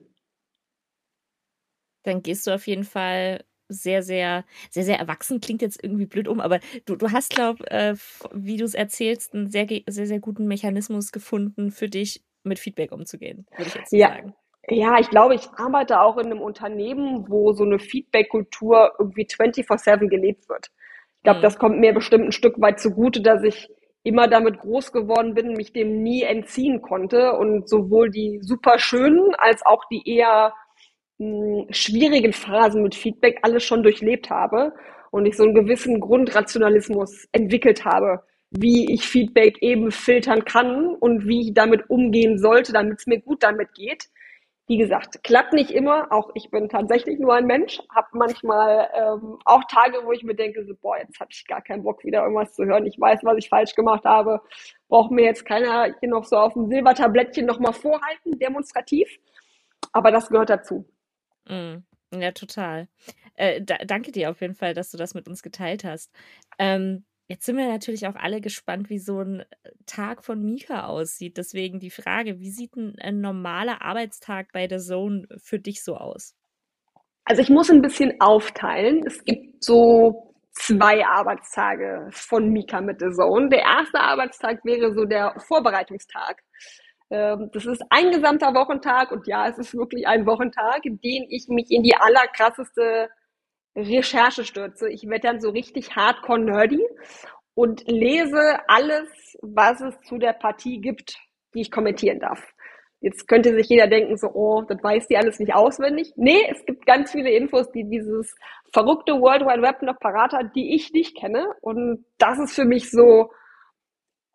Dann 2.04 2.22
gehst 2.22 2.46
du 2.46 2.52
auf 2.52 2.68
jeden 2.68 2.84
Fall 2.84 3.46
sehr, 3.68 4.04
sehr, 4.04 4.46
sehr, 4.70 4.84
sehr 4.84 5.00
erwachsen, 5.00 5.42
klingt 5.42 5.64
jetzt 5.64 5.84
irgendwie 5.84 6.06
blöd 6.06 6.28
um, 6.28 6.40
aber 6.40 6.60
du, 6.86 6.96
du 6.96 7.12
hast, 7.12 7.32
glaube 7.32 7.66
äh, 7.72 7.96
wie 8.32 8.58
du 8.58 8.66
es 8.66 8.76
erzählst, 8.76 9.34
einen 9.34 9.50
sehr, 9.50 9.66
sehr, 9.88 10.06
sehr 10.06 10.20
guten 10.20 10.46
Mechanismus 10.46 11.12
gefunden 11.12 11.72
für 11.72 11.90
dich, 11.90 12.24
mit 12.44 12.60
Feedback 12.60 12.92
umzugehen, 12.92 13.48
würde 13.58 13.70
ich 13.70 13.74
jetzt 13.74 13.92
ja. 13.92 14.10
sagen. 14.10 14.36
Ja, 14.70 14.98
ich 14.98 15.10
glaube, 15.10 15.36
ich 15.36 15.50
arbeite 15.58 16.00
auch 16.00 16.18
in 16.18 16.28
einem 16.28 16.42
Unternehmen, 16.42 17.26
wo 17.30 17.52
so 17.52 17.64
eine 17.64 17.80
Feedback-Kultur 17.80 18.94
irgendwie 18.98 19.26
24-7 19.26 20.08
gelebt 20.08 20.48
wird. 20.48 20.68
Ich 21.18 21.24
glaube, 21.24 21.40
mhm. 21.40 21.44
das 21.44 21.58
kommt 21.58 21.80
mir 21.80 21.94
bestimmt 21.94 22.26
ein 22.26 22.32
Stück 22.32 22.60
weit 22.62 22.80
zugute, 22.80 23.22
dass 23.22 23.44
ich 23.44 23.70
immer 24.04 24.28
damit 24.28 24.60
groß 24.60 24.92
geworden 24.92 25.34
bin, 25.34 25.54
mich 25.54 25.74
dem 25.74 26.02
nie 26.02 26.24
entziehen 26.24 26.82
konnte 26.82 27.34
und 27.34 27.68
sowohl 27.70 28.10
die 28.10 28.40
super 28.42 28.80
schönen 28.80 29.34
als 29.36 29.66
auch 29.66 29.84
die 29.90 30.04
eher 30.10 30.54
mh, 31.18 31.28
hm, 31.28 31.68
schwierigen 31.70 32.34
Phasen 32.34 32.84
mit 32.84 32.96
Feedback 32.96 33.40
alles 33.44 33.64
schon 33.64 33.84
durchlebt 33.84 34.30
habe 34.30 34.74
und 35.12 35.26
ich 35.26 35.36
so 35.36 35.44
einen 35.44 35.56
gewissen 35.56 36.00
Grundrationalismus 36.00 37.28
entwickelt 37.32 37.86
habe, 37.86 38.24
wie 38.52 38.94
ich 38.94 39.08
Feedback 39.08 39.62
eben 39.62 39.92
filtern 39.92 40.46
kann 40.46 40.96
und 40.96 41.28
wie 41.28 41.42
ich 41.42 41.54
damit 41.54 41.90
umgehen 41.90 42.38
sollte, 42.40 42.74
damit 42.74 43.00
es 43.00 43.08
mir 43.08 43.20
gut 43.20 43.44
damit 43.44 43.74
geht 43.74 44.10
wie 44.68 44.78
gesagt, 44.78 45.24
klappt 45.24 45.54
nicht 45.54 45.72
immer. 45.72 46.12
Auch 46.12 46.30
ich 46.36 46.50
bin 46.50 46.70
tatsächlich 46.70 47.20
nur 47.20 47.34
ein 47.34 47.46
Mensch, 47.46 47.80
habe 47.94 48.08
manchmal 48.14 48.90
ähm, 48.96 49.38
auch 49.46 49.64
Tage, 49.66 49.98
wo 50.06 50.12
ich 50.14 50.24
mir 50.24 50.36
denke, 50.36 50.66
so, 50.66 50.74
boah, 50.76 50.98
jetzt 50.98 51.20
habe 51.20 51.32
ich 51.32 51.46
gar 51.46 51.62
keinen 51.62 51.84
Bock, 51.84 52.04
wieder 52.04 52.24
irgendwas 52.24 52.54
zu 52.54 52.66
hören. 52.66 52.86
Ich 52.86 53.00
weiß, 53.00 53.20
was 53.24 53.38
ich 53.38 53.50
falsch 53.50 53.76
gemacht 53.76 54.06
habe. 54.06 54.42
Braucht 54.88 55.12
mir 55.12 55.26
jetzt 55.26 55.46
keiner 55.46 55.94
hier 56.00 56.10
noch 56.10 56.24
so 56.24 56.38
auf 56.38 56.54
dem 56.54 56.70
Silbertablettchen 56.70 57.46
nochmal 57.46 57.74
vorhalten, 57.74 58.40
demonstrativ. 58.40 59.10
Aber 59.92 60.12
das 60.12 60.30
gehört 60.30 60.50
dazu. 60.50 60.86
Mm, 61.48 61.84
ja, 62.14 62.32
total. 62.32 62.88
Äh, 63.36 63.62
da, 63.62 63.78
danke 63.86 64.12
dir 64.12 64.30
auf 64.30 64.40
jeden 64.40 64.56
Fall, 64.56 64.74
dass 64.74 64.92
du 64.92 64.98
das 64.98 65.14
mit 65.14 65.28
uns 65.28 65.44
geteilt 65.44 65.84
hast. 65.84 66.12
Ähm, 66.58 67.04
Jetzt 67.34 67.48
sind 67.48 67.58
wir 67.58 67.68
natürlich 67.68 68.06
auch 68.06 68.16
alle 68.16 68.42
gespannt, 68.42 68.92
wie 68.92 69.00
so 69.00 69.20
ein 69.22 69.40
äh, 69.40 69.46
Tag 69.88 70.24
von 70.24 70.44
Mika 70.44 70.86
aussieht. 70.86 71.38
Deswegen 71.38 71.80
die 71.80 71.90
Frage, 71.90 72.40
wie 72.40 72.52
sieht 72.52 72.76
ein, 72.76 72.94
ein 73.00 73.22
normaler 73.22 73.82
Arbeitstag 73.82 74.52
bei 74.54 74.68
der 74.68 74.78
Zone 74.78 75.26
für 75.38 75.58
dich 75.58 75.84
so 75.84 75.98
aus? 75.98 76.36
Also 77.26 77.42
ich 77.42 77.50
muss 77.50 77.72
ein 77.72 77.82
bisschen 77.82 78.22
aufteilen. 78.22 79.02
Es 79.08 79.24
gibt 79.24 79.64
so 79.64 80.36
zwei 80.52 81.04
Arbeitstage 81.04 82.08
von 82.12 82.50
Mika 82.50 82.82
mit 82.82 83.02
der 83.02 83.14
Zone. 83.14 83.50
Der 83.50 83.64
erste 83.64 84.00
Arbeitstag 84.00 84.64
wäre 84.64 84.94
so 84.94 85.06
der 85.06 85.34
Vorbereitungstag. 85.40 86.44
Ähm, 87.10 87.50
das 87.52 87.66
ist 87.66 87.82
ein 87.90 88.12
gesamter 88.12 88.54
Wochentag 88.54 89.12
und 89.12 89.26
ja, 89.26 89.48
es 89.48 89.58
ist 89.58 89.74
wirklich 89.74 90.06
ein 90.06 90.28
Wochentag, 90.28 90.84
dem 90.84 91.26
ich 91.30 91.48
mich 91.48 91.72
in 91.72 91.82
die 91.82 91.96
allerkrasseste 91.96 93.10
Recherche 93.76 94.46
stürze. 94.46 94.90
Ich 94.90 95.08
werde 95.08 95.28
dann 95.28 95.42
so 95.42 95.50
richtig 95.50 95.96
hardcore 95.96 96.40
nerdy 96.40 96.84
und 97.56 97.84
lese 97.88 98.60
alles, 98.68 99.38
was 99.42 99.82
es 99.82 100.00
zu 100.02 100.18
der 100.18 100.34
Partie 100.34 100.80
gibt, 100.80 101.18
die 101.54 101.62
ich 101.62 101.72
kommentieren 101.72 102.20
darf. 102.20 102.42
Jetzt 103.02 103.28
könnte 103.28 103.54
sich 103.54 103.68
jeder 103.68 103.88
denken, 103.88 104.16
so, 104.16 104.30
oh, 104.34 104.62
das 104.62 104.82
weiß 104.82 105.08
die 105.08 105.18
alles 105.18 105.38
nicht 105.38 105.54
auswendig. 105.54 106.14
Nee, 106.16 106.40
es 106.50 106.66
gibt 106.66 106.86
ganz 106.86 107.12
viele 107.12 107.32
Infos, 107.32 107.70
die 107.72 107.84
dieses 107.84 108.34
verrückte 108.72 109.20
World 109.20 109.42
Wide 109.42 109.62
Web 109.62 109.82
noch 109.82 110.00
parat 110.00 110.32
hat, 110.32 110.56
die 110.56 110.74
ich 110.74 110.94
nicht 110.94 111.18
kenne. 111.18 111.48
Und 111.60 112.06
das 112.18 112.40
ist 112.40 112.56
für 112.56 112.64
mich 112.64 112.90
so, 112.90 113.30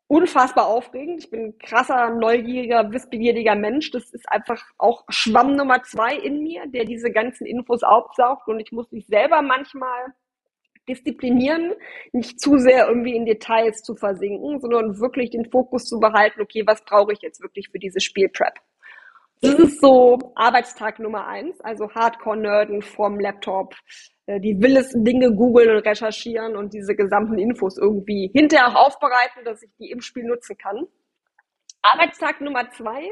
unfassbar 0.09 0.67
aufregend. 0.67 1.23
Ich 1.23 1.31
bin 1.31 1.45
ein 1.45 1.59
krasser, 1.59 2.11
neugieriger, 2.11 2.91
wissbegieriger 2.91 3.55
Mensch. 3.55 3.91
Das 3.91 4.11
ist 4.11 4.29
einfach 4.29 4.63
auch 4.79 5.05
Schwamm 5.11 5.55
Nummer 5.55 5.83
zwei 5.85 6.17
in 6.17 6.43
mir, 6.43 6.67
der 6.67 6.85
diese 6.85 7.13
ganzen 7.13 7.47
Infos 7.47 7.83
aufsaugt. 7.83 8.49
Und 8.49 8.59
ich 8.59 8.73
muss 8.73 8.91
mich 8.91 9.07
selber 9.07 9.43
manchmal 9.43 10.15
disziplinieren, 10.89 11.75
nicht 12.13 12.41
zu 12.41 12.57
sehr 12.57 12.89
irgendwie 12.89 13.15
in 13.15 13.27
Details 13.27 13.83
zu 13.83 13.95
versinken, 13.95 14.59
sondern 14.59 14.99
wirklich 14.99 15.31
den 15.31 15.51
Fokus 15.51 15.85
zu 15.85 16.01
behalten, 16.01 16.41
okay, 16.41 16.67
was 16.67 16.83
brauche 16.83 17.13
ich 17.13 17.21
jetzt 17.21 17.43
wirklich 17.43 17.69
für 17.69 17.79
diese 17.79 18.01
Spielprep? 18.01 18.55
Das 19.41 19.55
ist 19.55 19.81
so 19.81 20.19
Arbeitstag 20.35 20.99
Nummer 20.99 21.27
eins, 21.27 21.61
also 21.61 21.89
Hardcore-Nerden 21.91 22.83
vorm 22.83 23.21
Laptop, 23.21 23.75
äh, 24.27 24.41
die 24.41 24.61
wildesten 24.61 25.05
Dinge 25.05 25.33
googeln 25.33 25.71
und 25.71 25.87
recherchieren 25.87 26.57
und 26.57 26.73
diese 26.73 26.97
gesamten 26.97 27.39
Infos 27.39 27.79
irgendwie 27.79 28.31
hinterher 28.35 28.69
auch 28.69 28.87
aufbereiten, 28.87 29.45
dass 29.45 29.63
ich 29.63 29.71
die 29.79 29.91
im 29.91 30.01
Spiel 30.01 30.25
nutzen 30.25 30.57
kann. 30.59 30.87
Arbeitstag 31.83 32.41
Nummer 32.41 32.69
zwei 32.71 33.09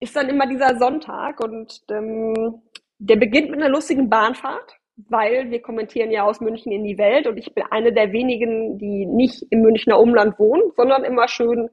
ist 0.00 0.16
dann 0.16 0.28
immer 0.30 0.46
dieser 0.46 0.78
Sonntag 0.78 1.40
und 1.40 1.82
ähm, 1.90 2.62
der 2.98 3.16
beginnt 3.16 3.50
mit 3.50 3.60
einer 3.60 3.68
lustigen 3.68 4.08
Bahnfahrt, 4.08 4.78
weil 4.96 5.50
wir 5.50 5.60
kommentieren 5.60 6.10
ja 6.10 6.24
aus 6.24 6.40
München 6.40 6.72
in 6.72 6.84
die 6.84 6.96
Welt 6.96 7.26
und 7.26 7.36
ich 7.36 7.54
bin 7.54 7.64
eine 7.70 7.92
der 7.92 8.10
wenigen, 8.12 8.78
die 8.78 9.04
nicht 9.04 9.44
im 9.50 9.60
Münchner 9.60 10.00
Umland 10.00 10.38
wohnen, 10.38 10.72
sondern 10.76 11.04
immer 11.04 11.28
schön 11.28 11.68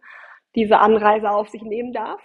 diese 0.55 0.79
Anreise 0.79 1.29
auf 1.29 1.47
sich 1.47 1.61
nehmen 1.61 1.93
darf 1.93 2.21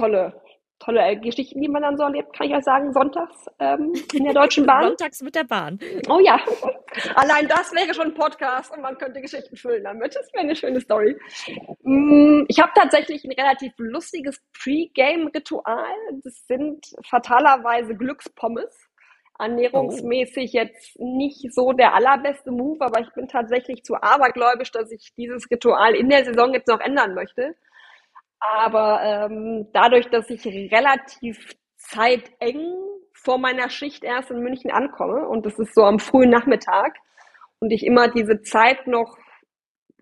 tolle, 0.00 0.40
tolle 0.78 1.16
Geschichten, 1.20 1.60
die 1.60 1.68
man 1.68 1.82
dann 1.82 1.96
so 1.96 2.04
erlebt, 2.04 2.34
kann 2.36 2.48
ich 2.48 2.54
euch 2.54 2.64
sagen, 2.64 2.92
sonntags 2.92 3.46
ähm, 3.58 3.92
in 4.14 4.24
der 4.24 4.34
Deutschen 4.34 4.66
Bahn. 4.66 4.84
Sonntags 4.88 5.22
mit 5.22 5.34
der 5.34 5.44
Bahn. 5.44 5.78
Oh 6.08 6.18
ja, 6.20 6.40
allein 7.14 7.46
das 7.46 7.72
wäre 7.72 7.94
schon 7.94 8.08
ein 8.08 8.14
Podcast 8.14 8.72
und 8.74 8.80
man 8.80 8.96
könnte 8.96 9.20
Geschichten 9.20 9.56
füllen 9.56 9.84
damit. 9.84 10.16
Das 10.16 10.32
wäre 10.32 10.44
eine 10.44 10.56
schöne 10.56 10.80
Story. 10.80 11.16
Mm, 11.82 12.44
ich 12.48 12.58
habe 12.60 12.72
tatsächlich 12.74 13.24
ein 13.24 13.32
relativ 13.32 13.72
lustiges 13.76 14.40
Pre-Game-Ritual. 14.62 15.84
Das 16.24 16.46
sind 16.46 16.86
fatalerweise 17.08 17.94
Glückspommes. 17.94 18.86
Ernährungsmäßig 19.38 20.52
jetzt 20.52 21.00
nicht 21.00 21.54
so 21.54 21.72
der 21.72 21.94
allerbeste 21.94 22.50
Move, 22.50 22.84
aber 22.84 23.00
ich 23.00 23.10
bin 23.14 23.26
tatsächlich 23.26 23.82
zu 23.84 23.94
abergläubisch, 23.94 24.70
dass 24.70 24.92
ich 24.92 25.14
dieses 25.16 25.50
Ritual 25.50 25.94
in 25.94 26.10
der 26.10 26.26
Saison 26.26 26.52
jetzt 26.52 26.68
noch 26.68 26.80
ändern 26.80 27.14
möchte. 27.14 27.54
Aber 28.40 29.00
ähm, 29.02 29.68
dadurch, 29.72 30.08
dass 30.08 30.30
ich 30.30 30.44
relativ 30.46 31.54
zeiteng 31.76 32.60
vor 33.12 33.38
meiner 33.38 33.68
Schicht 33.68 34.02
erst 34.02 34.30
in 34.30 34.40
München 34.40 34.70
ankomme 34.70 35.28
und 35.28 35.44
das 35.44 35.58
ist 35.58 35.74
so 35.74 35.82
am 35.82 35.98
frühen 35.98 36.30
Nachmittag 36.30 36.96
und 37.58 37.70
ich 37.70 37.84
immer 37.84 38.08
diese 38.08 38.40
Zeit 38.42 38.86
noch 38.86 39.18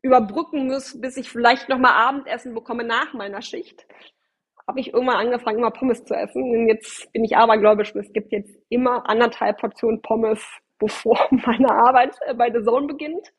überbrücken 0.02 0.66
muss, 0.68 1.00
bis 1.00 1.16
ich 1.16 1.28
vielleicht 1.28 1.68
noch 1.68 1.78
mal 1.78 1.92
Abendessen 1.92 2.54
bekomme 2.54 2.84
nach 2.84 3.12
meiner 3.14 3.42
Schicht, 3.42 3.86
habe 4.68 4.80
ich 4.80 4.92
irgendwann 4.92 5.16
angefangen, 5.16 5.58
immer 5.58 5.70
Pommes 5.70 6.04
zu 6.04 6.14
essen. 6.14 6.42
Und 6.42 6.68
jetzt 6.68 7.10
bin 7.12 7.24
ich 7.24 7.36
abergläubisch. 7.36 7.94
Es 7.94 8.12
gibt 8.12 8.32
jetzt 8.32 8.54
immer 8.68 9.08
anderthalb 9.08 9.58
Portionen 9.58 10.02
Pommes, 10.02 10.44
bevor 10.78 11.18
meine 11.30 11.70
Arbeit 11.70 12.14
bei 12.36 12.52
The 12.52 12.62
Zone 12.62 12.86
beginnt. 12.86 13.32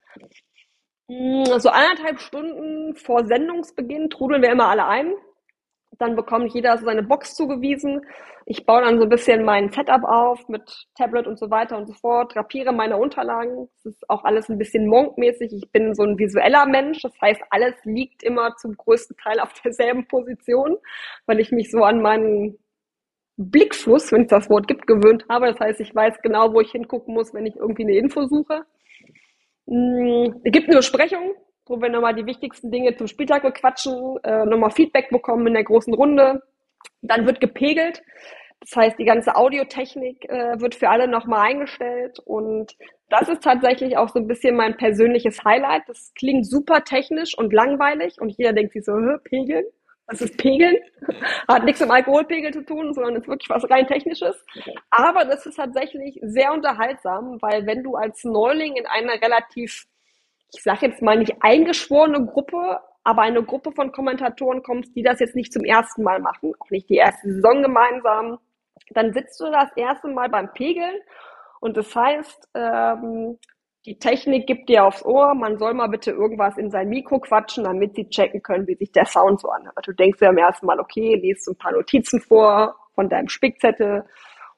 Mm, 1.09 1.43
so 1.59 1.69
anderthalb 1.69 2.19
Stunden 2.19 2.95
vor 2.95 3.25
Sendungsbeginn 3.25 4.09
trudeln 4.11 4.43
wir 4.43 4.51
immer 4.51 4.69
alle 4.69 4.85
ein. 4.85 5.13
Dann 5.97 6.15
bekommt 6.15 6.53
jeder 6.53 6.77
seine 6.77 7.03
Box 7.03 7.35
zugewiesen. 7.35 8.01
Ich 8.45 8.65
baue 8.65 8.81
dann 8.81 8.97
so 8.99 9.03
ein 9.03 9.09
bisschen 9.09 9.43
mein 9.43 9.71
Setup 9.71 10.03
auf 10.03 10.47
mit 10.49 10.87
Tablet 10.95 11.27
und 11.27 11.39
so 11.39 11.49
weiter 11.49 11.77
und 11.77 11.87
so 11.87 11.93
fort, 11.93 12.35
drapiere 12.35 12.71
meine 12.73 12.97
Unterlagen. 12.97 13.69
Das 13.83 13.93
ist 13.93 14.09
auch 14.09 14.23
alles 14.23 14.49
ein 14.49 14.59
bisschen 14.59 14.87
monkmäßig. 14.87 15.51
Ich 15.51 15.71
bin 15.71 15.95
so 15.95 16.03
ein 16.03 16.17
visueller 16.17 16.65
Mensch. 16.67 17.01
Das 17.01 17.13
heißt, 17.21 17.41
alles 17.49 17.73
liegt 17.85 18.23
immer 18.23 18.55
zum 18.57 18.77
größten 18.77 19.17
Teil 19.17 19.39
auf 19.39 19.51
derselben 19.63 20.07
Position, 20.07 20.77
weil 21.25 21.39
ich 21.39 21.51
mich 21.51 21.71
so 21.71 21.83
an 21.83 22.01
meinen 22.01 22.59
Blickfluss, 23.37 24.11
wenn 24.11 24.23
es 24.23 24.29
das 24.29 24.49
Wort 24.49 24.67
gibt, 24.67 24.85
gewöhnt 24.87 25.25
habe. 25.29 25.47
Das 25.47 25.59
heißt, 25.59 25.79
ich 25.81 25.93
weiß 25.95 26.21
genau, 26.21 26.53
wo 26.53 26.61
ich 26.61 26.71
hingucken 26.71 27.15
muss, 27.15 27.33
wenn 27.33 27.47
ich 27.47 27.55
irgendwie 27.55 27.83
eine 27.83 27.97
Info 27.97 28.25
suche. 28.27 28.65
Mm, 29.69 30.41
es 30.43 30.51
gibt 30.51 30.67
eine 30.67 30.77
Besprechung, 30.77 31.35
wo 31.67 31.79
wir 31.79 31.89
nochmal 31.89 32.15
die 32.15 32.25
wichtigsten 32.25 32.71
Dinge 32.71 32.95
zum 32.97 33.07
Spieltag 33.07 33.43
bequatschen, 33.43 34.17
äh, 34.23 34.45
nochmal 34.45 34.71
Feedback 34.71 35.09
bekommen 35.11 35.45
in 35.45 35.53
der 35.53 35.63
großen 35.63 35.93
Runde. 35.93 36.41
Dann 37.01 37.27
wird 37.27 37.39
gepegelt. 37.39 38.01
Das 38.61 38.75
heißt, 38.75 38.99
die 38.99 39.05
ganze 39.05 39.35
Audiotechnik 39.35 40.25
äh, 40.27 40.59
wird 40.59 40.75
für 40.75 40.89
alle 40.89 41.07
nochmal 41.07 41.47
eingestellt 41.47 42.19
und 42.25 42.75
das 43.09 43.29
ist 43.29 43.43
tatsächlich 43.43 43.95
auch 43.95 44.09
so 44.09 44.19
ein 44.19 44.27
bisschen 44.27 44.55
mein 44.55 44.75
persönliches 44.75 45.43
Highlight. 45.45 45.83
Das 45.87 46.13
klingt 46.15 46.45
super 46.47 46.83
technisch 46.83 47.37
und 47.37 47.53
langweilig 47.53 48.15
und 48.19 48.29
jeder 48.37 48.53
denkt 48.53 48.73
sich 48.73 48.83
so, 48.83 48.93
Pegeln? 49.23 49.65
Was 50.09 50.21
ist 50.21 50.37
Pegeln? 50.37 50.75
Hat 51.47 51.63
nichts 51.63 51.81
mit 51.81 51.89
Alkoholpegel 51.89 52.51
zu 52.51 52.65
tun, 52.65 52.93
sondern 52.93 53.15
ist 53.15 53.27
wirklich 53.27 53.49
was 53.49 53.69
rein 53.69 53.87
technisches. 53.87 54.43
Aber 54.89 55.25
das 55.25 55.45
ist 55.45 55.55
tatsächlich 55.55 56.19
sehr 56.23 56.51
unterhaltsam, 56.51 57.37
weil 57.41 57.65
wenn 57.67 57.83
du 57.83 57.95
als 57.95 58.23
Neuling 58.23 58.75
in 58.75 58.87
einer 58.87 59.13
relativ, 59.21 59.85
ich 60.53 60.63
sage 60.63 60.87
jetzt 60.87 61.03
mal 61.03 61.17
nicht 61.17 61.35
eingeschworene 61.41 62.25
Gruppe, 62.25 62.79
aber 63.03 63.21
eine 63.21 63.43
Gruppe 63.43 63.71
von 63.71 63.91
Kommentatoren 63.91 64.63
kommst, 64.63 64.95
die 64.95 65.03
das 65.03 65.19
jetzt 65.19 65.35
nicht 65.35 65.53
zum 65.53 65.63
ersten 65.63 66.03
Mal 66.03 66.19
machen, 66.19 66.53
auch 66.59 66.69
nicht 66.71 66.89
die 66.89 66.95
erste 66.95 67.31
Saison 67.31 67.61
gemeinsam, 67.61 68.39
dann 68.91 69.13
sitzt 69.13 69.39
du 69.39 69.45
das 69.51 69.69
erste 69.75 70.07
Mal 70.07 70.29
beim 70.29 70.51
Pegeln 70.53 70.99
und 71.59 71.77
das 71.77 71.95
heißt, 71.95 72.49
ähm, 72.55 73.37
die 73.89 73.97
Technik 73.97 74.45
gibt 74.45 74.69
dir 74.69 74.85
aufs 74.85 75.03
Ohr, 75.03 75.33
man 75.33 75.57
soll 75.57 75.73
mal 75.73 75.87
bitte 75.87 76.11
irgendwas 76.11 76.59
in 76.59 76.69
sein 76.69 76.89
Mikro 76.89 77.19
quatschen, 77.19 77.63
damit 77.63 77.95
sie 77.95 78.07
checken 78.07 78.43
können, 78.43 78.67
wie 78.67 78.75
sich 78.75 78.91
der 78.91 79.05
Sound 79.05 79.41
so 79.41 79.49
anhört. 79.49 79.79
Du 79.83 79.93
denkst 79.93 80.21
ja 80.21 80.29
am 80.29 80.37
ersten 80.37 80.67
Mal, 80.67 80.79
okay, 80.79 81.15
liest 81.15 81.47
ein 81.47 81.57
paar 81.57 81.71
Notizen 81.71 82.21
vor 82.21 82.75
von 82.93 83.09
deinem 83.09 83.29
Spickzettel 83.29 84.05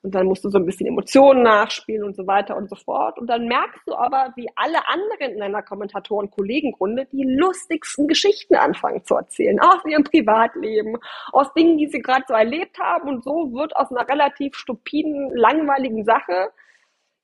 und 0.02 0.14
dann 0.14 0.26
musst 0.26 0.44
du 0.44 0.50
so 0.50 0.58
ein 0.58 0.66
bisschen 0.66 0.88
Emotionen 0.88 1.44
nachspielen 1.44 2.04
und 2.04 2.18
so 2.18 2.28
weiter 2.28 2.58
und 2.58 2.70
so 2.70 2.76
fort. 2.76 3.18
Und 3.20 3.28
dann 3.28 3.48
merkst 3.48 3.88
du 3.88 3.94
aber, 3.94 4.34
wie 4.36 4.50
alle 4.56 4.86
anderen 4.90 5.36
in 5.36 5.40
deiner 5.40 5.62
Kommentatoren-Kollegenrunde 5.62 7.08
die 7.14 7.24
lustigsten 7.24 8.10
Geschichten 8.10 8.56
anfangen 8.56 9.06
zu 9.06 9.16
erzählen. 9.16 9.62
Aus 9.62 9.86
ihrem 9.86 10.04
Privatleben, 10.04 10.98
aus 11.32 11.54
Dingen, 11.54 11.78
die 11.78 11.88
sie 11.88 12.02
gerade 12.02 12.26
so 12.28 12.34
erlebt 12.34 12.80
haben. 12.80 13.08
Und 13.08 13.24
so 13.24 13.54
wird 13.54 13.76
aus 13.78 13.92
einer 13.92 14.10
relativ 14.10 14.56
stupiden, 14.56 15.32
langweiligen 15.36 16.04
Sache 16.04 16.52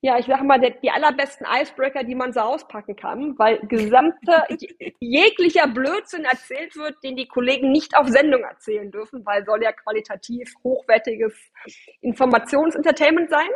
ja, 0.07 0.17
ich 0.17 0.25
sag 0.25 0.41
mal, 0.41 0.57
der, 0.57 0.69
die 0.69 0.89
allerbesten 0.89 1.45
Icebreaker, 1.45 2.01
die 2.05 2.15
man 2.15 2.31
so 2.31 2.39
auspacken 2.39 2.95
kann, 2.95 3.37
weil 3.37 3.59
gesamte, 3.67 4.41
jeglicher 5.01 5.67
Blödsinn 5.67 6.23
erzählt 6.23 6.77
wird, 6.77 6.95
den 7.03 7.17
die 7.17 7.27
Kollegen 7.27 7.73
nicht 7.73 7.97
auf 7.97 8.07
Sendung 8.07 8.41
erzählen 8.43 8.89
dürfen, 8.89 9.25
weil 9.25 9.43
soll 9.43 9.61
ja 9.61 9.73
qualitativ 9.73 10.53
hochwertiges 10.63 11.33
Informationsentertainment 11.99 13.29
sein. 13.29 13.49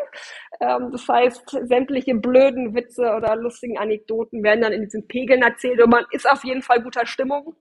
Ähm, 0.59 0.89
das 0.91 1.07
heißt, 1.07 1.57
sämtliche 1.69 2.15
blöden 2.15 2.75
Witze 2.75 3.03
oder 3.03 3.37
lustigen 3.37 3.77
Anekdoten 3.77 4.43
werden 4.43 4.59
dann 4.59 4.73
in 4.73 4.83
diesen 4.83 5.07
Pegeln 5.07 5.43
erzählt 5.43 5.81
und 5.81 5.89
man 5.89 6.03
ist 6.11 6.29
auf 6.29 6.43
jeden 6.43 6.63
Fall 6.63 6.83
guter 6.83 7.05
Stimmung 7.05 7.55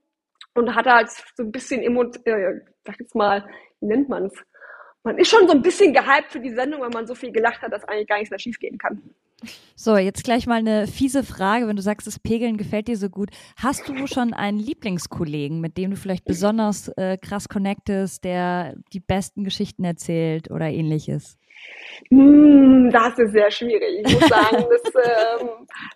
und 0.53 0.75
hat 0.75 0.85
halt 0.85 1.09
so 1.37 1.43
ein 1.43 1.51
bisschen, 1.53 1.81
äh, 1.81 2.59
sag 2.85 2.99
jetzt 2.99 3.15
mal, 3.15 3.47
wie 3.79 3.85
nennt 3.85 4.09
man 4.09 4.25
es? 4.25 4.33
Man 5.03 5.17
ist 5.17 5.29
schon 5.29 5.47
so 5.47 5.53
ein 5.53 5.61
bisschen 5.61 5.93
gehypt 5.93 6.31
für 6.31 6.39
die 6.39 6.53
Sendung, 6.53 6.81
weil 6.81 6.89
man 6.89 7.07
so 7.07 7.15
viel 7.15 7.31
gelacht 7.31 7.61
hat, 7.61 7.73
dass 7.73 7.83
eigentlich 7.85 8.07
gar 8.07 8.17
nichts 8.17 8.29
mehr 8.29 8.39
schiefgehen 8.39 8.77
kann. 8.77 9.01
So, 9.75 9.97
jetzt 9.97 10.23
gleich 10.23 10.45
mal 10.47 10.59
eine 10.59 10.87
fiese 10.87 11.23
Frage, 11.23 11.67
wenn 11.67 11.75
du 11.75 11.81
sagst, 11.81 12.07
das 12.07 12.19
Pegeln 12.19 12.57
gefällt 12.57 12.87
dir 12.87 12.97
so 12.97 13.09
gut. 13.09 13.29
Hast 13.57 13.87
du 13.89 14.07
schon 14.07 14.33
einen 14.33 14.59
Lieblingskollegen, 14.59 15.59
mit 15.59 15.77
dem 15.77 15.91
du 15.91 15.97
vielleicht 15.97 16.25
besonders 16.25 16.89
äh, 16.97 17.17
krass 17.17 17.49
connectest, 17.49 18.23
der 18.23 18.75
die 18.93 18.99
besten 18.99 19.43
Geschichten 19.43 19.83
erzählt 19.83 20.51
oder 20.51 20.67
ähnliches? 20.67 21.37
Hm, 22.09 22.89
das 22.91 23.17
ist 23.17 23.31
sehr 23.31 23.49
schwierig. 23.51 24.03
Ich 24.05 24.13
muss 24.13 24.27
sagen, 24.27 24.65
das 24.83 25.41
ähm, 25.41 25.49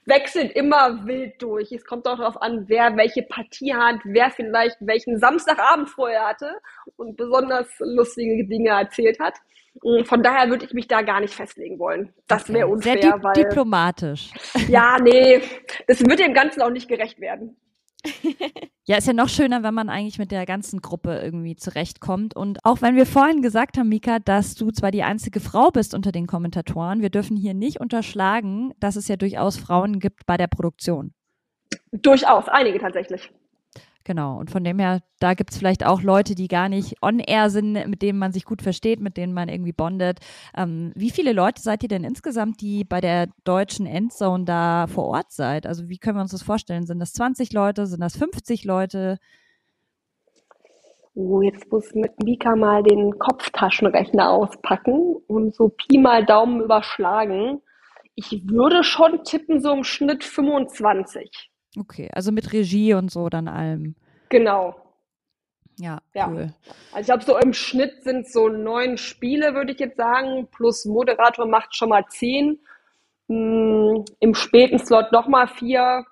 wechselt 0.05 0.51
immer 0.55 1.05
wild 1.05 1.41
durch. 1.41 1.71
Es 1.71 1.86
kommt 1.86 2.08
auch 2.08 2.17
darauf 2.17 2.41
an, 2.41 2.65
wer 2.67 2.95
welche 2.95 3.23
Partie 3.23 3.73
hat, 3.73 3.97
wer 4.03 4.31
vielleicht 4.31 4.77
welchen 4.79 5.19
Samstagabend 5.19 5.89
vorher 5.89 6.27
hatte 6.27 6.51
und 6.95 7.17
besonders 7.17 7.67
lustige 7.79 8.47
Dinge 8.47 8.69
erzählt 8.69 9.19
hat. 9.19 9.36
Hm, 9.83 10.05
von 10.05 10.23
daher 10.23 10.49
würde 10.49 10.65
ich 10.65 10.73
mich 10.73 10.88
da 10.88 11.01
gar 11.01 11.19
nicht 11.19 11.33
festlegen 11.33 11.79
wollen. 11.79 12.13
Das 12.27 12.51
wäre 12.51 12.67
unfair. 12.67 13.01
Sehr 13.01 13.23
weil, 13.23 13.33
diplomatisch. 13.33 14.31
Ja, 14.67 14.97
nee, 15.01 15.41
das 15.88 15.99
wird 15.99 16.19
dem 16.19 16.33
Ganzen 16.33 16.61
auch 16.61 16.69
nicht 16.69 16.88
gerecht 16.88 17.19
werden. 17.19 17.57
ja, 18.85 18.97
ist 18.97 19.07
ja 19.07 19.13
noch 19.13 19.29
schöner, 19.29 19.63
wenn 19.63 19.73
man 19.73 19.89
eigentlich 19.89 20.19
mit 20.19 20.31
der 20.31 20.45
ganzen 20.45 20.81
Gruppe 20.81 21.19
irgendwie 21.23 21.55
zurechtkommt. 21.55 22.35
Und 22.35 22.59
auch 22.63 22.81
wenn 22.81 22.95
wir 22.95 23.05
vorhin 23.05 23.41
gesagt 23.41 23.77
haben, 23.77 23.89
Mika, 23.89 24.19
dass 24.19 24.55
du 24.55 24.71
zwar 24.71 24.91
die 24.91 25.03
einzige 25.03 25.39
Frau 25.39 25.71
bist 25.71 25.93
unter 25.93 26.11
den 26.11 26.27
Kommentatoren, 26.27 27.01
wir 27.01 27.09
dürfen 27.09 27.35
hier 27.35 27.53
nicht 27.53 27.79
unterschlagen, 27.79 28.73
dass 28.79 28.95
es 28.95 29.07
ja 29.07 29.17
durchaus 29.17 29.57
Frauen 29.57 29.99
gibt 29.99 30.25
bei 30.25 30.38
der 30.38 30.47
Produktion. 30.47 31.13
Durchaus, 31.91 32.47
einige 32.47 32.79
tatsächlich. 32.79 33.31
Genau. 34.05 34.37
Und 34.37 34.51
von 34.51 34.63
dem 34.63 34.77
her, 34.77 35.01
da 35.19 35.33
gibt 35.33 35.51
es 35.51 35.57
vielleicht 35.57 35.83
auch 35.83 36.03
Leute, 36.03 36.35
die 36.35 36.47
gar 36.47 36.69
nicht 36.69 37.01
on-air 37.01 37.49
sind, 37.49 37.73
mit 37.87 38.03
denen 38.03 38.19
man 38.19 38.31
sich 38.31 38.45
gut 38.45 38.61
versteht, 38.61 38.99
mit 38.99 39.17
denen 39.17 39.33
man 39.33 39.49
irgendwie 39.49 39.73
bondet. 39.73 40.19
Ähm, 40.55 40.93
wie 40.95 41.09
viele 41.09 41.33
Leute 41.33 41.59
seid 41.59 41.81
ihr 41.81 41.89
denn 41.89 42.03
insgesamt, 42.03 42.61
die 42.61 42.83
bei 42.83 43.01
der 43.01 43.29
deutschen 43.45 43.87
Endzone 43.87 44.45
da 44.45 44.85
vor 44.87 45.05
Ort 45.05 45.31
seid? 45.31 45.65
Also 45.65 45.89
wie 45.89 45.97
können 45.97 46.17
wir 46.17 46.21
uns 46.21 46.31
das 46.31 46.43
vorstellen? 46.43 46.85
Sind 46.85 46.99
das 46.99 47.13
20 47.13 47.51
Leute? 47.51 47.87
Sind 47.87 48.01
das 48.01 48.15
50 48.15 48.63
Leute? 48.63 49.17
Oh, 51.15 51.41
jetzt 51.41 51.71
muss 51.71 51.95
mit 51.95 52.21
Mika 52.23 52.55
mal 52.55 52.83
den 52.83 53.17
Kopftaschenrechner 53.17 54.29
auspacken 54.29 55.15
und 55.27 55.55
so 55.55 55.69
Pi 55.69 55.97
mal 55.97 56.23
Daumen 56.23 56.61
überschlagen. 56.61 57.63
Ich 58.13 58.47
würde 58.47 58.83
schon 58.83 59.23
tippen, 59.23 59.61
so 59.61 59.73
im 59.73 59.83
Schnitt 59.83 60.23
25. 60.23 61.49
Okay, 61.78 62.09
also 62.13 62.32
mit 62.32 62.53
Regie 62.53 62.93
und 62.93 63.11
so 63.11 63.30
dann 63.30 63.47
allem. 63.47 63.95
Genau. 64.30 64.76
Ja, 65.78 65.99
ja. 66.13 66.30
cool. 66.30 66.53
Also 66.93 66.99
ich 66.99 67.05
glaube, 67.05 67.23
so 67.23 67.38
im 67.38 67.53
Schnitt 67.53 68.03
sind 68.03 68.32
so 68.32 68.47
neun 68.47 68.97
Spiele, 68.97 69.53
würde 69.53 69.73
ich 69.73 69.80
jetzt 69.80 69.97
sagen, 69.97 70.47
plus 70.55 70.86
Moderator 70.86 71.45
macht 71.45 71.76
schon 71.76 71.89
mal 71.89 72.05
zehn. 72.07 72.59
Hm, 73.28 74.05
Im 74.19 74.34
späten 74.36 74.80
Slot 74.80 75.11
nochmal 75.11 75.47
vier, 75.47 76.05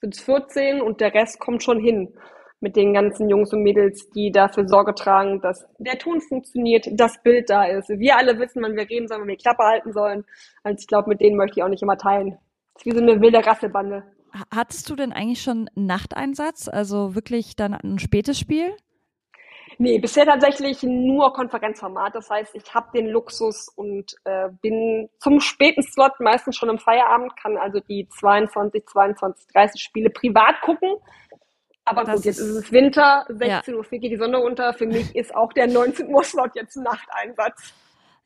sind 0.00 0.14
es 0.14 0.20
14 0.20 0.80
und 0.82 1.00
der 1.00 1.14
Rest 1.14 1.40
kommt 1.40 1.62
schon 1.62 1.80
hin 1.80 2.14
mit 2.60 2.76
den 2.76 2.94
ganzen 2.94 3.28
Jungs 3.28 3.52
und 3.52 3.62
Mädels, 3.62 4.08
die 4.10 4.32
dafür 4.32 4.66
Sorge 4.66 4.94
tragen, 4.94 5.40
dass 5.40 5.66
der 5.78 5.98
Ton 5.98 6.20
funktioniert, 6.20 6.86
das 6.92 7.22
Bild 7.22 7.50
da 7.50 7.64
ist. 7.64 7.88
Wir 7.88 8.16
alle 8.16 8.38
wissen, 8.38 8.62
wann 8.62 8.76
wir 8.76 8.88
reden 8.88 9.08
sollen, 9.08 9.22
wenn 9.22 9.28
wir 9.28 9.36
Klappe 9.36 9.62
halten 9.62 9.92
sollen. 9.92 10.24
Also 10.62 10.78
ich 10.80 10.86
glaube, 10.86 11.08
mit 11.08 11.20
denen 11.20 11.36
möchte 11.36 11.60
ich 11.60 11.62
auch 11.62 11.68
nicht 11.68 11.82
immer 11.82 11.98
teilen. 11.98 12.38
Das 12.74 12.82
ist 12.82 12.86
wie 12.86 12.96
so 12.96 13.02
eine 13.02 13.20
wilde 13.20 13.44
Rassebande. 13.44 14.04
Hattest 14.54 14.88
du 14.90 14.96
denn 14.96 15.12
eigentlich 15.12 15.42
schon 15.42 15.68
Nachteinsatz, 15.74 16.68
also 16.68 17.14
wirklich 17.14 17.56
dann 17.56 17.74
ein 17.74 17.98
spätes 17.98 18.38
Spiel? 18.38 18.76
Nee, 19.78 19.98
bisher 19.98 20.24
tatsächlich 20.24 20.82
nur 20.82 21.32
Konferenzformat. 21.32 22.14
Das 22.14 22.30
heißt, 22.30 22.54
ich 22.54 22.74
habe 22.74 22.88
den 22.94 23.08
Luxus 23.08 23.68
und 23.74 24.14
äh, 24.24 24.48
bin 24.62 25.10
zum 25.18 25.40
späten 25.40 25.82
Slot 25.82 26.18
meistens 26.20 26.56
schon 26.56 26.70
im 26.70 26.78
Feierabend, 26.78 27.36
kann 27.36 27.56
also 27.58 27.80
die 27.80 28.08
22, 28.08 28.86
22, 28.86 29.46
30 29.52 29.80
Spiele 29.80 30.10
privat 30.10 30.60
gucken. 30.62 30.96
Aber 31.84 32.04
das 32.04 32.16
gut, 32.16 32.24
jetzt 32.24 32.38
ist 32.38 32.48
es 32.48 32.72
Winter, 32.72 33.26
16 33.28 33.74
ja. 33.74 33.78
Uhr 33.78 33.84
geht 33.90 34.10
die 34.10 34.16
Sonne 34.16 34.40
unter. 34.40 34.72
Für 34.72 34.86
mich 34.86 35.14
ist 35.14 35.34
auch 35.34 35.52
der 35.52 35.66
19 35.68 36.08
Uhr 36.08 36.24
Slot 36.24 36.54
jetzt 36.54 36.76
ein 36.76 36.82
Nachteinsatz. 36.82 37.74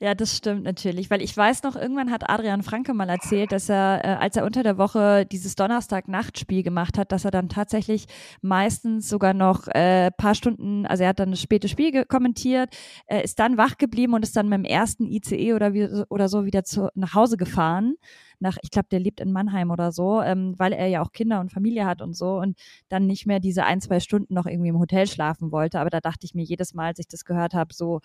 Ja, 0.03 0.14
das 0.14 0.34
stimmt 0.34 0.62
natürlich, 0.62 1.11
weil 1.11 1.20
ich 1.20 1.36
weiß 1.36 1.62
noch, 1.62 1.76
irgendwann 1.76 2.11
hat 2.11 2.30
Adrian 2.30 2.62
Franke 2.62 2.94
mal 2.94 3.11
erzählt, 3.11 3.53
dass 3.53 3.68
er, 3.68 4.01
äh, 4.03 4.09
als 4.18 4.34
er 4.34 4.46
unter 4.46 4.62
der 4.62 4.78
Woche 4.78 5.26
dieses 5.26 5.57
Donnerstag-Nachtspiel 5.57 6.62
gemacht 6.62 6.96
hat, 6.96 7.12
dass 7.12 7.26
er 7.26 7.30
dann 7.30 7.51
tatsächlich 7.51 8.07
meistens 8.40 9.11
sogar 9.11 9.34
noch 9.34 9.68
äh, 9.68 10.11
paar 10.11 10.34
Stunden, 10.34 10.86
also 10.86 11.03
er 11.03 11.11
hat 11.11 11.18
dann 11.20 11.32
das 11.32 11.42
späte 11.42 11.68
Spiel 11.68 12.07
kommentiert, 12.07 12.74
äh, 13.09 13.22
ist 13.22 13.38
dann 13.40 13.59
wach 13.59 13.76
geblieben 13.76 14.14
und 14.14 14.22
ist 14.22 14.34
dann 14.36 14.48
mit 14.48 14.61
dem 14.61 14.64
ersten 14.64 15.05
ICE 15.05 15.53
oder, 15.53 15.74
wie, 15.74 15.86
oder 16.09 16.30
so 16.30 16.46
wieder 16.46 16.64
zu, 16.64 16.88
nach 16.94 17.12
Hause 17.12 17.36
gefahren 17.36 17.96
nach, 18.41 18.57
ich 18.62 18.70
glaube, 18.70 18.88
der 18.91 19.01
lebt 19.01 19.20
in 19.20 19.32
Mannheim 19.32 19.70
oder 19.70 19.93
so, 19.93 20.20
ähm, 20.22 20.55
weil 20.59 20.72
er 20.72 20.86
ja 20.86 21.03
auch 21.03 21.12
Kinder 21.12 21.41
und 21.41 21.53
Familie 21.53 21.86
hat 21.86 22.03
und 22.03 22.14
so 22.14 22.38
und 22.38 22.59
dann 22.88 23.07
nicht 23.07 23.26
mehr 23.26 23.41
diese 23.41 23.64
ein, 23.64 23.80
zwei 23.80 24.01
Stunden 24.01 24.34
noch 24.34 24.47
irgendwie 24.47 24.70
im 24.70 24.78
Hotel 24.78 25.07
schlafen 25.07 25.53
wollte. 25.53 25.80
Aber 25.80 25.91
da 25.91 26.01
dachte 26.01 26.24
ich 26.24 26.34
mir 26.34 26.43
jedes 26.43 26.74
Mal, 26.74 26.86
als 26.86 26.99
ich 26.99 27.09
das 27.09 27.24
gehört 27.24 27.55
habe, 27.55 27.74
so, 27.74 28.01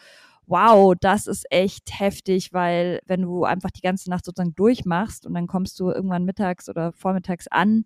wow, 0.47 0.93
das 0.99 1.27
ist 1.27 1.45
echt 1.49 1.99
heftig, 1.99 2.53
weil 2.53 2.99
wenn 3.05 3.21
du 3.21 3.45
einfach 3.45 3.71
die 3.71 3.81
ganze 3.81 4.09
Nacht 4.09 4.25
sozusagen 4.25 4.55
durchmachst 4.55 5.25
und 5.25 5.33
dann 5.33 5.47
kommst 5.47 5.79
du 5.79 5.89
irgendwann 5.89 6.25
mittags 6.25 6.69
oder 6.69 6.91
vormittags 6.93 7.47
an, 7.47 7.85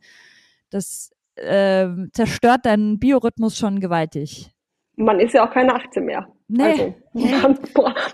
das 0.69 1.11
äh, 1.35 1.87
zerstört 2.13 2.65
deinen 2.65 2.99
Biorhythmus 2.99 3.57
schon 3.57 3.79
gewaltig. 3.79 4.51
Man 4.95 5.19
ist 5.19 5.33
ja 5.33 5.47
auch 5.47 5.53
keine 5.53 5.73
18 5.73 6.03
mehr. 6.03 6.27
Nee. 6.49 6.63
Also, 6.63 6.95
man, 7.13 7.59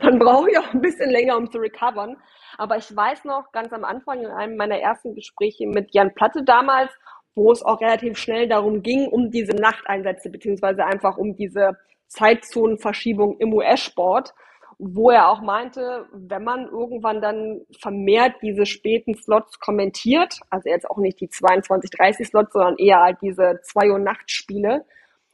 man 0.03 0.19
braucht 0.19 0.51
ja 0.53 0.59
auch 0.61 0.73
ein 0.73 0.81
bisschen 0.81 1.09
länger, 1.09 1.37
um 1.37 1.49
zu 1.49 1.57
recovern. 1.57 2.15
Aber 2.57 2.77
ich 2.77 2.95
weiß 2.95 3.25
noch 3.25 3.51
ganz 3.51 3.73
am 3.73 3.83
Anfang 3.83 4.21
in 4.21 4.31
einem 4.31 4.57
meiner 4.57 4.79
ersten 4.79 5.15
Gespräche 5.15 5.67
mit 5.67 5.93
Jan 5.93 6.13
Platte 6.13 6.43
damals, 6.43 6.91
wo 7.35 7.51
es 7.51 7.63
auch 7.63 7.81
relativ 7.81 8.17
schnell 8.17 8.47
darum 8.47 8.81
ging, 8.81 9.07
um 9.07 9.29
diese 9.29 9.53
Nachteinsätze, 9.53 10.29
beziehungsweise 10.29 10.85
einfach 10.85 11.17
um 11.17 11.35
diese 11.35 11.77
Zeitzonenverschiebung 12.07 13.37
im 13.39 13.53
US-Sport, 13.53 14.33
wo 14.77 15.09
er 15.09 15.29
auch 15.29 15.41
meinte, 15.41 16.05
wenn 16.13 16.43
man 16.43 16.67
irgendwann 16.67 17.21
dann 17.21 17.61
vermehrt 17.79 18.35
diese 18.41 18.65
späten 18.65 19.15
Slots 19.15 19.59
kommentiert, 19.59 20.39
also 20.49 20.69
jetzt 20.69 20.89
auch 20.89 20.97
nicht 20.97 21.19
die 21.19 21.29
22, 21.29 21.91
30 21.91 22.27
Slots, 22.27 22.53
sondern 22.53 22.77
eher 22.77 23.01
halt 23.01 23.17
diese 23.21 23.59
2 23.63 23.91
Uhr 23.91 23.99
Nachtspiele, 23.99 24.85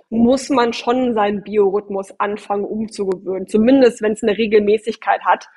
muss 0.09 0.49
man 0.49 0.73
schon 0.73 1.13
seinen 1.13 1.41
Biorhythmus 1.41 2.19
anfangen 2.19 2.65
umzugewöhnen, 2.65 3.47
zumindest 3.47 4.01
wenn 4.01 4.11
es 4.11 4.21
eine 4.21 4.37
Regelmäßigkeit 4.37 5.21
hat, 5.23 5.47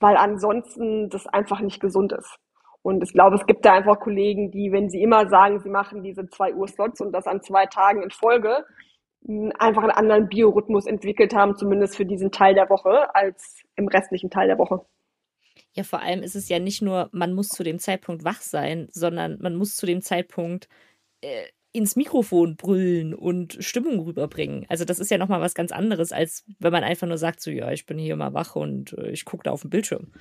weil 0.00 0.16
ansonsten 0.16 1.08
das 1.10 1.26
einfach 1.26 1.60
nicht 1.60 1.80
gesund 1.80 2.12
ist. 2.12 2.38
Und 2.82 3.02
ich 3.02 3.12
glaube, 3.12 3.36
es 3.36 3.46
gibt 3.46 3.64
da 3.64 3.74
einfach 3.74 3.98
Kollegen, 3.98 4.50
die, 4.50 4.72
wenn 4.72 4.88
sie 4.88 5.02
immer 5.02 5.28
sagen, 5.28 5.60
sie 5.60 5.68
machen 5.68 6.02
diese 6.02 6.26
zwei 6.28 6.54
Uhr 6.54 6.68
Slots 6.68 7.00
und 7.00 7.12
das 7.12 7.26
an 7.26 7.42
zwei 7.42 7.66
Tagen 7.66 8.02
in 8.02 8.10
Folge, 8.10 8.64
einfach 9.58 9.82
einen 9.82 9.90
anderen 9.90 10.28
Biorhythmus 10.28 10.86
entwickelt 10.86 11.34
haben, 11.34 11.56
zumindest 11.56 11.96
für 11.96 12.06
diesen 12.06 12.30
Teil 12.30 12.54
der 12.54 12.70
Woche, 12.70 13.14
als 13.14 13.62
im 13.76 13.88
restlichen 13.88 14.30
Teil 14.30 14.46
der 14.46 14.58
Woche. 14.58 14.80
Ja, 15.72 15.82
vor 15.82 16.00
allem 16.00 16.22
ist 16.22 16.36
es 16.36 16.48
ja 16.48 16.58
nicht 16.58 16.82
nur, 16.82 17.08
man 17.12 17.34
muss 17.34 17.48
zu 17.48 17.62
dem 17.62 17.78
Zeitpunkt 17.78 18.24
wach 18.24 18.40
sein, 18.40 18.88
sondern 18.90 19.38
man 19.40 19.56
muss 19.56 19.76
zu 19.76 19.86
dem 19.86 20.00
Zeitpunkt 20.00 20.68
äh, 21.20 21.44
ins 21.72 21.96
Mikrofon 21.96 22.56
brüllen 22.56 23.14
und 23.14 23.58
Stimmung 23.60 24.00
rüberbringen. 24.00 24.64
Also 24.68 24.84
das 24.84 24.98
ist 24.98 25.10
ja 25.10 25.18
nochmal 25.18 25.40
was 25.40 25.54
ganz 25.54 25.70
anderes, 25.70 26.12
als 26.12 26.44
wenn 26.58 26.72
man 26.72 26.82
einfach 26.82 27.06
nur 27.06 27.18
sagt, 27.18 27.40
so 27.40 27.50
ja, 27.50 27.70
ich 27.70 27.84
bin 27.84 27.98
hier 27.98 28.16
mal 28.16 28.32
wach 28.32 28.56
und 28.56 28.94
äh, 28.94 29.10
ich 29.10 29.24
gucke 29.24 29.42
da 29.44 29.50
auf 29.50 29.62
den 29.62 29.70
Bildschirm. 29.70 30.12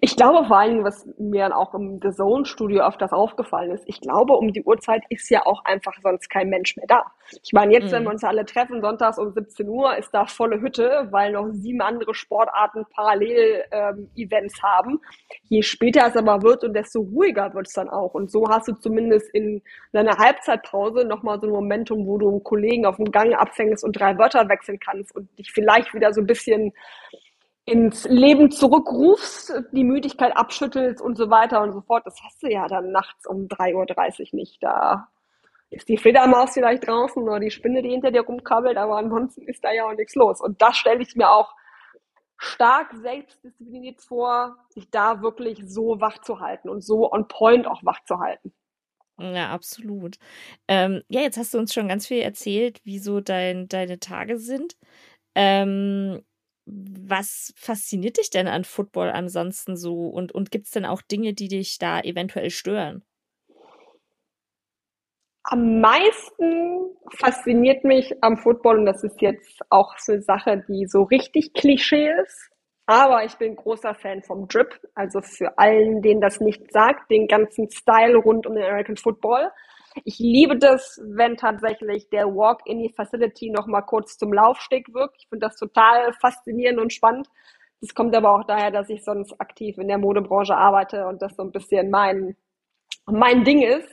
Ich 0.00 0.16
glaube 0.16 0.46
vor 0.46 0.58
allem, 0.58 0.84
was 0.84 1.06
mir 1.18 1.54
auch 1.56 1.74
im 1.74 2.00
The 2.00 2.10
Zone-Studio 2.10 2.86
öfters 2.86 3.12
aufgefallen 3.12 3.72
ist, 3.72 3.82
ich 3.86 4.00
glaube, 4.00 4.34
um 4.34 4.52
die 4.52 4.62
Uhrzeit 4.62 5.02
ist 5.08 5.28
ja 5.28 5.44
auch 5.44 5.64
einfach 5.64 5.94
sonst 6.02 6.30
kein 6.30 6.48
Mensch 6.48 6.76
mehr 6.76 6.86
da. 6.86 7.02
Ich 7.42 7.52
meine, 7.52 7.72
jetzt, 7.72 7.86
mhm. 7.86 7.92
wenn 7.92 8.02
wir 8.04 8.10
uns 8.10 8.24
alle 8.24 8.44
treffen, 8.44 8.80
sonntags 8.80 9.18
um 9.18 9.32
17 9.32 9.68
Uhr, 9.68 9.96
ist 9.96 10.10
da 10.12 10.26
volle 10.26 10.60
Hütte, 10.60 11.08
weil 11.10 11.32
noch 11.32 11.48
sieben 11.50 11.80
andere 11.80 12.14
Sportarten 12.14 12.86
parallel 12.94 13.64
ähm, 13.72 14.10
Events 14.14 14.62
haben. 14.62 15.00
Je 15.48 15.62
später 15.62 16.06
es 16.06 16.16
aber 16.16 16.42
wird 16.42 16.62
und 16.64 16.74
desto 16.74 17.00
ruhiger 17.00 17.52
wird 17.54 17.66
es 17.66 17.72
dann 17.72 17.88
auch. 17.88 18.14
Und 18.14 18.30
so 18.30 18.48
hast 18.48 18.68
du 18.68 18.74
zumindest 18.74 19.28
in 19.34 19.62
deiner 19.92 20.16
Halbzeitpause 20.16 20.68
nochmal 21.04 21.40
so 21.40 21.46
ein 21.46 21.52
Momentum, 21.52 22.06
wo 22.06 22.18
du 22.18 22.28
einen 22.28 22.44
Kollegen 22.44 22.86
auf 22.86 22.96
dem 22.96 23.10
Gang 23.10 23.34
abfängst 23.34 23.84
und 23.84 23.92
drei 23.92 24.16
Wörter 24.18 24.48
wechseln 24.48 24.78
kannst 24.78 25.14
und 25.14 25.36
dich 25.38 25.52
vielleicht 25.52 25.94
wieder 25.94 26.12
so 26.12 26.20
ein 26.20 26.26
bisschen 26.26 26.72
ins 27.64 28.04
Leben 28.08 28.50
zurückrufst, 28.50 29.52
die 29.72 29.84
Müdigkeit 29.84 30.36
abschüttelst 30.36 31.02
und 31.02 31.16
so 31.16 31.28
weiter 31.28 31.60
und 31.62 31.72
so 31.72 31.82
fort. 31.82 32.06
Das 32.06 32.16
hast 32.24 32.42
du 32.42 32.50
ja 32.50 32.66
dann 32.66 32.92
nachts 32.92 33.26
um 33.26 33.46
3.30 33.46 34.20
Uhr 34.20 34.26
nicht. 34.32 34.62
Da 34.62 35.08
ist 35.70 35.88
die 35.88 35.98
Fledermaus 35.98 36.54
vielleicht 36.54 36.88
draußen 36.88 37.22
oder 37.22 37.40
die 37.40 37.50
Spinne, 37.50 37.82
die 37.82 37.90
hinter 37.90 38.10
dir 38.10 38.22
rumkrabbelt, 38.22 38.78
aber 38.78 38.96
ansonsten 38.96 39.42
ist 39.42 39.62
da 39.62 39.72
ja 39.72 39.84
auch 39.84 39.94
nichts 39.94 40.14
los. 40.14 40.40
Und 40.40 40.62
das 40.62 40.76
stelle 40.78 41.02
ich 41.02 41.14
mir 41.14 41.30
auch 41.30 41.54
stark 42.38 42.94
selbstdiszipliniert 42.94 44.00
vor, 44.00 44.56
sich 44.70 44.90
da 44.90 45.20
wirklich 45.20 45.60
so 45.66 46.00
wach 46.00 46.18
zu 46.22 46.40
halten 46.40 46.68
und 46.68 46.82
so 46.82 47.12
on 47.12 47.28
point 47.28 47.66
auch 47.66 47.84
wach 47.84 48.02
zu 48.04 48.18
halten. 48.18 48.54
Ja, 49.20 49.50
absolut. 49.50 50.16
Ähm, 50.68 51.02
ja, 51.08 51.22
jetzt 51.22 51.38
hast 51.38 51.52
du 51.54 51.58
uns 51.58 51.74
schon 51.74 51.88
ganz 51.88 52.06
viel 52.06 52.20
erzählt, 52.20 52.80
wie 52.84 53.00
so 53.00 53.20
dein, 53.20 53.66
deine 53.68 53.98
Tage 53.98 54.38
sind. 54.38 54.76
Ähm, 55.34 56.22
was 56.66 57.52
fasziniert 57.56 58.18
dich 58.18 58.30
denn 58.30 58.46
an 58.46 58.64
Football 58.64 59.10
ansonsten 59.10 59.76
so? 59.76 60.06
Und, 60.08 60.32
und 60.32 60.50
gibt 60.50 60.66
es 60.66 60.72
denn 60.72 60.84
auch 60.84 61.02
Dinge, 61.02 61.34
die 61.34 61.48
dich 61.48 61.78
da 61.78 62.00
eventuell 62.00 62.50
stören? 62.50 63.02
Am 65.44 65.80
meisten 65.80 66.94
fasziniert 67.16 67.82
mich 67.84 68.12
am 68.22 68.36
Football, 68.36 68.80
und 68.80 68.86
das 68.86 69.02
ist 69.02 69.20
jetzt 69.22 69.60
auch 69.70 69.98
so 69.98 70.12
eine 70.12 70.22
Sache, 70.22 70.64
die 70.68 70.86
so 70.86 71.04
richtig 71.04 71.54
Klischee 71.54 72.10
ist, 72.22 72.50
aber 72.88 73.22
ich 73.22 73.34
bin 73.36 73.54
großer 73.54 73.94
Fan 73.94 74.22
vom 74.22 74.48
Drip. 74.48 74.80
Also 74.94 75.20
für 75.20 75.58
allen, 75.58 76.00
denen 76.00 76.22
das 76.22 76.40
nicht 76.40 76.72
sagt, 76.72 77.10
den 77.10 77.28
ganzen 77.28 77.70
Style 77.70 78.16
rund 78.16 78.46
um 78.46 78.54
den 78.54 78.64
American 78.64 78.96
Football. 78.96 79.52
Ich 80.04 80.18
liebe 80.18 80.56
das, 80.56 80.98
wenn 81.04 81.36
tatsächlich 81.36 82.08
der 82.08 82.28
Walk 82.28 82.62
in 82.64 82.78
die 82.78 82.88
Facility 82.88 83.50
noch 83.50 83.66
mal 83.66 83.82
kurz 83.82 84.16
zum 84.16 84.32
Laufsteg 84.32 84.94
wirkt. 84.94 85.16
Ich 85.18 85.28
finde 85.28 85.48
das 85.48 85.56
total 85.56 86.14
faszinierend 86.14 86.80
und 86.80 86.90
spannend. 86.90 87.28
Das 87.82 87.94
kommt 87.94 88.16
aber 88.16 88.34
auch 88.34 88.44
daher, 88.44 88.70
dass 88.70 88.88
ich 88.88 89.04
sonst 89.04 89.38
aktiv 89.38 89.76
in 89.76 89.88
der 89.88 89.98
Modebranche 89.98 90.56
arbeite 90.56 91.06
und 91.08 91.20
das 91.20 91.36
so 91.36 91.42
ein 91.42 91.52
bisschen 91.52 91.90
mein, 91.90 92.36
mein 93.04 93.44
Ding 93.44 93.60
ist. 93.60 93.92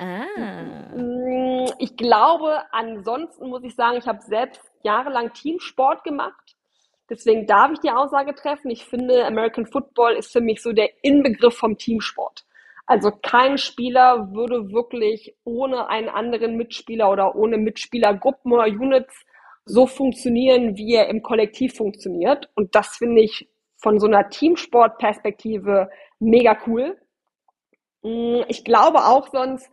Ah. 0.00 0.96
Mm, 0.96 1.66
ich 1.78 1.96
glaube, 1.96 2.58
ansonsten 2.72 3.48
muss 3.48 3.62
ich 3.62 3.76
sagen, 3.76 3.98
ich 3.98 4.08
habe 4.08 4.20
selbst 4.22 4.60
jahrelang 4.82 5.32
Teamsport 5.32 6.02
gemacht. 6.02 6.56
Deswegen 7.12 7.46
darf 7.46 7.70
ich 7.72 7.80
die 7.80 7.90
Aussage 7.90 8.34
treffen. 8.34 8.70
Ich 8.70 8.86
finde, 8.86 9.26
American 9.26 9.66
Football 9.66 10.14
ist 10.14 10.32
für 10.32 10.40
mich 10.40 10.62
so 10.62 10.72
der 10.72 10.88
Inbegriff 11.02 11.54
vom 11.54 11.76
Teamsport. 11.76 12.46
Also 12.86 13.10
kein 13.10 13.58
Spieler 13.58 14.32
würde 14.32 14.72
wirklich 14.72 15.36
ohne 15.44 15.90
einen 15.90 16.08
anderen 16.08 16.56
Mitspieler 16.56 17.10
oder 17.10 17.36
ohne 17.36 17.58
Mitspielergruppen 17.58 18.50
oder 18.50 18.64
Units 18.64 19.26
so 19.66 19.86
funktionieren, 19.86 20.78
wie 20.78 20.94
er 20.94 21.08
im 21.08 21.22
Kollektiv 21.22 21.74
funktioniert. 21.74 22.48
Und 22.54 22.74
das 22.74 22.96
finde 22.96 23.20
ich 23.20 23.46
von 23.76 24.00
so 24.00 24.06
einer 24.06 24.30
Teamsportperspektive 24.30 25.90
mega 26.18 26.56
cool. 26.66 26.96
Mm, 28.00 28.40
ich 28.48 28.64
glaube 28.64 29.04
auch 29.04 29.28
sonst, 29.28 29.70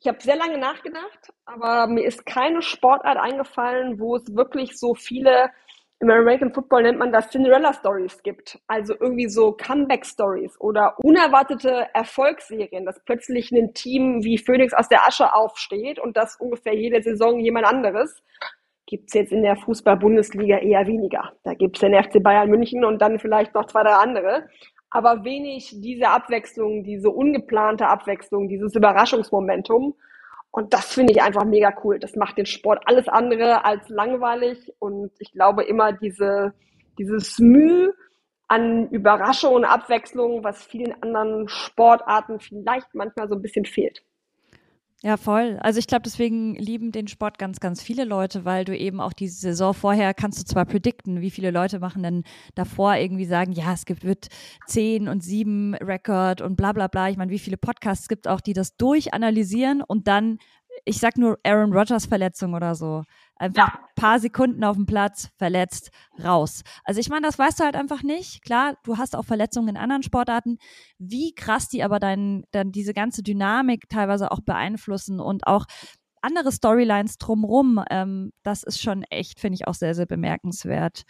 ich 0.00 0.08
habe 0.08 0.20
sehr 0.20 0.36
lange 0.36 0.58
nachgedacht, 0.58 1.32
aber 1.44 1.86
mir 1.86 2.04
ist 2.04 2.26
keine 2.26 2.62
Sportart 2.62 3.16
eingefallen, 3.16 4.00
wo 4.00 4.16
es 4.16 4.34
wirklich 4.34 4.76
so 4.76 4.94
viele 4.94 5.50
im 6.00 6.10
American 6.10 6.52
Football 6.52 6.82
nennt 6.82 6.98
man 6.98 7.12
das 7.12 7.28
Cinderella 7.28 7.74
Stories 7.74 8.22
gibt. 8.22 8.58
Also 8.66 8.94
irgendwie 8.98 9.28
so 9.28 9.52
Comeback 9.52 10.06
Stories 10.06 10.58
oder 10.58 10.94
unerwartete 10.98 11.88
Erfolgsserien, 11.92 12.86
dass 12.86 13.04
plötzlich 13.04 13.52
ein 13.52 13.74
Team 13.74 14.24
wie 14.24 14.38
Phoenix 14.38 14.72
aus 14.72 14.88
der 14.88 15.06
Asche 15.06 15.34
aufsteht 15.34 15.98
und 15.98 16.16
das 16.16 16.36
ungefähr 16.36 16.74
jede 16.74 17.02
Saison 17.02 17.38
jemand 17.38 17.66
anderes. 17.66 18.22
Gibt's 18.86 19.12
jetzt 19.12 19.30
in 19.30 19.42
der 19.42 19.56
Fußball-Bundesliga 19.56 20.58
eher 20.58 20.86
weniger. 20.86 21.32
Da 21.44 21.52
gibt's 21.52 21.80
den 21.80 21.94
FC 21.94 22.22
Bayern 22.22 22.48
München 22.48 22.84
und 22.84 23.00
dann 23.02 23.18
vielleicht 23.18 23.54
noch 23.54 23.66
zwei, 23.66 23.82
drei 23.82 23.92
andere. 23.92 24.48
Aber 24.88 25.22
wenig 25.22 25.70
diese 25.82 26.08
Abwechslung, 26.08 26.82
diese 26.82 27.10
ungeplante 27.10 27.86
Abwechslung, 27.86 28.48
dieses 28.48 28.74
Überraschungsmomentum. 28.74 29.94
Und 30.52 30.74
das 30.74 30.92
finde 30.92 31.12
ich 31.12 31.22
einfach 31.22 31.44
mega 31.44 31.72
cool. 31.84 31.98
Das 31.98 32.16
macht 32.16 32.36
den 32.38 32.46
Sport 32.46 32.82
alles 32.86 33.08
andere 33.08 33.64
als 33.64 33.88
langweilig. 33.88 34.72
Und 34.78 35.12
ich 35.18 35.32
glaube 35.32 35.64
immer 35.64 35.92
diese, 35.92 36.52
dieses 36.98 37.38
Mühe 37.38 37.94
an 38.48 38.88
Überraschung 38.88 39.54
und 39.54 39.64
Abwechslung, 39.64 40.42
was 40.42 40.64
vielen 40.64 41.00
anderen 41.02 41.48
Sportarten 41.48 42.40
vielleicht 42.40 42.92
manchmal 42.94 43.28
so 43.28 43.36
ein 43.36 43.42
bisschen 43.42 43.64
fehlt. 43.64 44.02
Ja, 45.02 45.16
voll. 45.16 45.56
Also 45.62 45.78
ich 45.78 45.86
glaube, 45.86 46.02
deswegen 46.02 46.54
lieben 46.56 46.92
den 46.92 47.08
Sport 47.08 47.38
ganz, 47.38 47.58
ganz 47.58 47.82
viele 47.82 48.04
Leute, 48.04 48.44
weil 48.44 48.66
du 48.66 48.76
eben 48.76 49.00
auch 49.00 49.14
die 49.14 49.28
Saison 49.28 49.72
vorher 49.72 50.12
kannst 50.12 50.38
du 50.38 50.44
zwar 50.44 50.66
predikten, 50.66 51.22
wie 51.22 51.30
viele 51.30 51.50
Leute 51.50 51.78
machen 51.80 52.02
denn 52.02 52.22
davor 52.54 52.96
irgendwie 52.96 53.24
sagen, 53.24 53.52
ja, 53.52 53.72
es 53.72 53.86
gibt 53.86 54.04
wird 54.04 54.28
zehn 54.66 55.08
und 55.08 55.22
sieben 55.22 55.74
Rekord 55.76 56.42
und 56.42 56.56
bla 56.56 56.72
bla 56.72 56.86
bla. 56.88 57.08
Ich 57.08 57.16
meine, 57.16 57.30
wie 57.32 57.38
viele 57.38 57.56
Podcasts 57.56 58.08
gibt 58.08 58.28
auch, 58.28 58.42
die 58.42 58.52
das 58.52 58.76
durchanalysieren 58.76 59.80
und 59.82 60.06
dann, 60.06 60.36
ich 60.84 60.98
sag 60.98 61.16
nur 61.16 61.38
Aaron 61.44 61.72
Rodgers 61.72 62.04
Verletzung 62.04 62.52
oder 62.52 62.74
so. 62.74 63.02
Einfach 63.40 63.72
ja. 63.72 63.80
paar 63.96 64.20
Sekunden 64.20 64.62
auf 64.64 64.76
dem 64.76 64.84
Platz, 64.84 65.30
verletzt, 65.38 65.90
raus. 66.22 66.62
Also 66.84 67.00
ich 67.00 67.08
meine, 67.08 67.26
das 67.26 67.38
weißt 67.38 67.58
du 67.58 67.64
halt 67.64 67.74
einfach 67.74 68.02
nicht. 68.02 68.44
Klar, 68.44 68.74
du 68.84 68.98
hast 68.98 69.16
auch 69.16 69.24
Verletzungen 69.24 69.68
in 69.68 69.76
anderen 69.78 70.02
Sportarten. 70.02 70.58
Wie 70.98 71.34
krass 71.34 71.66
die 71.66 71.82
aber 71.82 72.00
dein, 72.00 72.44
dann 72.50 72.70
diese 72.70 72.92
ganze 72.92 73.22
Dynamik 73.22 73.88
teilweise 73.88 74.30
auch 74.30 74.40
beeinflussen 74.42 75.20
und 75.20 75.46
auch 75.46 75.64
andere 76.20 76.52
Storylines 76.52 77.16
drumrum, 77.16 77.82
ähm, 77.88 78.30
das 78.42 78.62
ist 78.62 78.82
schon 78.82 79.04
echt, 79.04 79.40
finde 79.40 79.54
ich, 79.54 79.66
auch 79.66 79.74
sehr, 79.74 79.94
sehr 79.94 80.04
bemerkenswert. 80.04 81.04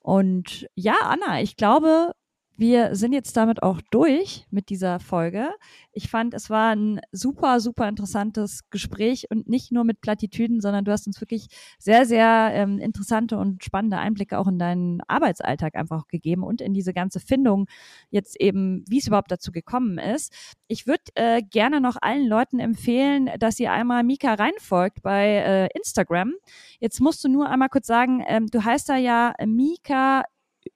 Und 0.00 0.66
ja, 0.74 0.96
Anna, 1.00 1.40
ich 1.40 1.56
glaube, 1.56 2.12
wir 2.56 2.94
sind 2.94 3.12
jetzt 3.12 3.36
damit 3.36 3.62
auch 3.62 3.80
durch 3.90 4.46
mit 4.50 4.68
dieser 4.68 5.00
Folge. 5.00 5.50
Ich 5.92 6.08
fand, 6.08 6.34
es 6.34 6.50
war 6.50 6.74
ein 6.74 7.00
super, 7.10 7.58
super 7.60 7.88
interessantes 7.88 8.68
Gespräch 8.70 9.26
und 9.30 9.48
nicht 9.48 9.72
nur 9.72 9.84
mit 9.84 10.00
Plattitüden, 10.00 10.60
sondern 10.60 10.84
du 10.84 10.92
hast 10.92 11.06
uns 11.06 11.20
wirklich 11.20 11.48
sehr, 11.78 12.06
sehr 12.06 12.50
ähm, 12.52 12.78
interessante 12.78 13.38
und 13.38 13.64
spannende 13.64 13.98
Einblicke 13.98 14.38
auch 14.38 14.46
in 14.46 14.58
deinen 14.58 15.00
Arbeitsalltag 15.08 15.74
einfach 15.74 16.06
gegeben 16.06 16.44
und 16.44 16.60
in 16.60 16.74
diese 16.74 16.92
ganze 16.92 17.18
Findung 17.18 17.66
jetzt 18.10 18.40
eben, 18.40 18.84
wie 18.88 18.98
es 18.98 19.06
überhaupt 19.08 19.32
dazu 19.32 19.50
gekommen 19.50 19.98
ist. 19.98 20.32
Ich 20.68 20.86
würde 20.86 21.04
äh, 21.16 21.42
gerne 21.42 21.80
noch 21.80 21.96
allen 22.00 22.26
Leuten 22.26 22.60
empfehlen, 22.60 23.30
dass 23.38 23.58
ihr 23.58 23.72
einmal 23.72 24.04
Mika 24.04 24.34
reinfolgt 24.34 25.02
bei 25.02 25.26
äh, 25.26 25.68
Instagram. 25.76 26.34
Jetzt 26.78 27.00
musst 27.00 27.24
du 27.24 27.28
nur 27.28 27.48
einmal 27.48 27.68
kurz 27.68 27.86
sagen, 27.86 28.22
ähm, 28.26 28.46
du 28.46 28.64
heißt 28.64 28.88
da 28.88 28.96
ja 28.96 29.34
Mika 29.44 30.22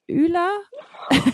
Öler. 0.09 0.49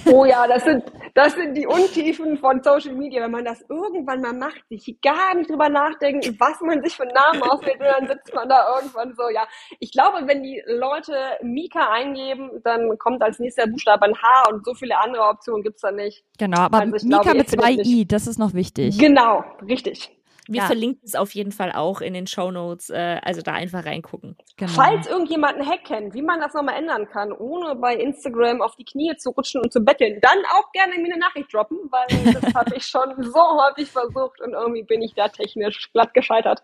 Oh 0.05 0.25
ja, 0.25 0.47
das 0.47 0.63
sind, 0.63 0.83
das 1.13 1.33
sind 1.33 1.55
die 1.55 1.65
Untiefen 1.65 2.37
von 2.37 2.61
Social 2.61 2.93
Media. 2.93 3.21
Wenn 3.23 3.31
man 3.31 3.45
das 3.45 3.63
irgendwann 3.69 4.21
mal 4.21 4.33
macht, 4.33 4.67
sich 4.69 4.99
gar 5.01 5.33
nicht 5.35 5.49
drüber 5.49 5.69
nachdenken, 5.69 6.35
was 6.39 6.59
man 6.61 6.83
sich 6.83 6.95
für 6.95 7.03
einen 7.03 7.13
Namen 7.13 7.41
auswählt, 7.43 7.79
und 7.79 7.87
dann 7.87 8.07
sitzt 8.07 8.33
man 8.33 8.49
da 8.49 8.75
irgendwann 8.75 9.15
so, 9.15 9.29
ja. 9.29 9.47
Ich 9.79 9.91
glaube, 9.91 10.27
wenn 10.27 10.43
die 10.43 10.61
Leute 10.65 11.15
Mika 11.41 11.91
eingeben, 11.91 12.49
dann 12.63 12.97
kommt 12.97 13.21
als 13.21 13.39
nächster 13.39 13.67
Buchstabe 13.67 14.05
ein 14.05 14.15
H 14.15 14.49
und 14.51 14.65
so 14.65 14.73
viele 14.73 14.97
andere 14.99 15.23
Optionen 15.23 15.63
gibt 15.63 15.75
es 15.75 15.81
da 15.81 15.91
nicht. 15.91 16.23
Genau, 16.37 16.61
aber 16.61 16.79
also 16.79 17.07
Mika 17.07 17.21
glaube, 17.21 17.37
mit 17.37 17.49
zwei 17.49 17.71
I, 17.73 18.05
das 18.05 18.27
ist 18.27 18.37
noch 18.37 18.53
wichtig. 18.53 18.97
Genau, 18.97 19.43
richtig. 19.67 20.11
Wir 20.47 20.61
ja. 20.61 20.65
verlinken 20.65 21.01
es 21.03 21.15
auf 21.15 21.33
jeden 21.33 21.51
Fall 21.51 21.71
auch 21.71 22.01
in 22.01 22.13
den 22.13 22.27
Show 22.27 22.51
Notes, 22.51 22.89
äh, 22.89 23.19
also 23.23 23.41
da 23.41 23.53
einfach 23.53 23.85
reingucken. 23.85 24.37
Genau. 24.57 24.71
Falls 24.71 25.07
irgendjemand 25.07 25.55
einen 25.55 25.67
Hack 25.67 25.85
kennt, 25.85 26.13
wie 26.13 26.21
man 26.21 26.39
das 26.39 26.53
nochmal 26.53 26.75
ändern 26.75 27.07
kann, 27.07 27.31
ohne 27.31 27.75
bei 27.75 27.95
Instagram 27.95 28.61
auf 28.61 28.75
die 28.75 28.85
Knie 28.85 29.15
zu 29.17 29.31
rutschen 29.31 29.61
und 29.61 29.71
zu 29.71 29.81
betteln, 29.81 30.19
dann 30.21 30.37
auch 30.57 30.71
gerne 30.71 30.95
mir 30.95 31.13
eine 31.13 31.19
Nachricht 31.19 31.53
droppen, 31.53 31.77
weil 31.89 32.33
das 32.33 32.53
habe 32.53 32.75
ich 32.75 32.85
schon 32.85 33.15
so 33.23 33.39
häufig 33.39 33.91
versucht 33.91 34.41
und 34.41 34.53
irgendwie 34.53 34.83
bin 34.83 35.01
ich 35.01 35.13
da 35.15 35.29
technisch 35.29 35.91
glatt 35.91 36.13
gescheitert 36.13 36.63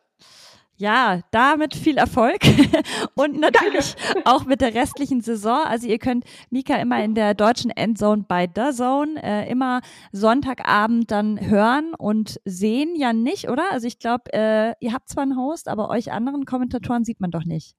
ja, 0.81 1.21
damit 1.29 1.75
viel 1.75 1.97
Erfolg 1.97 2.39
und 3.15 3.39
natürlich 3.39 3.95
auch 4.25 4.45
mit 4.45 4.61
der 4.61 4.73
restlichen 4.73 5.21
Saison. 5.21 5.59
Also 5.63 5.87
ihr 5.87 5.99
könnt 5.99 6.25
Mika 6.49 6.75
immer 6.75 7.03
in 7.03 7.13
der 7.13 7.35
deutschen 7.35 7.69
Endzone 7.69 8.25
bei 8.27 8.49
The 8.53 8.71
Zone 8.71 9.21
äh, 9.23 9.49
immer 9.49 9.81
Sonntagabend 10.11 11.11
dann 11.11 11.39
hören 11.39 11.93
und 11.93 12.41
sehen 12.45 12.95
ja 12.95 13.13
nicht, 13.13 13.47
oder? 13.47 13.71
Also 13.71 13.87
ich 13.87 13.99
glaube, 13.99 14.33
äh, 14.33 14.73
ihr 14.79 14.91
habt 14.91 15.07
zwar 15.07 15.23
einen 15.23 15.37
Host, 15.37 15.67
aber 15.67 15.89
euch 15.89 16.11
anderen 16.11 16.45
Kommentatoren 16.45 17.03
sieht 17.03 17.21
man 17.21 17.29
doch 17.29 17.45
nicht. 17.45 17.75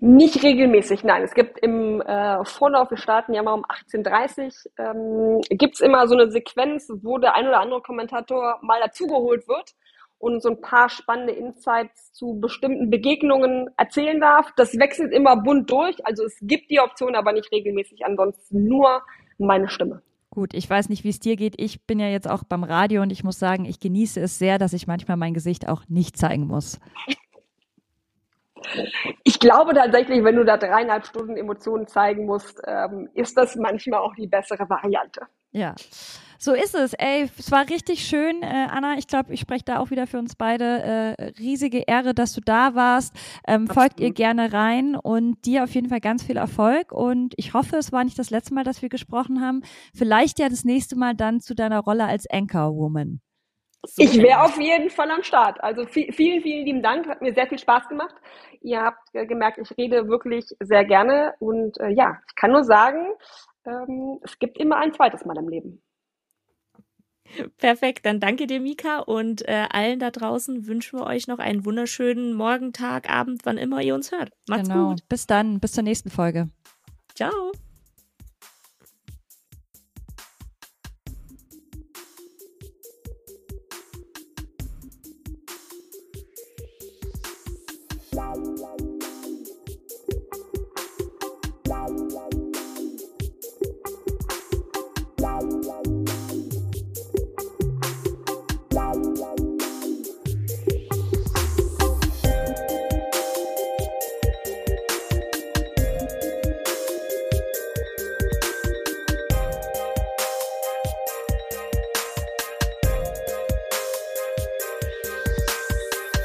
Nicht 0.00 0.42
regelmäßig, 0.42 1.04
nein. 1.04 1.22
Es 1.22 1.34
gibt 1.34 1.58
im 1.58 2.00
äh, 2.00 2.44
Vorlauf, 2.44 2.90
wir 2.90 2.96
starten 2.96 3.34
ja 3.34 3.42
mal 3.42 3.52
um 3.52 3.64
18.30 3.64 4.66
ähm, 4.78 5.40
gibt 5.50 5.74
es 5.74 5.80
immer 5.80 6.08
so 6.08 6.14
eine 6.14 6.30
Sequenz, 6.30 6.90
wo 7.02 7.18
der 7.18 7.34
ein 7.36 7.46
oder 7.46 7.60
andere 7.60 7.82
Kommentator 7.82 8.58
mal 8.62 8.80
dazugeholt 8.80 9.46
wird 9.48 9.74
und 10.22 10.40
so 10.40 10.50
ein 10.50 10.60
paar 10.60 10.88
spannende 10.88 11.32
Insights 11.32 12.12
zu 12.12 12.38
bestimmten 12.40 12.90
Begegnungen 12.90 13.70
erzählen 13.76 14.20
darf. 14.20 14.52
Das 14.56 14.78
wechselt 14.78 15.12
immer 15.12 15.36
bunt 15.36 15.68
durch. 15.68 16.06
Also 16.06 16.24
es 16.24 16.38
gibt 16.42 16.70
die 16.70 16.78
Option, 16.78 17.16
aber 17.16 17.32
nicht 17.32 17.50
regelmäßig. 17.50 18.06
Ansonsten 18.06 18.68
nur 18.68 19.02
meine 19.38 19.68
Stimme. 19.68 20.00
Gut, 20.30 20.54
ich 20.54 20.70
weiß 20.70 20.90
nicht, 20.90 21.02
wie 21.02 21.08
es 21.08 21.18
dir 21.18 21.34
geht. 21.34 21.60
Ich 21.60 21.84
bin 21.86 21.98
ja 21.98 22.06
jetzt 22.06 22.30
auch 22.30 22.44
beim 22.44 22.62
Radio 22.62 23.02
und 23.02 23.10
ich 23.10 23.24
muss 23.24 23.40
sagen, 23.40 23.64
ich 23.64 23.80
genieße 23.80 24.20
es 24.20 24.38
sehr, 24.38 24.58
dass 24.58 24.72
ich 24.72 24.86
manchmal 24.86 25.16
mein 25.16 25.34
Gesicht 25.34 25.68
auch 25.68 25.82
nicht 25.88 26.16
zeigen 26.16 26.46
muss. 26.46 26.78
Ich 29.24 29.40
glaube 29.40 29.74
tatsächlich, 29.74 30.22
wenn 30.22 30.36
du 30.36 30.44
da 30.44 30.56
dreieinhalb 30.56 31.04
Stunden 31.04 31.36
Emotionen 31.36 31.88
zeigen 31.88 32.26
musst, 32.26 32.62
ähm, 32.64 33.08
ist 33.14 33.36
das 33.36 33.56
manchmal 33.56 33.98
auch 33.98 34.14
die 34.14 34.28
bessere 34.28 34.70
Variante. 34.70 35.22
Ja. 35.52 35.74
So 36.38 36.54
ist 36.54 36.74
es. 36.74 36.92
Ey, 36.94 37.30
es 37.38 37.52
war 37.52 37.68
richtig 37.68 38.04
schön, 38.04 38.42
äh, 38.42 38.66
Anna. 38.68 38.94
Ich 38.98 39.06
glaube, 39.06 39.32
ich 39.32 39.38
spreche 39.38 39.64
da 39.64 39.78
auch 39.78 39.90
wieder 39.90 40.08
für 40.08 40.18
uns 40.18 40.34
beide. 40.34 41.14
Äh, 41.16 41.24
riesige 41.38 41.84
Ehre, 41.86 42.14
dass 42.14 42.32
du 42.32 42.40
da 42.40 42.74
warst. 42.74 43.14
Ähm, 43.46 43.68
folgt 43.68 44.00
ihr 44.00 44.12
gerne 44.12 44.52
rein 44.52 44.96
und 44.96 45.46
dir 45.46 45.62
auf 45.62 45.70
jeden 45.72 45.88
Fall 45.88 46.00
ganz 46.00 46.24
viel 46.24 46.36
Erfolg. 46.36 46.90
Und 46.90 47.34
ich 47.36 47.54
hoffe, 47.54 47.76
es 47.76 47.92
war 47.92 48.02
nicht 48.02 48.18
das 48.18 48.30
letzte 48.30 48.54
Mal, 48.54 48.64
dass 48.64 48.82
wir 48.82 48.88
gesprochen 48.88 49.40
haben. 49.40 49.62
Vielleicht 49.94 50.40
ja 50.40 50.48
das 50.48 50.64
nächste 50.64 50.96
Mal 50.96 51.14
dann 51.14 51.38
zu 51.38 51.54
deiner 51.54 51.78
Rolle 51.78 52.06
als 52.06 52.28
Anchor-Woman. 52.28 53.20
So 53.86 54.02
ich 54.02 54.18
wäre 54.18 54.42
auf 54.42 54.60
jeden 54.60 54.90
Fall 54.90 55.12
am 55.12 55.22
Start. 55.22 55.62
Also 55.62 55.86
vielen, 55.86 56.42
vielen 56.42 56.64
lieben 56.64 56.82
Dank. 56.82 57.06
Hat 57.08 57.22
mir 57.22 57.34
sehr 57.34 57.46
viel 57.46 57.58
Spaß 57.58 57.88
gemacht. 57.88 58.14
Ihr 58.62 58.80
habt 58.80 58.98
äh, 59.12 59.26
gemerkt, 59.26 59.58
ich 59.58 59.70
rede 59.78 60.08
wirklich 60.08 60.44
sehr 60.58 60.84
gerne. 60.84 61.34
Und 61.38 61.78
äh, 61.78 61.90
ja, 61.90 62.18
ich 62.26 62.34
kann 62.34 62.50
nur 62.50 62.64
sagen, 62.64 63.06
ähm, 63.66 64.18
es 64.22 64.38
gibt 64.38 64.58
immer 64.58 64.76
ein 64.76 64.92
zweites 64.92 65.24
Mal 65.24 65.36
im 65.38 65.48
Leben. 65.48 65.82
Perfekt, 67.56 68.04
dann 68.04 68.20
danke 68.20 68.46
dir, 68.46 68.60
Mika, 68.60 68.98
und 68.98 69.48
äh, 69.48 69.66
allen 69.70 69.98
da 69.98 70.10
draußen 70.10 70.66
wünschen 70.66 70.98
wir 70.98 71.06
euch 71.06 71.28
noch 71.28 71.38
einen 71.38 71.64
wunderschönen 71.64 72.34
Morgen, 72.34 72.72
Tag, 72.72 73.08
Abend, 73.08 73.42
wann 73.44 73.56
immer 73.56 73.80
ihr 73.80 73.94
uns 73.94 74.12
hört. 74.12 74.32
Macht's 74.48 74.68
genau. 74.68 74.90
gut. 74.90 75.08
Bis 75.08 75.26
dann, 75.26 75.58
bis 75.58 75.72
zur 75.72 75.84
nächsten 75.84 76.10
Folge. 76.10 76.50
Ciao. 77.14 77.52